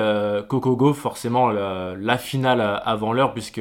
Coco 0.48 0.94
forcément 0.94 1.50
la, 1.50 1.94
la 1.98 2.16
finale 2.16 2.60
avant 2.84 3.12
l'heure, 3.12 3.34
puisque 3.34 3.60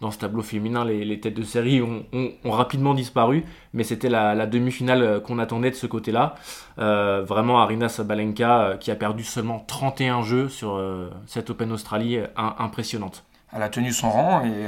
dans 0.00 0.10
ce 0.10 0.18
tableau 0.18 0.42
féminin, 0.42 0.84
les, 0.84 1.20
têtes 1.20 1.34
de 1.34 1.42
série 1.42 1.82
ont, 1.82 2.04
rapidement 2.44 2.94
disparu, 2.94 3.44
mais 3.74 3.84
c'était 3.84 4.08
la, 4.08 4.46
demi-finale 4.46 5.02
euh, 5.02 5.20
qu'on 5.20 5.38
attendait 5.38 5.70
de 5.70 5.76
ce 5.76 5.86
côté-là. 5.86 6.34
Euh, 6.78 7.22
vraiment, 7.22 7.60
Arina 7.60 7.88
Sabalenka, 7.88 8.60
euh, 8.60 8.76
qui 8.76 8.90
a 8.90 8.96
perdu 8.96 9.24
seulement 9.24 9.62
31 9.66 10.22
jeux 10.22 10.48
sur 10.48 10.80
cette 11.26 11.50
Open 11.50 11.70
Australie, 11.72 12.18
impressionnante. 12.36 13.24
Elle 13.52 13.62
a 13.62 13.68
tenu 13.68 13.92
son 13.92 14.10
rang, 14.10 14.44
et 14.44 14.66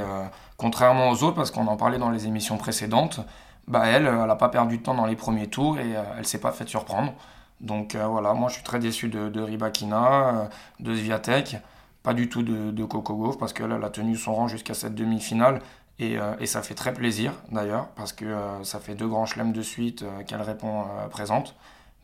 contrairement 0.57 1.09
aux 1.09 1.23
autres, 1.23 1.35
parce 1.35 1.51
qu'on 1.51 1.67
en 1.67 1.77
parlait 1.77 1.97
dans 1.97 2.09
les 2.09 2.27
émissions 2.27 2.57
précédentes, 2.57 3.21
bah 3.67 3.83
elle, 3.85 4.05
elle 4.05 4.27
n'a 4.27 4.35
pas 4.35 4.49
perdu 4.49 4.77
de 4.77 4.83
temps 4.83 4.93
dans 4.93 5.05
les 5.05 5.15
premiers 5.15 5.47
tours 5.47 5.79
et 5.79 5.93
elle 6.17 6.25
s'est 6.25 6.41
pas 6.41 6.51
fait 6.51 6.67
surprendre. 6.67 7.13
Donc 7.61 7.95
voilà, 7.95 8.33
moi 8.33 8.49
je 8.49 8.55
suis 8.55 8.63
très 8.63 8.79
déçu 8.79 9.07
de, 9.07 9.29
de 9.29 9.41
Ribakina, 9.41 10.49
de 10.81 10.93
Zviatek 10.93 11.57
pas 12.03 12.13
du 12.13 12.27
tout 12.29 12.43
de, 12.43 12.83
Coco 12.83 13.35
parce 13.39 13.53
qu'elle 13.53 13.71
a 13.71 13.89
tenu 13.89 14.15
son 14.17 14.35
rang 14.35 14.47
jusqu'à 14.47 14.73
cette 14.73 14.93
demi-finale 14.93 15.61
et, 15.99 16.19
euh, 16.19 16.33
et, 16.39 16.45
ça 16.45 16.61
fait 16.61 16.73
très 16.73 16.93
plaisir 16.93 17.33
d'ailleurs 17.51 17.87
parce 17.95 18.13
que 18.13 18.25
euh, 18.25 18.63
ça 18.63 18.79
fait 18.79 18.95
deux 18.95 19.07
grands 19.07 19.25
chelems 19.25 19.53
de 19.53 19.61
suite 19.61 20.03
euh, 20.03 20.23
qu'elle 20.23 20.41
répond 20.41 20.85
présente. 21.09 21.55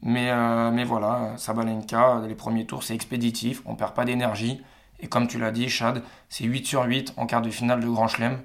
Mais, 0.01 0.31
mais 0.71 0.85
voilà, 0.85 1.33
Sabalenka, 1.35 2.21
les 2.25 2.33
premiers 2.33 2.65
tours 2.65 2.83
c'est 2.83 2.95
expéditif, 2.95 3.61
on 3.65 3.75
perd 3.75 3.93
pas 3.93 4.05
d'énergie 4.05 4.61
et 5.01 5.07
comme 5.07 5.27
tu 5.27 5.37
l'as 5.37 5.51
dit 5.51 5.67
Chad, 5.67 6.01
c'est 6.29 6.45
8 6.45 6.65
sur 6.65 6.85
8 6.85 7.15
en 7.17 7.25
quart 7.25 7.41
de 7.41 7.49
finale 7.49 7.81
de 7.81 7.87
grand 7.89 8.07
chelem. 8.07 8.39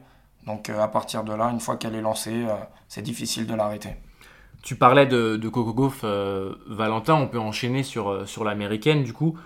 Donc 0.46 0.68
à 0.68 0.88
partir 0.88 1.22
de 1.22 1.32
là, 1.32 1.50
une 1.50 1.60
fois 1.60 1.76
qu'elle 1.76 1.94
est 1.94 2.00
lancée, 2.00 2.44
c'est 2.88 3.02
difficile 3.02 3.46
de 3.46 3.54
l'arrêter. 3.54 3.90
Tu 4.64 4.74
parlais 4.74 5.06
de, 5.06 5.48
Coco 5.48 5.72
Gauff, 5.72 6.02
Valentin, 6.02 7.14
on 7.14 7.28
peut 7.28 7.38
enchaîner 7.38 7.84
sur 7.84 8.44
l'américaine 8.44 9.04
du 9.04 9.12
coup 9.12 9.38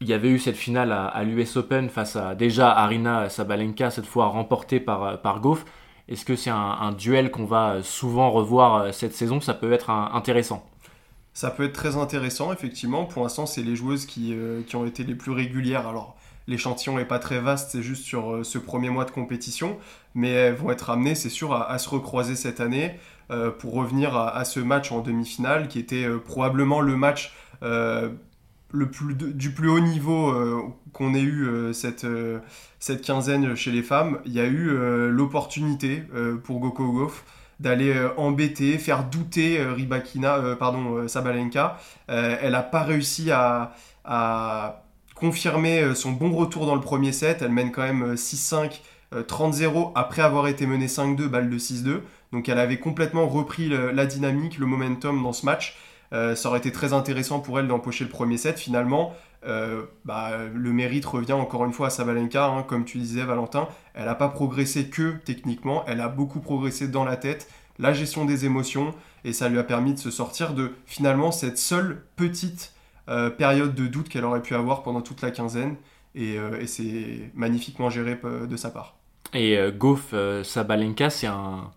il 0.00 0.08
y 0.08 0.12
avait 0.12 0.28
eu 0.28 0.38
cette 0.38 0.56
finale 0.56 0.92
à, 0.92 1.22
l'US 1.24 1.56
Open 1.56 1.88
face 1.88 2.16
à 2.16 2.34
déjà 2.34 2.70
Arina 2.70 3.28
Sabalenka, 3.28 3.90
cette 3.90 4.06
fois 4.06 4.26
remportée 4.26 4.80
par, 4.80 5.20
par 5.20 5.40
Goff. 5.40 5.64
Est-ce 6.08 6.24
que 6.24 6.36
c'est 6.36 6.50
un, 6.50 6.92
duel 6.92 7.30
qu'on 7.30 7.46
va 7.46 7.82
souvent 7.82 8.30
revoir 8.30 8.74
euh, 8.74 8.92
cette 8.92 9.14
saison? 9.14 9.40
Ça 9.40 9.54
peut 9.54 9.72
être 9.72 9.88
intéressant. 9.88 10.66
Ça 11.32 11.50
peut 11.50 11.64
être 11.64 11.72
très 11.72 11.96
intéressant, 11.96 12.52
effectivement. 12.52 13.06
Pour 13.06 13.22
l'instant, 13.22 13.46
c'est 13.46 13.62
les 13.62 13.74
joueuses 13.74 14.04
qui, 14.04 14.36
qui 14.66 14.76
ont 14.76 14.84
été 14.84 15.02
les 15.02 15.14
plus 15.14 15.32
régulières. 15.32 15.88
Alors, 15.88 16.16
l'échantillon 16.46 16.96
n'est 16.96 17.06
pas 17.06 17.18
très 17.18 17.40
vaste, 17.40 17.70
c'est 17.72 17.82
juste 17.82 18.04
sur 18.04 18.44
ce 18.44 18.58
premier 18.58 18.90
mois 18.90 19.04
de 19.04 19.10
compétition, 19.10 19.78
mais 20.14 20.30
elles 20.30 20.54
vont 20.54 20.70
être 20.70 20.90
amenées, 20.90 21.16
c'est 21.16 21.30
sûr, 21.30 21.52
à, 21.54 21.76
se 21.78 21.88
recroiser 21.88 22.36
cette 22.36 22.60
année 22.60 23.00
pour 23.58 23.74
revenir 23.74 24.16
à, 24.16 24.44
ce 24.44 24.60
match 24.60 24.92
en 24.92 25.00
demi-finale, 25.00 25.66
qui 25.66 25.80
était 25.80 26.06
probablement 26.24 26.80
le 26.80 26.94
match 26.94 27.34
du 28.74 29.50
plus 29.52 29.68
haut 29.68 29.80
niveau 29.80 30.28
euh, 30.28 30.62
qu'on 30.92 31.14
ait 31.14 31.20
eu 31.20 31.46
euh, 31.46 31.72
cette, 31.72 32.04
euh, 32.04 32.40
cette 32.78 33.02
quinzaine 33.02 33.54
chez 33.54 33.70
les 33.70 33.82
femmes, 33.82 34.18
il 34.24 34.32
y 34.32 34.40
a 34.40 34.46
eu 34.46 34.70
l'opportunité 35.08 36.02
pour 36.44 36.60
Goko 36.60 36.92
Goff 36.92 37.24
d'aller 37.60 37.94
embêter, 38.16 38.78
faire 38.78 39.04
douter 39.04 39.64
pardon, 40.58 41.08
Sabalenka. 41.08 41.78
elle 42.08 42.52
n'a 42.52 42.62
pas 42.62 42.82
réussi 42.82 43.30
à, 43.30 43.74
confirmer 45.14 45.94
son 45.94 46.10
bon 46.10 46.32
retour 46.34 46.66
dans 46.66 46.74
le 46.74 46.80
premier 46.80 47.12
set. 47.12 47.40
Elle 47.40 47.52
mène 47.52 47.70
quand 47.70 47.82
même 47.82 48.14
6-5, 48.14 48.80
30-0 49.14 49.92
après 49.94 50.22
avoir 50.22 50.48
été 50.48 50.66
menée 50.66 50.88
5-2, 50.88 51.28
balle 51.28 51.48
de 51.48 51.58
6-2. 51.58 52.00
Donc 52.32 52.48
elle 52.48 52.58
avait 52.58 52.78
complètement 52.78 53.28
repris 53.28 53.68
la 53.70 54.06
dynamique, 54.06 54.58
le 54.58 54.66
momentum 54.66 55.22
dans 55.22 55.32
ce 55.32 55.46
match. 55.46 55.78
Euh, 56.14 56.34
ça 56.36 56.48
aurait 56.48 56.58
été 56.58 56.70
très 56.70 56.92
intéressant 56.92 57.40
pour 57.40 57.58
elle 57.58 57.66
d'empocher 57.66 58.04
le 58.04 58.10
premier 58.10 58.38
set. 58.38 58.58
Finalement, 58.58 59.14
euh, 59.46 59.82
bah, 60.04 60.30
le 60.52 60.72
mérite 60.72 61.04
revient 61.04 61.32
encore 61.32 61.64
une 61.64 61.72
fois 61.72 61.88
à 61.88 61.90
Sabalenka. 61.90 62.46
Hein, 62.46 62.62
comme 62.62 62.84
tu 62.84 62.98
disais, 62.98 63.24
Valentin, 63.24 63.68
elle 63.94 64.06
n'a 64.06 64.14
pas 64.14 64.28
progressé 64.28 64.88
que 64.88 65.16
techniquement, 65.24 65.84
elle 65.86 66.00
a 66.00 66.08
beaucoup 66.08 66.40
progressé 66.40 66.88
dans 66.88 67.04
la 67.04 67.16
tête, 67.16 67.48
la 67.78 67.92
gestion 67.92 68.24
des 68.24 68.44
émotions, 68.44 68.94
et 69.24 69.32
ça 69.32 69.48
lui 69.48 69.58
a 69.58 69.64
permis 69.64 69.92
de 69.92 69.98
se 69.98 70.10
sortir 70.10 70.54
de 70.54 70.72
finalement 70.86 71.32
cette 71.32 71.58
seule 71.58 72.04
petite 72.14 72.72
euh, 73.08 73.28
période 73.28 73.74
de 73.74 73.86
doute 73.86 74.08
qu'elle 74.08 74.24
aurait 74.24 74.42
pu 74.42 74.54
avoir 74.54 74.82
pendant 74.82 75.00
toute 75.00 75.20
la 75.20 75.32
quinzaine. 75.32 75.76
Et, 76.14 76.36
et 76.60 76.68
c'est 76.68 77.32
magnifiquement 77.34 77.90
géré 77.90 78.16
de 78.24 78.56
sa 78.56 78.70
part. 78.70 78.94
Et 79.32 79.58
Goff 79.76 80.14
Sabalenka, 80.44 81.10
c'est 81.10 81.26
un 81.26 81.72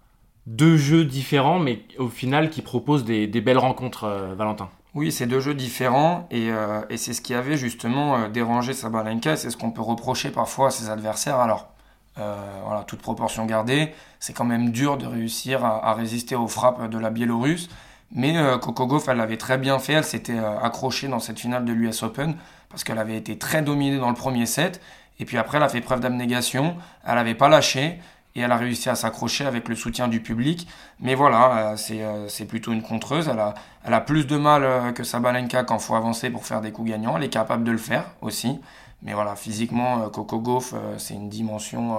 deux 0.48 0.78
jeux 0.78 1.04
différents, 1.04 1.60
mais 1.60 1.82
au 2.00 2.08
final 2.08 2.50
qui 2.50 2.62
proposent 2.62 3.04
des, 3.04 3.28
belles 3.28 3.58
rencontres, 3.58 4.06
euh, 4.06 4.34
Valentin. 4.34 4.70
Oui, 4.96 5.12
c'est 5.12 5.28
deux 5.28 5.42
jeux 5.42 5.54
différents 5.54 6.26
et, 6.32 6.50
euh, 6.50 6.82
c'est 6.96 7.14
ce 7.14 7.22
qui 7.22 7.34
avait 7.34 7.58
justement 7.58 8.16
euh, 8.16 8.30
dérangé 8.30 8.74
Sabalenka, 8.74 9.36
c'est 9.36 9.50
ce 9.50 9.58
qu'on 9.58 9.72
peut 9.72 9.82
reprocher 9.82 10.32
parfois 10.32 10.68
à 10.68 10.72
ses 10.72 10.90
adversaires. 10.90 11.40
Alors, 11.40 11.68
voilà, 12.16 12.84
toute 12.88 13.00
proportion 13.00 13.46
gardée, 13.46 13.94
c'est 14.20 14.34
quand 14.34 14.44
même 14.44 14.72
dur 14.72 14.98
de 14.98 15.06
réussir 15.06 15.64
à, 15.64 15.94
résister 15.94 16.34
aux 16.34 16.48
frappes 16.48 16.90
de 16.90 16.98
la 16.98 17.12
Biélorusse. 17.12 17.70
Mais 18.12 18.34
Coco 18.60 18.88
Gauff, 18.88 19.08
elle 19.08 19.18
l'avait 19.18 19.38
très 19.38 19.60
bien 19.60 19.78
fait, 19.78 19.94
elle 19.94 20.04
s'était 20.04 20.40
accrochée 20.40 21.10
dans 21.10 21.20
cette 21.20 21.40
finale 21.40 21.64
de 21.64 21.74
l'US 21.74 22.02
Open 22.02 22.36
parce 22.70 22.84
qu'elle 22.84 22.98
avait 22.98 23.18
été 23.18 23.38
très 23.38 23.62
dominée 23.62 24.00
dans 24.00 24.10
le 24.10 24.16
premier 24.16 24.48
set. 24.48 24.82
Et 25.20 25.26
puis 25.26 25.38
après, 25.38 25.58
elle 25.58 25.64
a 25.64 25.70
fait 25.70 25.80
preuve 25.80 26.00
d'abnégation, 26.00 26.76
elle 27.06 27.16
n'avait 27.16 27.36
pas 27.36 27.50
lâché 27.50 28.00
et 28.38 28.42
elle 28.42 28.52
a 28.52 28.58
réussi 28.58 28.88
à 28.88 28.96
s'accrocher 28.96 29.46
avec 29.46 29.68
le 29.68 29.76
soutien 29.76 30.08
du 30.08 30.22
public. 30.22 30.68
Mais 31.00 31.16
voilà, 31.16 31.74
euh, 31.74 31.78
euh, 31.92 32.26
c'est 32.30 32.46
plutôt 32.46 32.72
une 32.72 32.84
contreuse. 32.84 33.28
Elle 33.28 33.40
a, 33.40 33.56
elle 33.84 33.96
a 33.96 34.00
plus 34.00 34.28
de 34.28 34.38
mal 34.38 34.64
euh, 34.64 34.92
que 34.92 35.04
Sabalenka 35.04 35.64
quand 35.64 35.80
faut 35.80 35.96
avancer 35.96 36.30
pour 36.30 36.46
faire 36.46 36.62
des 36.62 36.72
coups 36.72 36.92
gagnants. 36.92 37.18
Elle 37.18 37.24
est 37.24 37.30
capable 37.30 37.64
de 37.64 37.72
le 37.72 37.80
faire 37.80 38.06
aussi. 38.22 38.60
Mais 39.02 39.14
voilà, 39.14 39.36
physiquement, 39.36 40.10
Coco 40.10 40.40
Gauff, 40.40 40.74
c'est 40.98 41.14
une 41.14 41.30
dimension 41.30 41.98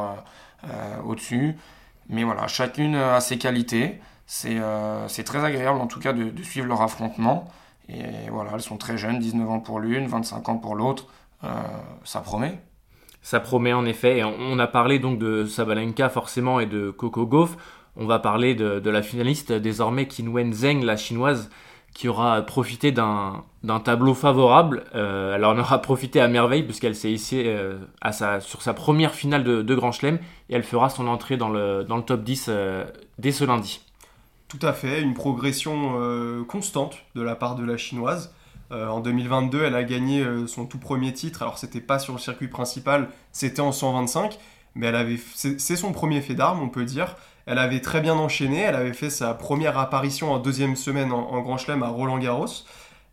au-dessus. 1.05 1.57
Mais 2.09 2.25
voilà, 2.25 2.49
chacune 2.49 2.97
a 2.97 3.21
ses 3.21 3.39
qualités. 3.39 4.01
C'est 4.27 5.25
très 5.25 5.45
agréable 5.45 5.81
en 5.81 5.87
tout 5.87 6.01
cas 6.01 6.13
de, 6.13 6.43
suivre 6.43 6.67
leur 6.67 6.83
affrontement. 6.83 7.47
Et 7.89 8.03
voilà, 8.33 8.51
elles 8.55 8.63
sont 8.63 8.79
très 8.79 8.99
jeunes, 8.99 9.21
19 9.21 9.49
ans 9.49 9.61
pour 9.61 9.79
l'une, 9.79 10.09
25 10.09 10.49
ans 10.49 10.57
pour 10.57 10.75
l'autre. 10.75 11.07
ça 12.03 12.21
promet. 12.21 12.59
Ça 13.29 13.41
promet 13.41 13.75
en 13.75 13.85
effet. 13.85 14.25
on 14.25 14.59
a 14.59 14.67
parlé 14.67 14.99
donc 14.99 15.19
de 15.19 15.45
Sabalenka 15.45 16.09
forcément 16.09 16.61
et 16.61 16.65
de 16.65 16.91
Coco 16.91 17.27
Gauff. 17.27 17.59
On 17.95 18.07
va 18.07 18.19
parler 18.21 18.55
de, 18.55 18.89
la 18.89 19.03
finaliste 19.03 19.53
désormais 19.53 20.09
Qinwen 20.09 20.55
Zheng, 20.55 20.83
la 20.83 20.97
chinoise, 20.97 21.51
qui 21.93 22.09
aura 22.09 22.41
profité 22.41 22.91
d'un 22.91 23.45
tableau 23.85 24.15
favorable. 24.15 24.85
Euh, 24.95 25.35
elle 25.35 25.45
en 25.45 25.59
aura 25.59 25.83
profité 25.83 26.23
à 26.23 26.29
merveille 26.29 26.63
puisqu'elle 26.63 26.95
s'est 26.95 27.13
ici 27.13 27.43
euh, 27.45 27.77
sur 28.41 28.63
sa 28.63 28.73
première 28.73 29.13
finale 29.13 29.45
de, 29.45 29.75
Grand 29.75 29.93
Chelem 29.93 30.21
et 30.49 30.55
elle 30.55 30.65
fera 30.65 30.89
son 30.89 31.07
entrée 31.07 31.37
dans 31.37 31.51
le, 31.51 31.87
top 32.07 32.23
10 32.23 32.47
euh, 32.49 32.87
dès 33.19 33.33
ce 33.33 33.45
lundi. 33.45 33.83
Tout 34.49 34.61
à 34.63 34.73
fait, 34.73 35.03
une 35.03 35.13
progression 35.13 35.99
constante 36.49 36.97
de 37.15 37.21
la 37.21 37.37
part 37.37 37.57
de 37.57 37.65
la 37.67 37.77
chinoise. 37.77 38.35
Euh, 38.71 38.89
en 38.89 39.01
2022, 39.01 39.65
elle 39.65 39.75
a 39.75 39.83
gagné 39.83 40.23
euh, 40.23 40.47
son 40.47 40.67
tout 40.67 40.79
premier 40.79 41.13
titre. 41.13 41.43
Alors, 41.43 41.59
c'était 41.59 41.81
pas 41.81 41.99
sur 41.99 42.13
le 42.15 42.19
circuit 42.19 42.49
principal, 42.49 43.09
c'était 43.33 43.61
en 43.61 43.73
125, 43.73 44.39
mais 44.75 44.93
c'est 45.35 45.77
son 45.77 45.93
premier 45.93 46.21
fait 46.21 46.35
d'armes, 46.35 46.63
on 46.63 46.69
peut 46.69 46.85
dire. 46.85 47.17
Elle 47.47 47.59
avait 47.59 47.81
très 47.81 48.01
bien 48.01 48.15
enchaîné. 48.15 48.61
Elle 48.61 48.75
avait 48.75 48.93
fait 48.93 49.11
sa 49.11 49.33
première 49.35 49.79
apparition 49.79 50.33
en 50.33 50.39
deuxième 50.39 50.77
semaine 50.77 51.13
en, 51.13 51.41
Grand 51.41 51.57
Chelem 51.57 51.83
à 51.83 51.89
Roland 51.89 52.19
Garros. 52.19 52.47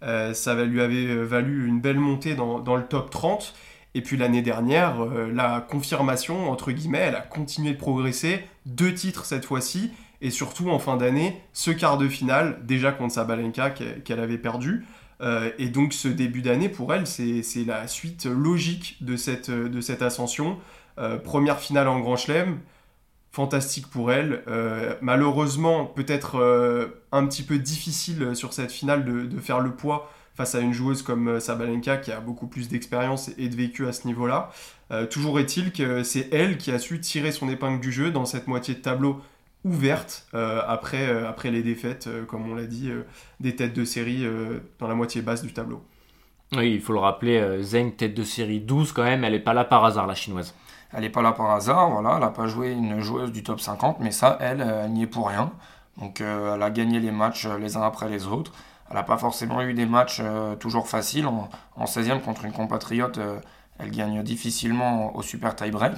Euh, 0.04 0.34
ça 0.34 0.54
lui 0.66 0.82
avait 0.82 1.16
valu 1.24 1.68
une 1.68 1.80
belle 1.80 2.00
montée 2.00 2.36
dans, 2.36 2.60
dans 2.60 2.76
le 2.76 2.86
top 2.86 3.10
30. 3.10 3.54
Et 3.96 4.02
puis 4.02 4.18
l'année 4.18 4.42
dernière, 4.42 5.06
la 5.34 5.62
confirmation, 5.62 6.52
entre 6.52 6.74
guillemets, 6.74 7.00
elle 7.00 7.16
a 7.16 7.22
continué 7.22 7.72
de 7.72 7.78
progresser. 7.78 8.46
Deux 8.66 8.94
titres 8.94 9.24
cette 9.24 9.46
fois-ci. 9.46 9.92
Et 10.22 10.32
surtout 10.32 10.70
en 10.70 10.80
fin 10.80 10.98
d'année, 10.98 11.42
ce 11.54 11.72
quart 11.72 11.98
de 11.98 12.10
finale, 12.10 12.60
déjà 12.64 12.92
contre 12.92 13.14
Sabalenka 13.14 13.70
qu'elle 13.70 14.20
avait 14.20 14.38
perdu. 14.38 14.86
Euh, 15.22 15.52
et 15.58 15.68
donc 15.68 15.94
ce 15.94 16.08
début 16.08 16.42
d'année, 16.42 16.70
pour 16.70 16.94
elle, 16.94 17.08
c'est 17.08 17.44
la 17.66 17.88
suite 17.88 18.26
logique 18.26 18.98
de 19.02 19.16
cette, 19.16 19.50
ascension. 20.02 20.60
Euh, 20.98 21.18
première 21.18 21.60
finale 21.60 21.88
en 21.88 22.00
Grand 22.00 22.16
Chelem, 22.16 22.60
fantastique 23.32 23.88
pour 23.88 24.12
elle. 24.12 24.44
Euh, 24.48 24.96
malheureusement, 25.02 25.86
peut-être 25.86 26.94
un 27.12 27.26
petit 27.28 27.44
peu 27.44 27.58
difficile 27.58 28.36
sur 28.36 28.54
cette 28.54 28.72
finale 28.72 29.06
de, 29.06 29.40
faire 29.40 29.60
le 29.60 29.72
poids 29.72 30.12
face 30.36 30.54
à 30.54 30.60
une 30.60 30.74
joueuse 30.74 31.02
comme 31.02 31.40
Sabalenka 31.40 31.96
qui 31.96 32.12
a 32.12 32.20
beaucoup 32.20 32.48
plus 32.48 32.68
d'expérience 32.68 33.32
et 33.38 33.48
de 33.48 33.56
vécu 33.56 33.88
à 33.88 33.94
ce 33.94 34.06
niveau-là. 34.06 34.52
toujours 35.10 35.40
est-il 35.40 35.72
que 35.72 36.04
c'est 36.04 36.28
elle 36.34 36.58
qui 36.58 36.72
a 36.72 36.80
su 36.80 37.00
tirer 37.00 37.32
son 37.32 37.48
épingle 37.48 37.80
du 37.80 37.90
jeu 37.90 38.12
dans 38.12 38.26
cette 38.26 38.48
moitié 38.48 38.76
de 38.76 38.82
tableau 38.82 39.22
ouverte 39.66 40.28
euh, 40.36 40.62
après, 40.68 41.08
euh, 41.08 41.28
après 41.28 41.52
les 41.52 41.64
défaites, 41.64 42.08
euh, 42.08 42.24
comme 42.24 42.50
on 42.50 42.56
l'a 42.56 42.68
dit, 42.68 42.90
des 43.40 43.56
têtes 43.56 43.74
de 43.74 43.84
série 43.84 44.26
dans 44.80 44.88
la 44.88 44.96
moitié 44.96 45.22
basse 45.22 45.42
du 45.42 45.52
tableau. 45.52 45.84
Oui, 46.56 46.74
il 46.76 46.82
faut 46.82 46.94
le 46.94 47.00
rappeler, 47.00 47.62
Zeng, 47.64 47.92
tête 47.98 48.14
de 48.14 48.24
série 48.24 48.62
12 48.62 48.94
quand 48.94 49.04
même, 49.04 49.24
elle 49.24 49.34
n'est 49.34 49.40
pas 49.40 49.54
là 49.54 49.66
par 49.66 49.84
hasard, 49.84 50.08
la 50.08 50.14
chinoise. 50.14 50.54
Elle 50.94 51.02
n'est 51.02 51.10
pas 51.10 51.24
là 51.24 51.32
par 51.32 51.50
hasard, 51.52 51.90
voilà, 51.90 52.14
elle 52.14 52.22
n'a 52.22 52.30
pas 52.30 52.48
joué 52.48 52.72
une 52.72 53.02
joueuse 53.02 53.32
du 53.32 53.44
top 53.44 53.60
50, 53.60 54.00
mais 54.00 54.12
ça, 54.12 54.38
elle, 54.40 54.62
elle 54.62 54.92
n'y 54.92 55.04
est 55.04 55.08
pour 55.08 55.28
rien. 55.28 55.52
Donc 55.98 56.22
elle 56.22 56.62
a 56.62 56.70
gagné 56.70 57.00
les 57.00 57.12
matchs 57.12 57.48
les 57.48 57.76
uns 57.78 57.82
après 57.82 58.08
les 58.08 58.28
autres. 58.28 58.54
Elle 58.90 58.96
n'a 58.96 59.04
pas 59.04 59.18
forcément 59.18 59.62
eu 59.64 59.74
des 59.74 59.88
matchs 59.88 60.22
toujours 60.60 60.88
faciles. 60.88 61.26
En, 61.26 61.50
en, 61.76 61.86
16e 61.86 62.22
contre 62.22 62.46
une 62.46 62.52
compatriote, 62.52 63.20
elle 63.80 63.92
gagne 63.92 64.22
difficilement 64.22 65.16
au 65.16 65.24
super 65.24 65.56
tie-break. 65.56 65.94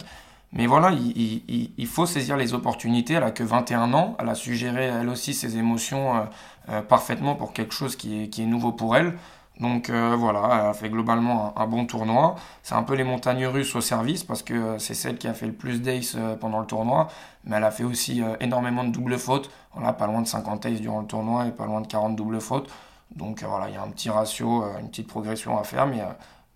Mais 0.54 0.66
voilà, 0.66 0.92
il, 0.92 1.88
faut 1.88 2.06
saisir 2.06 2.38
les 2.38 2.54
opportunités. 2.54 3.16
Elle 3.16 3.24
a 3.24 3.32
que 3.32 3.44
21 3.44 3.94
ans. 3.94 4.16
Elle 4.20 4.30
a 4.30 4.36
su 4.36 4.56
gérer 4.56 4.86
elle 4.86 5.10
aussi 5.10 5.34
ses 5.34 5.58
émotions 5.58 6.16
euh, 6.16 6.22
euh, 6.70 6.82
parfaitement 6.82 7.36
pour 7.36 7.54
quelque 7.54 7.74
chose 7.74 7.96
qui 7.96 8.24
est, 8.24 8.46
nouveau 8.46 8.72
pour 8.72 8.96
elle. 8.96 9.18
Donc 9.60 9.90
euh, 9.90 10.16
voilà, 10.18 10.60
elle 10.62 10.68
a 10.68 10.74
fait 10.74 10.90
globalement 10.90 11.54
un, 11.60 11.68
bon 11.68 11.86
tournoi. 11.86 12.36
C'est 12.64 12.76
un 12.76 12.84
peu 12.84 12.96
les 12.96 13.04
montagnes 13.04 13.46
russes 13.46 13.76
au 13.76 13.82
service 13.82 14.24
parce 14.24 14.42
que 14.42 14.78
c'est 14.78 14.94
celle 14.94 15.18
qui 15.18 15.28
a 15.28 15.34
fait 15.34 15.48
le 15.48 15.54
plus 15.54 15.82
d'ace 15.82 16.16
pendant 16.40 16.60
le 16.60 16.66
tournoi. 16.66 17.10
Mais 17.44 17.58
elle 17.58 17.64
a 17.64 17.72
fait 17.72 17.84
aussi 17.84 18.22
énormément 18.40 18.84
de 18.84 18.92
doubles 18.92 19.18
fautes. 19.18 19.50
Pas 19.76 20.08
loin 20.08 20.22
de 20.22 20.28
50 20.28 20.66
aces 20.66 20.82
durant 20.82 21.02
le 21.02 21.08
tournoi 21.08 21.48
et 21.48 21.52
pas 21.52 21.66
loin 21.66 21.82
de 21.82 21.88
40 21.88 22.16
doubles 22.16 22.40
fautes. 22.40 22.70
Donc 23.16 23.44
voilà, 23.44 23.68
il 23.70 23.76
y 23.76 23.78
a 23.78 23.82
un 23.82 23.90
petit 23.90 24.10
ratio, 24.10 24.64
une 24.80 24.90
petite 24.90 25.08
progression 25.08 25.58
à 25.60 25.64
faire, 25.64 25.88
mais 25.88 26.02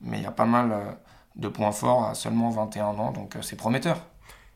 mais 0.01 0.17
il 0.17 0.23
y 0.23 0.27
a 0.27 0.31
pas 0.31 0.45
mal 0.45 0.73
de 1.35 1.47
points 1.47 1.71
forts 1.71 2.05
à 2.05 2.15
seulement 2.15 2.49
21 2.49 2.85
ans, 2.85 3.11
donc 3.11 3.35
euh, 3.35 3.41
c'est 3.41 3.55
prometteur. 3.55 4.05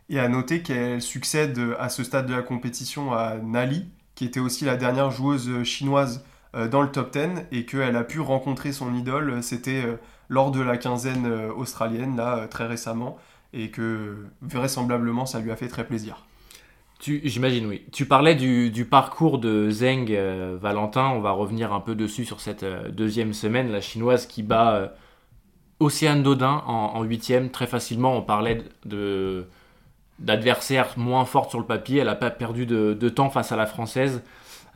Et 0.09 0.19
à 0.19 0.27
noter 0.27 0.61
qu'elle 0.61 1.01
succède 1.01 1.59
à 1.79 1.89
ce 1.89 2.03
stade 2.03 2.27
de 2.27 2.35
la 2.35 2.41
compétition 2.41 3.13
à 3.13 3.35
Nali, 3.37 3.87
qui 4.13 4.25
était 4.25 4.39
aussi 4.39 4.65
la 4.65 4.75
dernière 4.75 5.09
joueuse 5.09 5.63
chinoise 5.63 6.23
euh, 6.55 6.67
dans 6.67 6.81
le 6.81 6.91
top 6.91 7.11
10 7.11 7.45
et 7.51 7.65
qu'elle 7.65 7.95
a 7.95 8.03
pu 8.03 8.19
rencontrer 8.19 8.71
son 8.71 8.93
idole, 8.93 9.41
c'était 9.41 9.83
euh, 9.83 9.95
lors 10.29 10.51
de 10.51 10.61
la 10.61 10.77
quinzaine 10.77 11.27
australienne, 11.55 12.15
là, 12.15 12.47
très 12.47 12.67
récemment, 12.67 13.17
et 13.53 13.71
que 13.71 14.27
vraisemblablement 14.41 15.25
ça 15.25 15.39
lui 15.39 15.51
a 15.51 15.55
fait 15.55 15.67
très 15.67 15.85
plaisir. 15.85 16.25
J'imagine, 17.01 17.67
oui. 17.67 17.85
Tu 17.91 18.05
parlais 18.05 18.33
du, 18.33 18.85
parcours 18.85 19.37
de 19.37 19.69
Zheng 19.69 20.11
Valentin, 20.59 21.09
on 21.09 21.19
va 21.19 21.31
revenir 21.31 21.73
un 21.73 21.79
peu 21.79 21.93
dessus 21.93 22.25
sur 22.25 22.39
cette 22.39 22.65
deuxième 22.65 23.33
semaine, 23.33 23.71
la 23.71 23.81
chinoise 23.81 24.25
qui 24.25 24.41
bat 24.41 24.95
Océane 25.79 26.23
Dodin 26.23 26.63
en 26.65 27.03
huitième, 27.03 27.49
très 27.51 27.67
facilement. 27.67 28.17
On 28.17 28.21
parlait 28.21 28.63
d'adversaires 30.19 30.93
moins 30.97 31.25
fortes 31.25 31.49
sur 31.49 31.59
le 31.59 31.65
papier. 31.65 31.99
Elle 31.99 32.07
n'a 32.07 32.15
pas 32.15 32.31
perdu 32.31 32.65
de, 32.65 33.09
temps 33.09 33.29
face 33.29 33.51
à 33.51 33.55
la 33.55 33.65
française. 33.65 34.23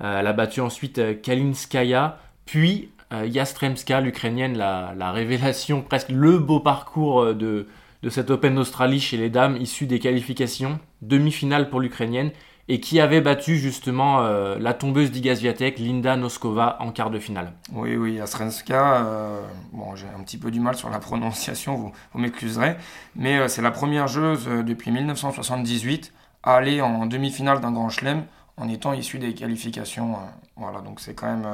Euh, 0.02 0.20
elle 0.20 0.28
a 0.28 0.34
battu 0.34 0.62
ensuite 0.62 0.98
euh, 1.00 1.14
Kalinskaya, 1.14 2.20
Puis 2.46 2.90
Yastremska, 3.12 4.00
l'Ukrainienne, 4.00 4.58
la, 4.58 4.94
la, 4.96 5.12
révélation, 5.12 5.82
presque 5.90 6.10
le 6.10 6.38
beau 6.40 6.60
parcours 6.60 7.34
de, 7.34 7.68
de 8.04 8.10
cette 8.10 8.30
Open 8.30 8.56
d'Australie 8.56 9.00
chez 9.00 9.18
les 9.18 9.30
dames, 9.30 9.58
issue 9.58 9.88
des 9.88 10.00
qualifications, 10.00 10.80
demi-finale 11.02 11.70
pour 11.70 11.80
l'Ukrainienne, 11.80 12.32
et 12.72 12.80
qui 12.80 13.02
avait 13.02 13.20
battu 13.20 13.58
justement 13.58 14.22
euh, 14.22 14.56
la 14.60 14.76
tombeuse 14.76 15.10
d'Igazviatek, 15.12 15.80
Linda 15.80 16.16
Noskova, 16.16 16.78
en 16.80 16.92
quart 16.92 17.10
de 17.10 17.18
finale. 17.18 17.52
Oui, 17.74 17.96
oui, 17.96 18.22
Astrenska, 18.22 18.98
euh, 18.98 19.42
bon, 19.74 19.96
j'ai 19.96 20.06
un 20.06 20.22
petit 20.22 20.38
peu 20.38 20.52
du 20.52 20.60
mal 20.60 20.76
sur 20.76 20.92
la 20.92 21.00
prononciation, 21.00 21.76
vous, 21.76 21.92
m'excuserez, 22.20 22.76
mais 23.16 23.40
euh, 23.40 23.48
c'est 23.48 23.64
la 23.64 23.72
première 23.72 24.08
joueuse 24.08 24.46
depuis 24.46 24.92
1978 24.92 26.14
à 26.44 26.56
aller 26.58 26.80
en 26.80 27.08
demi-finale 27.08 27.60
d'un 27.60 27.72
Grand 27.72 27.90
Chelem 27.90 28.24
en 28.56 28.70
étant 28.70 28.94
issue 28.94 29.18
des 29.18 29.34
qualifications. 29.34 30.18
voilà, 30.56 30.82
donc 30.82 31.00
c'est 31.00 31.16
quand 31.16 31.28
même 31.28 31.48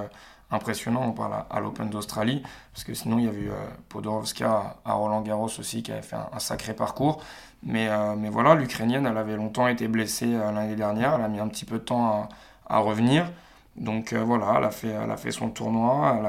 impressionnant. 0.52 1.04
On 1.08 1.12
parle 1.12 1.46
à, 1.50 1.60
l'Open 1.60 1.90
d'Australie, 1.90 2.44
parce 2.74 2.84
que 2.84 2.94
sinon 2.94 3.20
il 3.20 3.26
y 3.26 3.30
a 3.30 3.34
eu 3.34 3.50
Podorowska 3.90 4.78
à 4.86 4.94
Roland 4.94 5.22
Garros 5.22 5.50
aussi 5.60 5.84
qui 5.84 5.92
avait 5.92 6.02
fait 6.02 6.16
un 6.16 6.40
sacré 6.40 6.74
parcours. 6.74 7.22
Mais, 7.66 7.90
euh, 7.90 8.16
mais 8.16 8.30
voilà, 8.30 8.54
l'Ukrainienne, 8.54 9.08
elle 9.08 9.18
avait 9.18 9.36
longtemps 9.36 9.68
été 9.68 9.88
blessée 9.88 10.36
euh, 10.36 10.52
l'année 10.52 10.76
dernière. 10.76 11.16
Elle 11.16 11.24
a 11.24 11.28
mis 11.28 11.40
un 11.40 11.48
petit 11.48 11.66
peu 11.66 11.80
de 11.80 11.84
temps 11.84 12.30
à, 12.68 12.80
revenir. 12.80 13.32
Donc 13.76 14.14
euh, 14.14 14.24
voilà, 14.24 14.56
elle 14.58 14.64
a, 14.64 14.72
fait, 14.72 14.90
elle 14.90 15.12
a 15.12 15.18
fait 15.18 15.32
son 15.32 15.50
tournoi, 15.50 16.22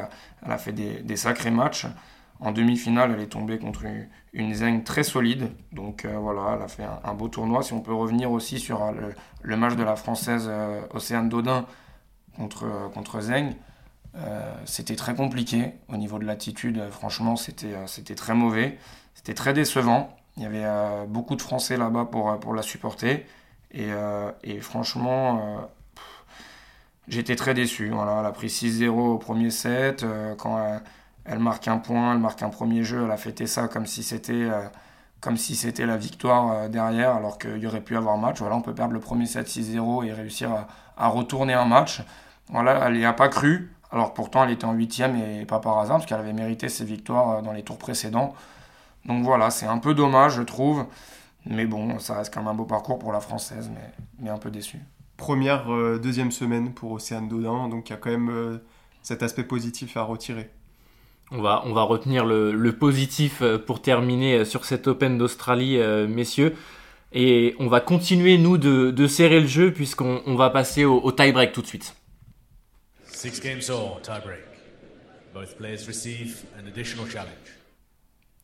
elle 0.45 0.51
a, 0.51 0.59
fait 0.59 0.73
des, 0.73 1.17
sacrés 1.17 1.51
matchs. 1.51 1.87
En 2.41 2.53
demi-finale, 2.53 3.13
elle 3.15 3.21
est 3.21 3.29
tombée 3.29 3.59
contre 3.59 3.85
une, 4.33 4.55
Zeng 4.55 4.83
très 4.83 5.03
solide. 5.03 5.53
Donc 5.73 6.07
voilà, 6.07 6.55
elle 6.57 6.63
a 6.63 6.69
fait 6.69 6.85
un, 7.05 7.15
beau 7.15 7.29
tournoi. 7.29 7.63
Si 7.63 7.73
on 7.73 7.81
peut 7.81 7.95
revenir 7.95 8.31
aussi 8.31 8.59
sur 8.59 8.81
le, 9.43 9.57
match 9.57 9.77
de 9.77 9.83
la 9.83 9.97
Française 9.97 10.51
Océane 10.91 11.29
Dodin 11.29 11.65
contre, 12.37 12.91
contre 12.93 13.21
Zeng, 13.21 13.55
c'était 14.65 14.97
très 14.97 15.15
compliqué 15.15 15.73
au 15.89 15.97
niveau 15.97 16.19
de 16.19 16.25
l'attitude. 16.25 16.83
Franchement, 16.91 17.37
c'était 17.37 18.15
très 18.15 18.35
mauvais. 18.35 18.79
C'était 19.15 19.35
très 19.35 19.53
décevant. 19.53 20.17
Il 20.37 20.43
y 20.43 20.47
avait 20.47 20.65
euh, 20.65 21.07
beaucoup 21.07 21.35
de 21.35 21.43
Français 21.43 21.77
là-bas 21.77 22.05
pour, 22.05 22.31
euh, 22.31 22.37
pour 22.37 22.55
la 22.55 22.63
supporter. 22.63 23.27
Et, 23.73 23.91
euh, 23.93 24.31
franchement, 24.61 25.69
j'étais 27.09 27.37
très 27.37 27.55
déçu. 27.55 27.91
Voilà, 27.91 28.19
elle 28.21 28.27
a 28.27 28.33
pris 28.33 28.49
6-0 28.49 28.89
au 28.91 29.19
premier 29.19 29.51
set. 29.51 30.05
quand 30.39 30.81
elle, 31.25 31.39
marque 31.39 31.69
un 31.69 31.79
point, 31.79 32.13
elle 32.13 32.19
marque 32.19 32.43
un 32.43 32.51
premier 32.51 32.85
jeu, 32.85 33.05
elle 33.05 33.11
a 33.11 33.17
fêté 33.17 33.47
ça 33.47 33.69
comme 33.69 33.87
si 33.87 34.03
c'était 34.03 34.49
comme 35.21 35.37
si 35.37 35.57
c'était 35.57 35.87
la 35.87 35.97
victoire 35.97 36.69
derrière, 36.69 37.17
alors 37.17 37.39
qu'il 37.39 37.59
y 37.59 37.67
aurait 37.67 37.81
pu 37.81 37.97
avoir 37.97 38.17
match. 38.17 38.39
Voilà, 38.39 38.57
on 38.57 38.63
peut 38.63 38.75
perdre 38.75 38.93
le 38.93 39.01
premier 39.01 39.27
set 39.27 39.49
6-0 39.49 40.05
et 40.07 40.13
réussir 40.13 40.53
à, 40.53 40.69
à, 40.97 41.09
retourner 41.09 41.55
un 41.55 41.65
match. 41.65 42.03
Voilà, 42.49 42.87
elle 42.87 42.95
n'y 42.95 43.05
a 43.05 43.13
pas 43.13 43.29
cru. 43.29 43.73
Alors 43.97 44.13
pourtant, 44.13 44.45
elle 44.45 44.51
était 44.51 44.67
en 44.67 44.75
huitième 44.75 45.17
et 45.17 45.47
pas 45.47 45.59
par 45.59 45.79
hasard, 45.79 45.97
parce 45.97 46.07
qu'elle 46.07 46.19
avait 46.19 46.35
mérité 46.35 46.69
ses 46.69 46.85
victoires 46.85 47.41
dans 47.41 47.53
les 47.53 47.63
tours 47.63 47.79
précédents. 47.79 48.35
Donc 49.07 49.25
voilà, 49.25 49.49
c'est 49.49 49.65
un 49.65 49.79
peu 49.79 49.95
dommage, 49.95 50.35
je 50.35 50.43
trouve. 50.43 50.85
Mais 51.47 51.65
bon, 51.65 51.99
ça 51.99 52.19
reste 52.19 52.35
quand 52.35 52.41
même 52.41 52.51
un 52.51 52.55
beau 52.55 52.67
parcours 52.67 52.99
pour 52.99 53.11
la 53.11 53.21
française, 53.21 53.71
mais, 53.73 53.91
mais 54.19 54.29
un 54.29 54.37
peu 54.37 54.51
déçu. 54.51 54.81
Première, 55.17 55.73
euh, 55.73 55.99
deuxième 55.99 56.31
semaine 56.31 56.75
pour 56.75 56.93
Océane 56.93 57.27
Dodin, 57.27 57.71
donc 57.71 57.89
il 57.89 57.93
y 57.93 57.95
a 57.95 57.97
quand 57.97 58.11
même 58.11 58.29
euh, 58.29 58.59
cet 59.03 59.23
aspect 59.23 59.45
positif 59.45 59.97
à 59.97 60.03
retirer. 60.03 60.51
On 61.31 61.41
va, 61.41 61.63
on 61.65 61.73
va 61.73 61.81
retenir 61.81 62.27
le, 62.27 62.71
positif 62.73 63.41
euh, 63.41 63.57
pour 63.57 63.81
terminer 63.81 64.45
sur 64.45 64.67
cet 64.67 64.89
Open 64.89 65.17
d'Australie, 65.17 65.79
messieurs. 66.07 66.55
Et 67.15 67.57
on 67.61 67.69
va 67.69 67.81
continuer, 67.81 68.37
nous, 68.37 68.59
de, 68.59 69.07
serrer 69.07 69.41
le 69.41 69.47
jeu, 69.47 69.73
puisqu'on 69.73 70.21
on 70.27 70.35
va 70.35 70.51
passer 70.51 70.85
au, 70.85 71.01
au 71.01 71.13
tie-break 71.13 71.53
tout 71.53 71.63
de 71.63 71.67
suite. 71.67 71.97
Six 73.17 73.41
games 73.41 73.71
all, 73.71 73.99
tie-break. 74.03 74.45
Both 75.33 75.57
players 75.57 75.87
receive 75.87 76.45
an 76.61 76.67
additional 76.67 77.09
challenge. 77.09 77.57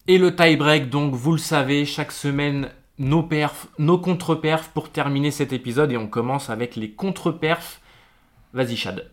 Et 0.07 0.16
le 0.16 0.35
tie-break, 0.35 0.89
donc 0.89 1.12
vous 1.14 1.33
le 1.33 1.39
savez, 1.39 1.85
chaque 1.85 2.11
semaine, 2.11 2.70
nos 2.99 3.23
perfs, 3.23 3.66
nos 3.79 3.99
contre-perfs 3.99 4.70
pour 4.70 4.89
terminer 4.89 5.31
cet 5.31 5.53
épisode. 5.53 5.93
Et 5.93 5.99
on 5.99 6.07
commence 6.07 6.49
avec 6.49 6.75
les 6.77 6.91
contre-perfs. 6.91 7.83
Vas-y, 8.55 8.77
Chad. 8.77 9.11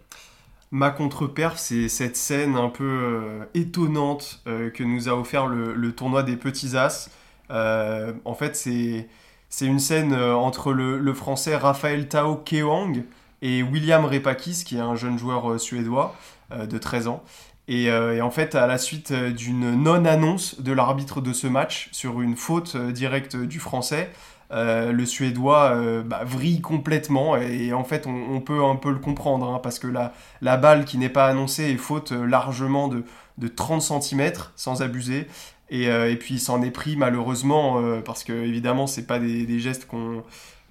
Ma 0.71 0.91
contre-perf, 0.91 1.57
c'est 1.57 1.89
cette 1.89 2.15
scène 2.15 2.55
un 2.55 2.69
peu 2.69 2.85
euh, 2.85 3.43
étonnante 3.53 4.39
euh, 4.47 4.69
que 4.69 4.85
nous 4.85 5.09
a 5.09 5.11
offert 5.11 5.47
le, 5.47 5.91
tournoi 5.91 6.23
des 6.23 6.37
petits 6.37 6.77
as. 6.77 7.09
Euh, 7.51 8.13
en 8.23 8.33
fait, 8.33 8.55
c'est 8.55 9.65
une 9.65 9.79
scène 9.79 10.13
entre 10.13 10.71
le, 10.71 11.13
français 11.13 11.57
Raphaël 11.57 12.07
Tao 12.07 12.37
Kewang 12.37 13.03
et 13.41 13.63
William 13.63 14.05
Repakis, 14.05 14.63
qui 14.65 14.77
est 14.77 14.81
un 14.81 14.95
jeune 14.95 15.17
joueur 15.17 15.59
suédois 15.59 16.15
de 16.51 16.77
13 16.77 17.07
ans. 17.07 17.23
Euh, 17.69 18.15
et, 18.15 18.21
en 18.21 18.31
fait, 18.31 18.55
à 18.55 18.67
la 18.67 18.77
suite 18.77 19.11
euh, 19.11 19.31
d'une 19.31 19.71
non-annonce 19.83 20.59
de 20.61 20.71
l'arbitre 20.71 21.21
de 21.21 21.33
ce 21.33 21.47
match 21.47 21.89
sur 21.91 22.21
une 22.21 22.35
faute 22.35 22.75
euh, 22.75 22.91
directe 22.91 23.35
du 23.35 23.59
français, 23.59 24.11
le 24.51 25.05
Suédois 25.05 25.79
bah, 26.05 26.23
vrille 26.23 26.59
complètement 26.59 27.37
et, 27.37 27.71
en 27.71 27.83
fait 27.83 28.07
on, 28.07 28.41
peut 28.41 28.63
un 28.63 28.77
peu 28.77 28.89
le 28.89 28.97
comprendre 28.97 29.47
hein, 29.47 29.59
parce 29.61 29.77
que 29.77 29.85
la, 29.85 30.11
la 30.41 30.57
balle 30.57 30.85
qui 30.85 30.97
n'est 30.97 31.07
pas 31.07 31.27
annoncée 31.27 31.65
est 31.65 31.77
faute 31.77 32.11
largement 32.11 32.87
de, 32.87 33.03
de 33.37 33.47
30 33.47 34.01
cm 34.01 34.31
sans 34.55 34.81
abuser 34.81 35.27
et, 35.69 35.83
et 35.83 36.15
puis 36.15 36.33
il 36.33 36.39
s'en 36.39 36.63
est 36.63 36.71
pris 36.71 36.95
malheureusement 36.95 37.79
parce 38.03 38.23
que 38.23 38.33
évidemment 38.33 38.87
c'est 38.87 39.05
pas 39.05 39.19
des 39.19 39.59
gestes 39.59 39.85
qu'on 39.85 40.23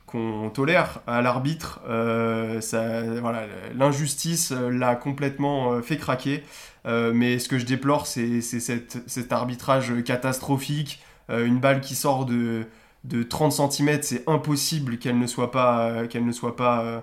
qu'on 0.09 0.51
tolère 0.51 1.01
à 1.07 1.23
l'arbitre. 1.23 1.81
voilà, 1.85 3.43
L'injustice 3.75 4.51
l'a 4.53 4.97
complètement 4.97 5.81
fait 5.83 5.97
craquer. 5.97 6.43
Euh, 6.89 7.13
mais 7.15 7.39
ce 7.39 7.49
que 7.49 7.59
je 7.59 7.67
déplore, 7.67 8.07
c'est 8.07 8.41
cet 8.41 9.33
arbitrage 9.33 9.93
catastrophique. 10.05 11.01
Euh, 11.31 11.47
une 11.47 11.59
balle 11.59 11.81
qui 11.81 11.95
sort 11.95 12.25
de, 12.25 12.67
de 13.05 13.23
30 13.23 13.53
cm, 13.73 14.03
c'est 14.03 14.29
impossible 14.29 14.99
qu'elle 14.99 15.19
ne 15.19 15.27
soit 15.27 15.51
pas, 15.51 16.07
qu'elle 16.07 16.25
ne 16.25 16.33
soit 16.33 16.57
pas 16.57 17.03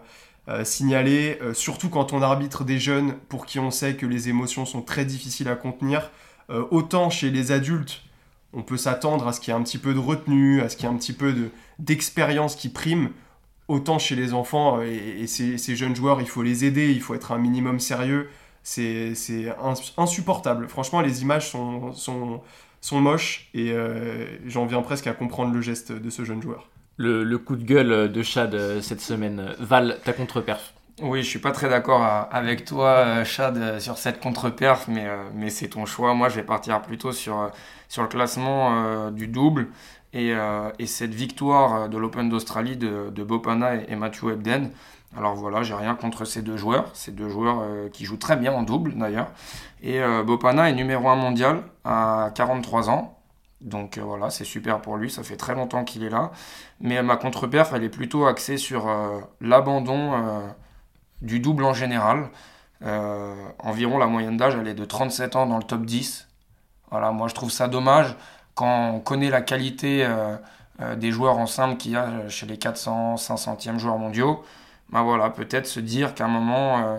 euh, 0.49 0.64
signalée. 0.64 1.39
surtout 1.53 1.89
quand 1.89 2.14
on 2.14 2.22
arbitre 2.22 2.64
des 2.64 2.80
jeunes 2.80 3.16
pour 3.30 3.45
qui 3.45 3.60
on 3.60 3.72
sait 3.72 3.95
que 3.95 4.06
les 4.06 4.30
émotions 4.30 4.66
sont 4.66 4.82
très 4.82 5.06
difficiles 5.06 5.49
à 5.49 5.56
contenir. 5.56 6.12
autant 6.49 7.10
chez 7.10 7.32
les 7.32 7.51
adultes, 7.51 8.03
on 8.56 8.64
peut 8.64 8.78
s'attendre 8.78 9.28
à 9.28 9.34
ce 9.34 9.39
qu'il 9.39 9.53
y 9.53 9.56
ait 9.56 9.60
un 9.60 9.64
petit 9.64 9.78
peu 9.78 9.93
de 9.93 9.99
retenue, 9.99 10.62
à 10.62 10.70
ce 10.70 10.78
qu'il 10.78 10.88
y 10.88 10.91
ait 10.91 10.95
un 10.95 10.97
petit 10.97 11.14
peu 11.14 11.34
d'expérience 11.78 12.56
qui 12.56 12.70
prime. 12.70 13.12
Autant 13.68 13.97
chez 13.99 14.16
les 14.16 14.34
enfants 14.34 14.82
et, 14.82 15.26
ces, 15.28 15.58
ces, 15.58 15.76
jeunes 15.76 15.95
joueurs, 15.95 16.22
il 16.22 16.28
faut 16.28 16.43
les 16.43 16.66
aider, 16.66 16.91
il 16.91 17.01
faut 17.01 17.16
être 17.16 17.32
un 17.32 17.39
minimum 17.39 17.80
sérieux 17.80 18.30
c'est 18.66 19.56
insupportable. 19.97 20.68
Franchement, 20.68 21.01
les 21.01 21.22
images 21.22 21.49
sont, 21.49 21.93
sont, 21.93 22.41
sont 22.82 22.99
moches 22.99 23.49
et 23.53 23.72
euh, 23.72 24.26
j'en 24.47 24.66
viens 24.66 24.82
presque 24.82 25.08
à 25.08 25.14
comprendre 25.14 25.53
le 25.53 25.62
geste 25.62 25.91
de 25.91 26.10
ce 26.10 26.26
jeune 26.26 26.41
joueur. 26.41 26.70
Le, 26.97 27.36
coup 27.38 27.56
de 27.56 27.64
gueule 27.64 28.12
de 28.12 28.24
Chad 28.24 28.56
euh, 28.56 28.82
cette 28.82 29.01
semaine. 29.01 29.53
Val, 29.60 29.99
ta 30.03 30.14
contre-perf 30.14 30.74
oui, 31.01 31.24
je 31.24 31.28
suis 31.28 31.39
pas 31.39 31.51
très 31.51 31.68
d'accord 31.68 32.06
euh, 32.06 32.22
avec 32.32 32.64
toi, 32.64 33.26
Chad, 33.26 33.82
sur 33.82 33.97
cette 33.97 34.22
contre-perf, 34.22 34.88
mais, 34.88 35.06
mais 35.34 35.49
c'est 35.49 35.68
ton 35.68 35.86
choix. 35.86 36.14
Moi, 36.14 36.30
je 36.30 36.36
vais 36.36 36.43
partir 36.43 36.82
plutôt 36.82 37.12
sur, 37.12 37.51
sur 37.88 38.02
le 38.02 38.08
classement 38.08 39.12
du 39.12 39.28
double 39.28 39.68
et, 40.14 40.34
et, 40.80 40.88
cette 40.88 41.14
victoire 41.14 41.90
de 41.90 41.98
l'Open 41.98 42.30
d'Australie 42.30 42.78
de, 42.78 43.10
de 43.10 43.24
Bopana 43.24 43.76
et, 43.76 43.96
Matthew 43.96 44.30
Ebden. 44.32 44.72
Alors 45.18 45.36
voilà, 45.36 45.64
j'ai 45.64 45.74
rien 45.74 45.96
contre 45.96 46.26
ces 46.26 46.42
deux 46.42 46.58
joueurs. 46.58 46.90
Ces 46.94 47.12
deux 47.12 47.30
joueurs 47.30 47.60
euh, 47.62 47.90
qui 47.90 48.06
jouent 48.06 48.18
très 48.18 48.36
bien 48.36 48.54
en 48.54 48.64
double 48.64 48.96
d'ailleurs. 48.96 49.28
Et 49.82 50.02
euh, 50.02 50.24
Bopana 50.24 50.70
est 50.70 50.74
numéro 50.74 51.08
1 51.08 51.16
mondial 51.16 51.64
à 51.86 52.32
43 52.36 52.90
ans. 52.90 53.18
Donc 53.62 53.98
euh, 53.98 54.02
voilà, 54.02 54.30
c'est 54.30 54.44
super 54.44 54.82
pour 54.82 54.98
lui. 54.98 55.10
Ça 55.10 55.24
fait 55.24 55.38
très 55.38 55.56
longtemps 55.56 55.86
qu'il 55.86 56.04
est 56.04 56.10
là. 56.10 56.32
Mais 56.82 57.02
ma 57.02 57.16
contre-perf, 57.16 57.72
elle 57.74 57.84
est 57.84 57.90
plutôt 57.90 58.26
axée 58.26 58.58
sur 58.58 58.90
l'abandon 59.40 60.54
du 61.22 61.40
double 61.40 61.64
en 61.64 61.74
général. 61.74 62.30
environ 63.60 63.98
la 63.98 64.08
moyenne 64.08 64.38
d'âge, 64.38 64.56
elle 64.60 64.68
est 64.68 64.74
de 64.74 64.86
37 64.86 65.36
ans 65.38 65.46
dans 65.46 65.58
le 65.58 65.64
top 65.64 65.86
10. 65.86 66.28
Voilà, 66.92 67.12
moi 67.12 67.28
je 67.28 67.34
trouve 67.34 67.52
ça 67.52 67.68
dommage 67.68 68.16
quand 68.54 68.92
on 68.94 69.00
connaît 69.00 69.30
la 69.30 69.42
qualité 69.42 70.08
des 70.98 71.12
joueurs 71.12 71.38
en 71.38 71.46
simple 71.46 71.76
qu'il 71.78 71.92
y 71.92 71.96
a 71.98 72.30
chez 72.30 72.46
les 72.46 72.58
400, 72.58 73.16
500e 73.16 73.80
joueurs 73.80 73.98
mondiaux 73.98 74.44
bah 74.90 75.02
voilà, 75.02 75.30
peut-être 75.30 75.68
se 75.68 75.80
dire 75.80 76.14
qu'à 76.14 76.26
un 76.26 76.30
moment, 76.30 76.80
euh, 76.80 76.98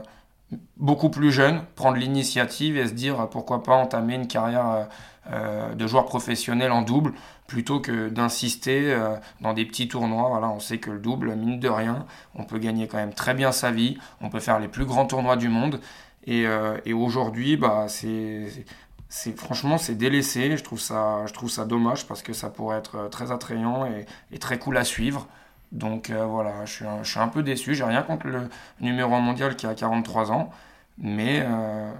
beaucoup 0.76 1.10
plus 1.10 1.32
jeune, 1.32 1.62
prendre 1.76 1.96
l'initiative 1.96 2.76
et 2.76 2.86
se 2.86 2.92
dire 2.92 3.20
euh, 3.20 3.26
pourquoi 3.26 3.62
pas 3.62 3.74
entamer 3.74 4.14
une 4.14 4.26
carrière 4.26 4.88
euh, 5.32 5.74
de 5.74 5.86
joueur 5.86 6.06
professionnel 6.06 6.72
en 6.72 6.82
double 6.82 7.12
plutôt 7.46 7.80
que 7.80 8.08
d'insister 8.08 8.96
dans 9.40 9.52
des 9.54 9.64
petits 9.64 9.86
tournois. 9.88 10.28
Voilà, 10.28 10.48
on 10.48 10.58
sait 10.58 10.78
que 10.78 10.90
le 10.90 10.98
double, 10.98 11.36
mine 11.36 11.60
de 11.60 11.68
rien, 11.68 12.06
on 12.34 12.44
peut 12.44 12.58
gagner 12.58 12.88
quand 12.88 12.96
même 12.96 13.14
très 13.14 13.34
bien 13.34 13.52
sa 13.52 13.70
vie, 13.70 13.98
on 14.20 14.30
peut 14.30 14.40
faire 14.40 14.58
les 14.58 14.68
plus 14.68 14.84
grands 14.84 15.06
tournois 15.06 15.36
du 15.36 15.48
monde. 15.48 15.80
Et, 16.26 16.44
et 16.84 16.92
aujourd'hui, 16.92 17.56
bah, 17.56 17.84
c'est 17.86 18.64
c'est 19.08 19.38
franchement 19.38 19.78
c'est 19.78 19.94
délaissé 19.94 20.56
je 20.56 20.64
trouve 20.64 20.80
ça 20.80 21.24
je 21.26 21.32
trouve 21.32 21.48
ça 21.48 21.64
dommage 21.64 22.06
parce 22.06 22.22
que 22.22 22.32
ça 22.32 22.50
pourrait 22.50 22.78
être 22.78 23.08
très 23.10 23.30
attrayant 23.30 23.86
et, 23.86 24.38
très 24.38 24.58
cool 24.58 24.76
à 24.76 24.84
suivre 24.84 25.28
donc 25.72 26.10
euh, 26.10 26.24
voilà, 26.24 26.64
je 26.64 26.72
suis, 26.72 26.86
un, 26.86 27.02
je 27.02 27.10
suis, 27.10 27.20
un, 27.20 27.28
peu 27.28 27.42
déçu. 27.42 27.74
J'ai 27.74 27.84
rien 27.84 28.02
contre 28.02 28.26
le 28.26 28.48
numéro 28.80 29.14
1 29.14 29.20
mondial 29.20 29.56
qui 29.56 29.66
a 29.66 29.74
43 29.74 30.32
ans. 30.32 30.50
Mais, 30.98 31.42
euh, 31.44 31.92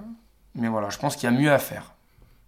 Mais 0.55 0.69
voilà, 0.69 0.89
je 0.91 0.99
pense 0.99 1.17
qu'il 1.17 1.31
y 1.31 1.35
a 1.35 1.37
mieux 1.37 1.53
à 1.53 1.59
faire. 1.59 1.93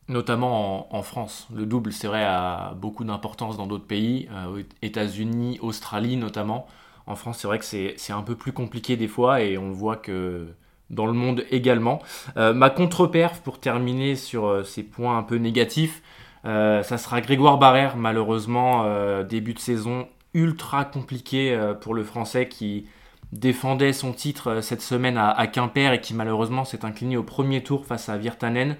Notamment 0.08 0.94
en, 0.94 1.02
France. 1.02 1.48
Le 1.54 1.66
double, 1.66 1.92
c'est 1.92 2.06
vrai, 2.06 2.24
a 2.24 2.72
beaucoup 2.74 3.04
d'importance 3.04 3.58
dans 3.58 3.66
d'autres 3.66 3.86
pays, 3.86 4.28
euh, 4.32 4.62
États-Unis, 4.80 5.58
Australie 5.60 6.16
notamment. 6.16 6.66
En 7.06 7.14
France, 7.14 7.38
c'est 7.40 7.46
vrai 7.48 7.58
que 7.58 7.64
c'est 7.64 8.12
un 8.12 8.22
peu 8.22 8.34
plus 8.34 8.52
compliqué 8.52 8.96
des 8.96 9.08
fois 9.08 9.42
et 9.42 9.58
on 9.58 9.70
voit 9.72 9.96
que 9.96 10.48
dans 10.90 11.06
le 11.06 11.12
monde 11.12 11.44
également. 11.50 12.00
Euh, 12.36 12.52
ma 12.52 12.70
contre-perf 12.70 13.40
pour 13.40 13.60
terminer 13.60 14.16
sur 14.16 14.46
euh, 14.46 14.64
ces 14.64 14.82
points 14.82 15.18
un 15.18 15.22
peu 15.22 15.36
négatifs, 15.36 16.02
ça 16.44 16.96
sera 16.96 17.20
Grégoire 17.20 17.58
Barrère, 17.58 17.98
malheureusement, 17.98 18.86
début 19.24 19.52
de 19.52 19.58
saison 19.58 20.08
ultra 20.32 20.86
compliqué 20.86 21.54
pour 21.82 21.92
le 21.92 22.02
Français 22.02 22.48
qui 22.48 22.86
défendait 23.32 23.92
son 23.92 24.12
titre 24.12 24.62
cette 24.62 24.80
semaine 24.80 25.18
à, 25.18 25.46
Quimper 25.46 25.92
et 25.92 26.00
qui 26.00 26.14
malheureusement 26.14 26.64
s'est 26.64 26.86
incliné 26.86 27.18
au 27.18 27.22
premier 27.22 27.62
tour 27.62 27.84
face 27.84 28.08
à 28.08 28.16
Virtanen 28.16 28.76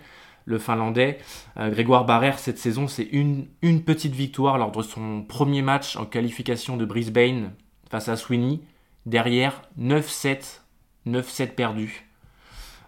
le 0.49 0.59
Finlandais. 0.59 1.19
Euh, 1.59 1.71
Grégoire 1.71 2.05
Barrère, 2.05 2.39
cette 2.39 2.59
saison, 2.59 2.89
c'est 2.89 3.09
une, 3.13 3.47
une 3.63 3.83
petite 3.83 4.15
victoire 4.15 4.59
lors 4.59 4.73
de 4.73 4.83
son 4.83 5.23
premier 5.23 5.63
match 5.63 5.97
en 5.97 6.07
qualification 6.07 6.77
de 6.77 6.85
Brisbane 6.85 7.53
face 7.91 8.09
à 8.09 8.17
Sweeney. 8.17 8.61
Derrière, 9.07 9.63
9-7, 9.79 10.63
9-7 11.09 11.55
perdus. 11.55 12.05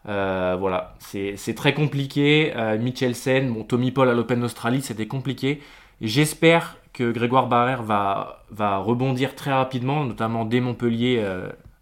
Euh, 0.09 0.57
voilà, 0.59 0.95
c'est 0.99 1.55
très 1.55 1.75
compliqué. 1.75 2.53
Euh, 2.57 2.79
Michelsen, 2.79 3.53
bon, 3.53 3.65
Tommy 3.65 3.91
Paul 3.91 4.09
à 4.09 4.15
l'Open 4.15 4.41
d'Australie, 4.41 4.83
c'était 4.83 5.07
compliqué. 5.07 5.61
J'espère 6.01 6.77
que 6.93 7.11
Grégoire 7.11 7.47
Barrère 7.49 7.83
va, 7.83 8.45
rebondir 8.79 9.35
très 9.35 9.53
rapidement, 9.53 10.05
notamment 10.05 10.45
dès 10.45 10.61
Montpellier 10.61 11.25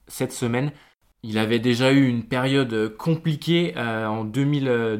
cette 0.08 0.32
semaine. 0.32 0.72
Il 1.24 1.36
avait 1.38 1.58
déjà 1.58 1.90
eu 1.92 2.06
une 2.06 2.22
période 2.22 2.96
compliquée 2.96 3.74
euh, 3.76 4.06
en 4.06 4.24
2020. 4.24 4.98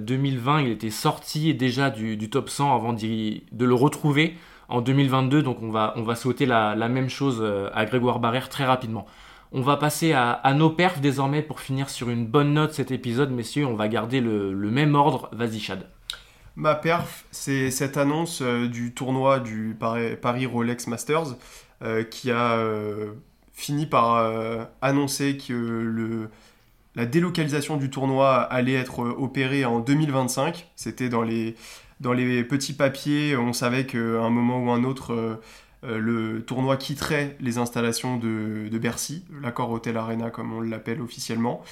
Euh, 0.59 0.63
il 0.63 0.73
était 0.73 0.91
sorti 0.91 1.55
déjà 1.55 1.91
du, 1.91 2.29
top 2.29 2.49
100 2.49 2.75
avant 2.75 2.93
de 2.93 3.65
le 3.65 3.75
retrouver 3.75 4.35
en 4.69 4.81
2022. 4.81 5.43
Donc 5.43 5.63
on 5.63 5.71
va, 5.71 6.15
souhaiter 6.17 6.45
la, 6.45 6.75
même 6.89 7.09
chose 7.09 7.39
euh, 7.41 7.71
à 7.73 7.85
Grégoire 7.85 8.19
Barrère 8.19 8.49
très 8.49 8.65
rapidement. 8.65 9.07
On 9.53 9.63
va 9.63 9.77
passer 9.77 10.13
à, 10.13 10.55
nos 10.55 10.71
perfs 10.71 11.01
désormais 11.01 11.43
pour 11.43 11.61
finir 11.61 11.89
sur 11.89 12.11
une 12.11 12.27
bonne 12.27 12.53
note 12.53 12.75
cet 12.75 12.91
épisode, 12.91 13.31
messieurs. 13.31 13.67
On 13.67 13.77
va 13.77 13.89
garder 13.89 14.21
le, 14.21 14.53
même 14.71 14.95
ordre. 14.95 15.31
Vas-y, 15.33 15.59
Chad. 15.59 15.87
Ma 16.57 16.75
perf, 16.75 17.25
c'est 17.31 17.71
cette 17.71 17.97
annonce 17.97 18.43
du 18.43 18.93
tournoi 18.93 19.41
du 19.41 19.77
Paris 19.79 20.47
Rolex 20.47 20.87
Masters 20.89 21.37
qui 22.11 22.31
a 22.31 22.59
fini 23.59 23.87
par 23.87 24.15
euh, 24.15 24.65
annoncer 24.83 25.37
que 25.37 26.29
la 26.95 27.07
délocalisation 27.07 27.77
du 27.77 27.91
tournoi 27.91 28.37
allait 28.37 28.75
être 28.75 29.01
opérée 29.01 29.65
en 29.65 29.81
2025. 29.81 30.71
C'était 30.77 31.09
dans 31.09 31.23
les, 31.23 31.57
dans 31.99 32.13
les 32.13 32.45
petits 32.45 32.73
papiers, 32.73 33.37
on 33.37 33.53
savait 33.53 33.85
qu'à 33.85 33.99
un 33.99 34.31
moment 34.31 34.63
ou 34.63 34.71
un 34.71 34.85
autre, 34.85 35.13
euh, 35.13 35.35
euh, 35.35 35.37
le 35.83 36.43
tournoi 36.45 36.77
quitterait 36.77 37.37
les 37.41 37.59
installations 37.59 38.17
de, 38.17 38.69
de 38.69 38.79
Bercy, 38.79 39.25
l'accord 39.43 39.71
Hotel 39.71 39.97
Arena 39.97 40.31
comme 40.31 40.53
on 40.53 40.61
l'appelle 40.61 41.01
officiellement. 41.01 41.63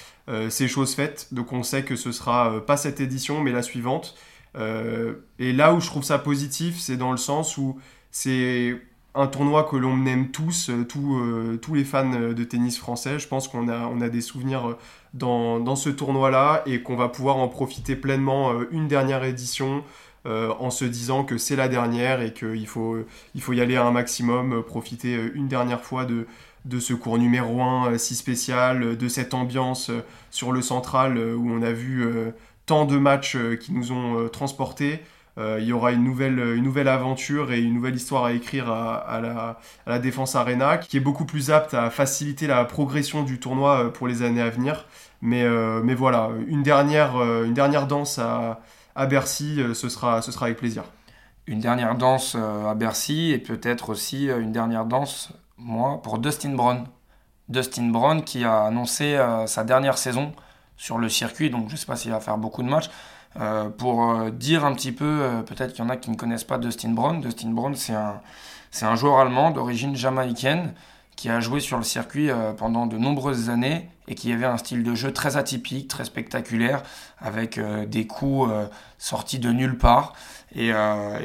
c'est 0.49 0.67
chose 0.67 0.95
faite, 0.95 1.27
donc 1.33 1.51
on 1.51 1.61
sait 1.61 1.83
que 1.83 1.95
ce 1.95 2.11
sera 2.13 2.65
pas 2.65 2.77
cette 2.77 3.01
édition 3.01 3.41
mais 3.41 3.51
la 3.51 3.63
suivante. 3.63 4.15
et 4.55 5.53
là 5.53 5.73
où 5.73 5.81
je 5.81 5.87
trouve 5.87 6.03
ça 6.03 6.19
positif, 6.19 6.77
c'est 6.79 6.95
dans 6.95 7.11
le 7.11 7.17
sens 7.17 7.57
où 7.57 7.79
c'est 8.11 8.79
un 9.17 9.27
tournoi 9.27 9.63
que 9.63 9.75
l'on 9.75 10.05
aime 10.05 10.29
tous, 10.29 10.69
euh, 10.69 10.85
euh, 10.95 11.57
tous 11.57 11.73
les 11.73 11.83
fans 11.83 12.09
de 12.09 12.43
tennis 12.43 12.77
français. 12.77 13.17
Je 13.17 13.27
pense 13.27 13.47
qu'on 13.47 13.67
a, 13.67 13.87
on 13.87 13.99
a 13.99 14.09
des 14.09 14.21
souvenirs 14.21 14.69
euh, 14.69 14.77
dans, 15.13 15.75
ce 15.75 15.89
tournoi-là 15.89 16.61
et 16.67 16.83
qu'on 16.83 16.95
va 16.95 17.09
pouvoir 17.09 17.37
en 17.37 17.47
profiter 17.47 17.95
pleinement 17.95 18.51
une 18.71 18.87
dernière 18.87 19.23
édition 19.23 19.83
en 20.27 20.69
se 20.69 20.85
disant 20.85 21.23
que 21.23 21.37
c'est 21.37 21.55
la 21.55 21.67
dernière 21.67 22.21
et 22.21 22.33
qu'il 22.33 22.67
faut, 22.67 22.97
il 23.33 23.41
faut 23.41 23.53
y 23.53 23.61
aller 23.61 23.77
à 23.77 23.85
un 23.85 23.91
maximum, 23.91 24.61
profiter 24.63 25.17
une 25.33 25.47
dernière 25.47 25.81
fois 25.81 26.05
de, 26.05 26.27
de 26.65 26.79
ce 26.79 26.93
cours 26.93 27.17
numéro 27.17 27.61
1 27.61 27.97
si 27.97 28.15
spécial, 28.15 28.97
de 28.97 29.07
cette 29.07 29.33
ambiance 29.33 29.89
sur 30.29 30.51
le 30.51 30.61
central 30.61 31.17
où 31.17 31.49
on 31.49 31.61
a 31.61 31.71
vu 31.71 32.05
tant 32.65 32.85
de 32.85 32.97
matchs 32.97 33.37
qui 33.59 33.71
nous 33.71 33.91
ont 33.91 34.27
transportés. 34.27 35.01
Euh, 35.37 35.57
il 35.61 35.67
y 35.67 35.73
aura 35.73 35.91
une 35.91 36.03
nouvelle, 36.03 36.39
une 36.39 36.63
nouvelle 36.63 36.87
aventure 36.87 37.51
et 37.51 37.59
une 37.59 37.75
nouvelle 37.75 37.95
histoire 37.95 38.25
à 38.25 38.33
écrire 38.33 38.71
à, 38.71 39.19
la, 39.21 39.59
à, 39.85 39.99
Défense 39.99 40.35
Arena, 40.35 40.77
qui 40.77 40.97
est 40.97 41.01
beaucoup 41.01 41.25
plus 41.25 41.51
apte 41.51 41.75
à 41.75 41.89
faciliter 41.91 42.47
la 42.47 42.65
progression 42.65 43.23
du 43.23 43.39
tournoi 43.39 43.85
euh, 43.85 43.89
pour 43.89 44.07
les 44.07 44.23
années 44.23 44.41
à 44.41 44.49
venir. 44.49 44.85
Mais, 45.21 45.43
euh, 45.43 45.81
mais 45.83 45.93
voilà, 45.93 46.29
une 46.47 46.63
dernière, 46.63 47.21
une 47.21 47.53
dernière 47.53 47.87
danse 47.87 48.19
à, 48.19 48.61
à 48.97 49.05
Bercy, 49.05 49.61
ce, 49.73 49.87
sera, 49.87 50.21
ce 50.21 50.33
sera 50.33 50.47
avec 50.47 50.57
plaisir. 50.57 50.83
Une 51.45 51.61
dernière 51.61 51.95
danse 51.95 52.35
à 52.35 52.73
Bercy 52.75 53.31
et 53.31 53.37
peut-être 53.37 53.89
aussi 53.89 54.25
une 54.25 54.51
dernière 54.51 54.85
danse, 54.85 55.29
moi, 55.57 56.01
pour 56.01 56.19
Dustin 56.19 56.55
Brown. 56.55 56.85
Dustin 57.47 57.89
Brown 57.89 58.21
qui 58.23 58.43
a 58.43 58.63
annoncé 58.63 59.17
sa 59.45 59.63
dernière 59.63 59.97
saison 59.97 60.33
sur 60.75 60.97
le 60.97 61.07
circuit, 61.07 61.49
donc 61.49 61.69
je 61.69 61.73
ne 61.73 61.77
sais 61.77 61.85
pas 61.85 61.95
s'il 61.95 62.11
va 62.11 62.19
faire 62.19 62.37
beaucoup 62.37 62.63
de 62.63 62.67
matchs. 62.67 62.89
Euh, 63.39 63.69
pour 63.69 64.09
euh, 64.09 64.31
dire 64.31 64.65
un 64.65 64.73
petit 64.73 64.91
peu, 64.91 65.05
euh, 65.05 65.41
peut-être 65.43 65.73
qu'il 65.73 65.83
y 65.83 65.87
en 65.87 65.89
a 65.89 65.97
qui 65.97 66.09
ne 66.09 66.15
connaissent 66.15 66.43
pas 66.43 66.57
Dustin 66.57 66.89
Brown. 66.89 67.21
Dustin 67.21 67.49
Brown, 67.49 67.75
c'est 67.75 67.93
un, 67.93 68.21
c'est 68.71 68.85
un 68.85 68.95
joueur 68.95 69.19
allemand 69.19 69.51
d'origine 69.51 69.95
jamaïcaine 69.95 70.73
qui 71.17 71.29
a 71.29 71.41
joué 71.41 71.59
sur 71.59 71.77
le 71.77 71.83
circuit 71.83 72.29
pendant 72.57 72.85
de 72.85 72.97
nombreuses 72.97 73.49
années 73.49 73.89
et 74.07 74.15
qui 74.15 74.31
avait 74.31 74.45
un 74.45 74.57
style 74.57 74.83
de 74.83 74.95
jeu 74.95 75.11
très 75.11 75.35
atypique, 75.35 75.89
très 75.89 76.05
spectaculaire, 76.05 76.83
avec 77.19 77.59
des 77.87 78.07
coups 78.07 78.49
sortis 78.97 79.39
de 79.39 79.51
nulle 79.51 79.77
part. 79.77 80.13
Et, 80.55 80.71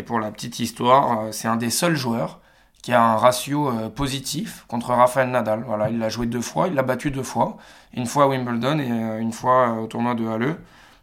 pour 0.04 0.18
la 0.18 0.30
petite 0.32 0.58
histoire, 0.58 1.32
c'est 1.32 1.46
un 1.46 1.56
des 1.56 1.70
seuls 1.70 1.94
joueurs 1.94 2.40
qui 2.82 2.92
a 2.92 3.00
un 3.00 3.16
ratio 3.16 3.70
positif 3.90 4.64
contre 4.66 4.94
Rafael 4.94 5.30
Nadal. 5.30 5.62
Voilà, 5.66 5.90
il 5.90 5.98
l'a 5.98 6.08
joué 6.08 6.26
deux 6.26 6.40
fois, 6.40 6.68
il 6.68 6.74
l'a 6.74 6.82
battu 6.82 7.10
deux 7.10 7.22
fois, 7.22 7.58
une 7.94 8.06
fois 8.06 8.24
à 8.24 8.26
Wimbledon 8.28 8.78
et 8.80 9.20
une 9.20 9.32
fois 9.32 9.74
au 9.74 9.86
tournoi 9.86 10.14
de 10.14 10.26
Halle. 10.26 10.56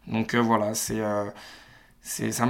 Donc 0.10 0.34
euh, 0.34 0.42
voilà, 0.42 0.74
c'est 0.74 1.02
euh, 2.22 2.32
ça 2.32 2.46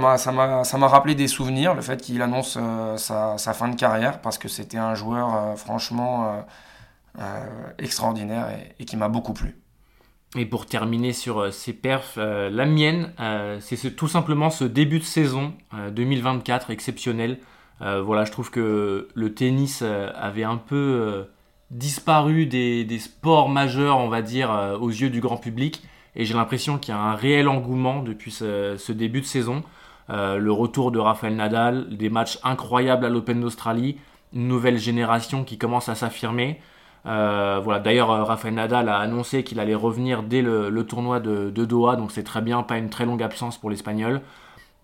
m'a 0.78 0.88
rappelé 0.88 1.14
des 1.14 1.28
souvenirs, 1.28 1.74
le 1.74 1.82
fait 1.82 2.00
qu'il 2.00 2.22
annonce 2.22 2.56
euh, 2.60 2.96
sa, 2.96 3.36
fin 3.54 3.68
de 3.68 3.76
carrière, 3.76 4.20
parce 4.20 4.38
que 4.38 4.48
c'était 4.48 4.78
un 4.78 4.94
joueur 4.94 5.58
franchement 5.58 6.44
extraordinaire 7.78 8.48
et, 8.78 8.84
qui 8.84 8.96
m'a 8.96 9.08
beaucoup 9.08 9.32
plu. 9.32 9.56
Et 10.36 10.46
pour 10.46 10.66
terminer 10.66 11.12
sur 11.12 11.52
ces 11.52 11.72
perfs, 11.72 12.16
la 12.16 12.64
mienne, 12.64 13.12
c'est 13.60 13.96
tout 13.96 14.08
simplement 14.08 14.50
ce 14.50 14.64
début 14.64 15.00
de 15.00 15.04
saison 15.04 15.52
2024 15.90 16.70
exceptionnel. 16.70 17.38
voilà, 17.80 18.24
je 18.24 18.30
trouve 18.30 18.50
que 18.50 19.08
le 19.12 19.34
tennis 19.34 19.82
avait 19.82 20.44
un 20.44 20.56
peu 20.56 21.26
disparu 21.72 22.46
des, 22.46 22.84
des, 22.84 22.98
sports 23.00 23.48
majeurs, 23.48 23.98
on 23.98 24.08
va 24.08 24.22
dire, 24.22 24.78
aux 24.80 24.90
yeux 24.90 25.10
du 25.10 25.20
grand 25.20 25.36
public. 25.36 25.82
Et 26.16 26.24
j'ai 26.24 26.34
l'impression 26.34 26.78
qu'il 26.78 26.94
y 26.94 26.96
a 26.96 27.00
un 27.00 27.14
réel 27.14 27.48
engouement 27.48 28.02
depuis 28.02 28.30
ce, 28.30 28.92
début 28.92 29.20
de 29.20 29.26
saison. 29.26 29.62
Euh, 30.10 30.38
le 30.38 30.52
retour 30.52 30.90
de 30.90 30.98
Rafael 30.98 31.36
Nadal, 31.36 31.96
des 31.96 32.10
matchs 32.10 32.38
incroyables 32.42 33.04
à 33.04 33.08
l'Open 33.08 33.40
d'Australie, 33.40 33.98
une 34.34 34.48
nouvelle 34.48 34.78
génération 34.78 35.44
qui 35.44 35.56
commence 35.56 35.88
à 35.88 35.94
s'affirmer. 35.94 36.60
Euh, 37.06 37.60
voilà. 37.62 37.78
D'ailleurs, 37.78 38.10
euh, 38.10 38.24
Rafael 38.24 38.54
Nadal 38.54 38.88
a 38.88 38.98
annoncé 38.98 39.44
qu'il 39.44 39.60
allait 39.60 39.74
revenir 39.74 40.22
dès 40.22 40.42
le, 40.42 40.84
tournoi 40.84 41.20
de, 41.20 41.50
Doha, 41.50 41.96
donc 41.96 42.10
c'est 42.10 42.24
très 42.24 42.42
bien, 42.42 42.62
pas 42.62 42.78
une 42.78 42.90
très 42.90 43.06
longue 43.06 43.22
absence 43.22 43.56
pour 43.56 43.70
l'Espagnol. 43.70 44.20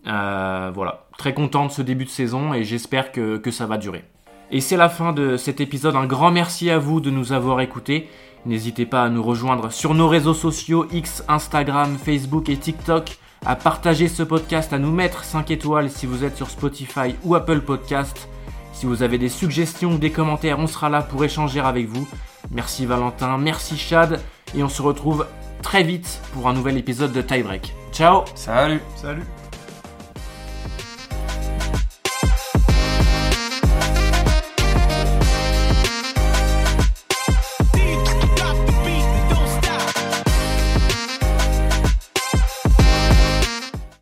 voilà, 0.05 1.07
très 1.19 1.35
content 1.35 1.67
de 1.67 1.73
ce 1.73 1.83
début 1.83 2.05
de 2.05 2.11
saison 2.11 2.55
et 2.55 2.63
j'espère 2.63 3.11
que, 3.11 3.37
que 3.37 3.51
ça 3.51 3.67
va 3.67 3.79
durer. 3.79 4.05
Et 4.53 4.61
c'est 4.61 4.77
la 4.77 4.89
fin 4.89 5.13
de 5.13 5.37
cet 5.37 5.61
épisode. 5.61 5.97
Un 5.97 6.07
grand 6.07 6.31
merci 6.31 6.71
à 6.71 6.79
vous 6.79 7.01
de 7.01 7.11
nous 7.11 7.33
avoir 7.33 7.61
écoutés. 7.61 8.09
N'hésitez 8.47 8.87
pas 8.87 9.03
à 9.03 9.09
nous 9.09 9.25
rejoindre 9.25 9.73
sur 9.73 9.93
nos 9.93 10.09
réseaux 10.09 10.35
sociaux 10.35 10.87
X, 10.93 11.25
Instagram, 11.27 11.99
Facebook 11.99 12.49
et 12.49 12.57
TikTok, 12.57 13.19
à 13.45 13.57
partager 13.57 14.07
ce 14.07 14.23
podcast, 14.23 14.73
à 14.73 14.79
nous 14.79 14.93
mettre 14.93 15.25
5 15.25 15.51
étoiles 15.51 15.91
si 15.91 16.07
vous 16.07 16.25
êtes 16.25 16.37
sur 16.37 16.49
Spotify 16.49 17.17
ou 17.25 17.35
Apple 17.35 17.61
Podcast. 17.61 18.29
Si 18.73 18.87
vous 18.87 19.03
avez 19.03 19.19
des 19.19 19.29
suggestions 19.29 19.95
ou 19.95 19.99
des 19.99 20.13
commentaires, 20.13 20.61
on 20.61 20.69
sera 20.69 20.89
là 20.89 21.03
pour 21.03 21.25
échanger 21.25 21.59
avec 21.59 21.89
vous. 21.89 22.07
Merci 22.53 22.87
Valentin, 22.87 23.37
merci 23.37 23.77
Chad, 23.77 24.21
et 24.55 24.63
on 24.63 24.69
se 24.69 24.81
retrouve 24.81 25.27
très 25.63 25.83
vite 25.83 26.21
pour 26.33 26.49
un 26.49 26.53
nouvel 26.53 26.77
épisode 26.77 27.13
de 27.13 27.23
Tiebreak. 27.23 27.75
Ciao 27.93 28.25
Salut 28.37 28.81
Salut 28.95 29.25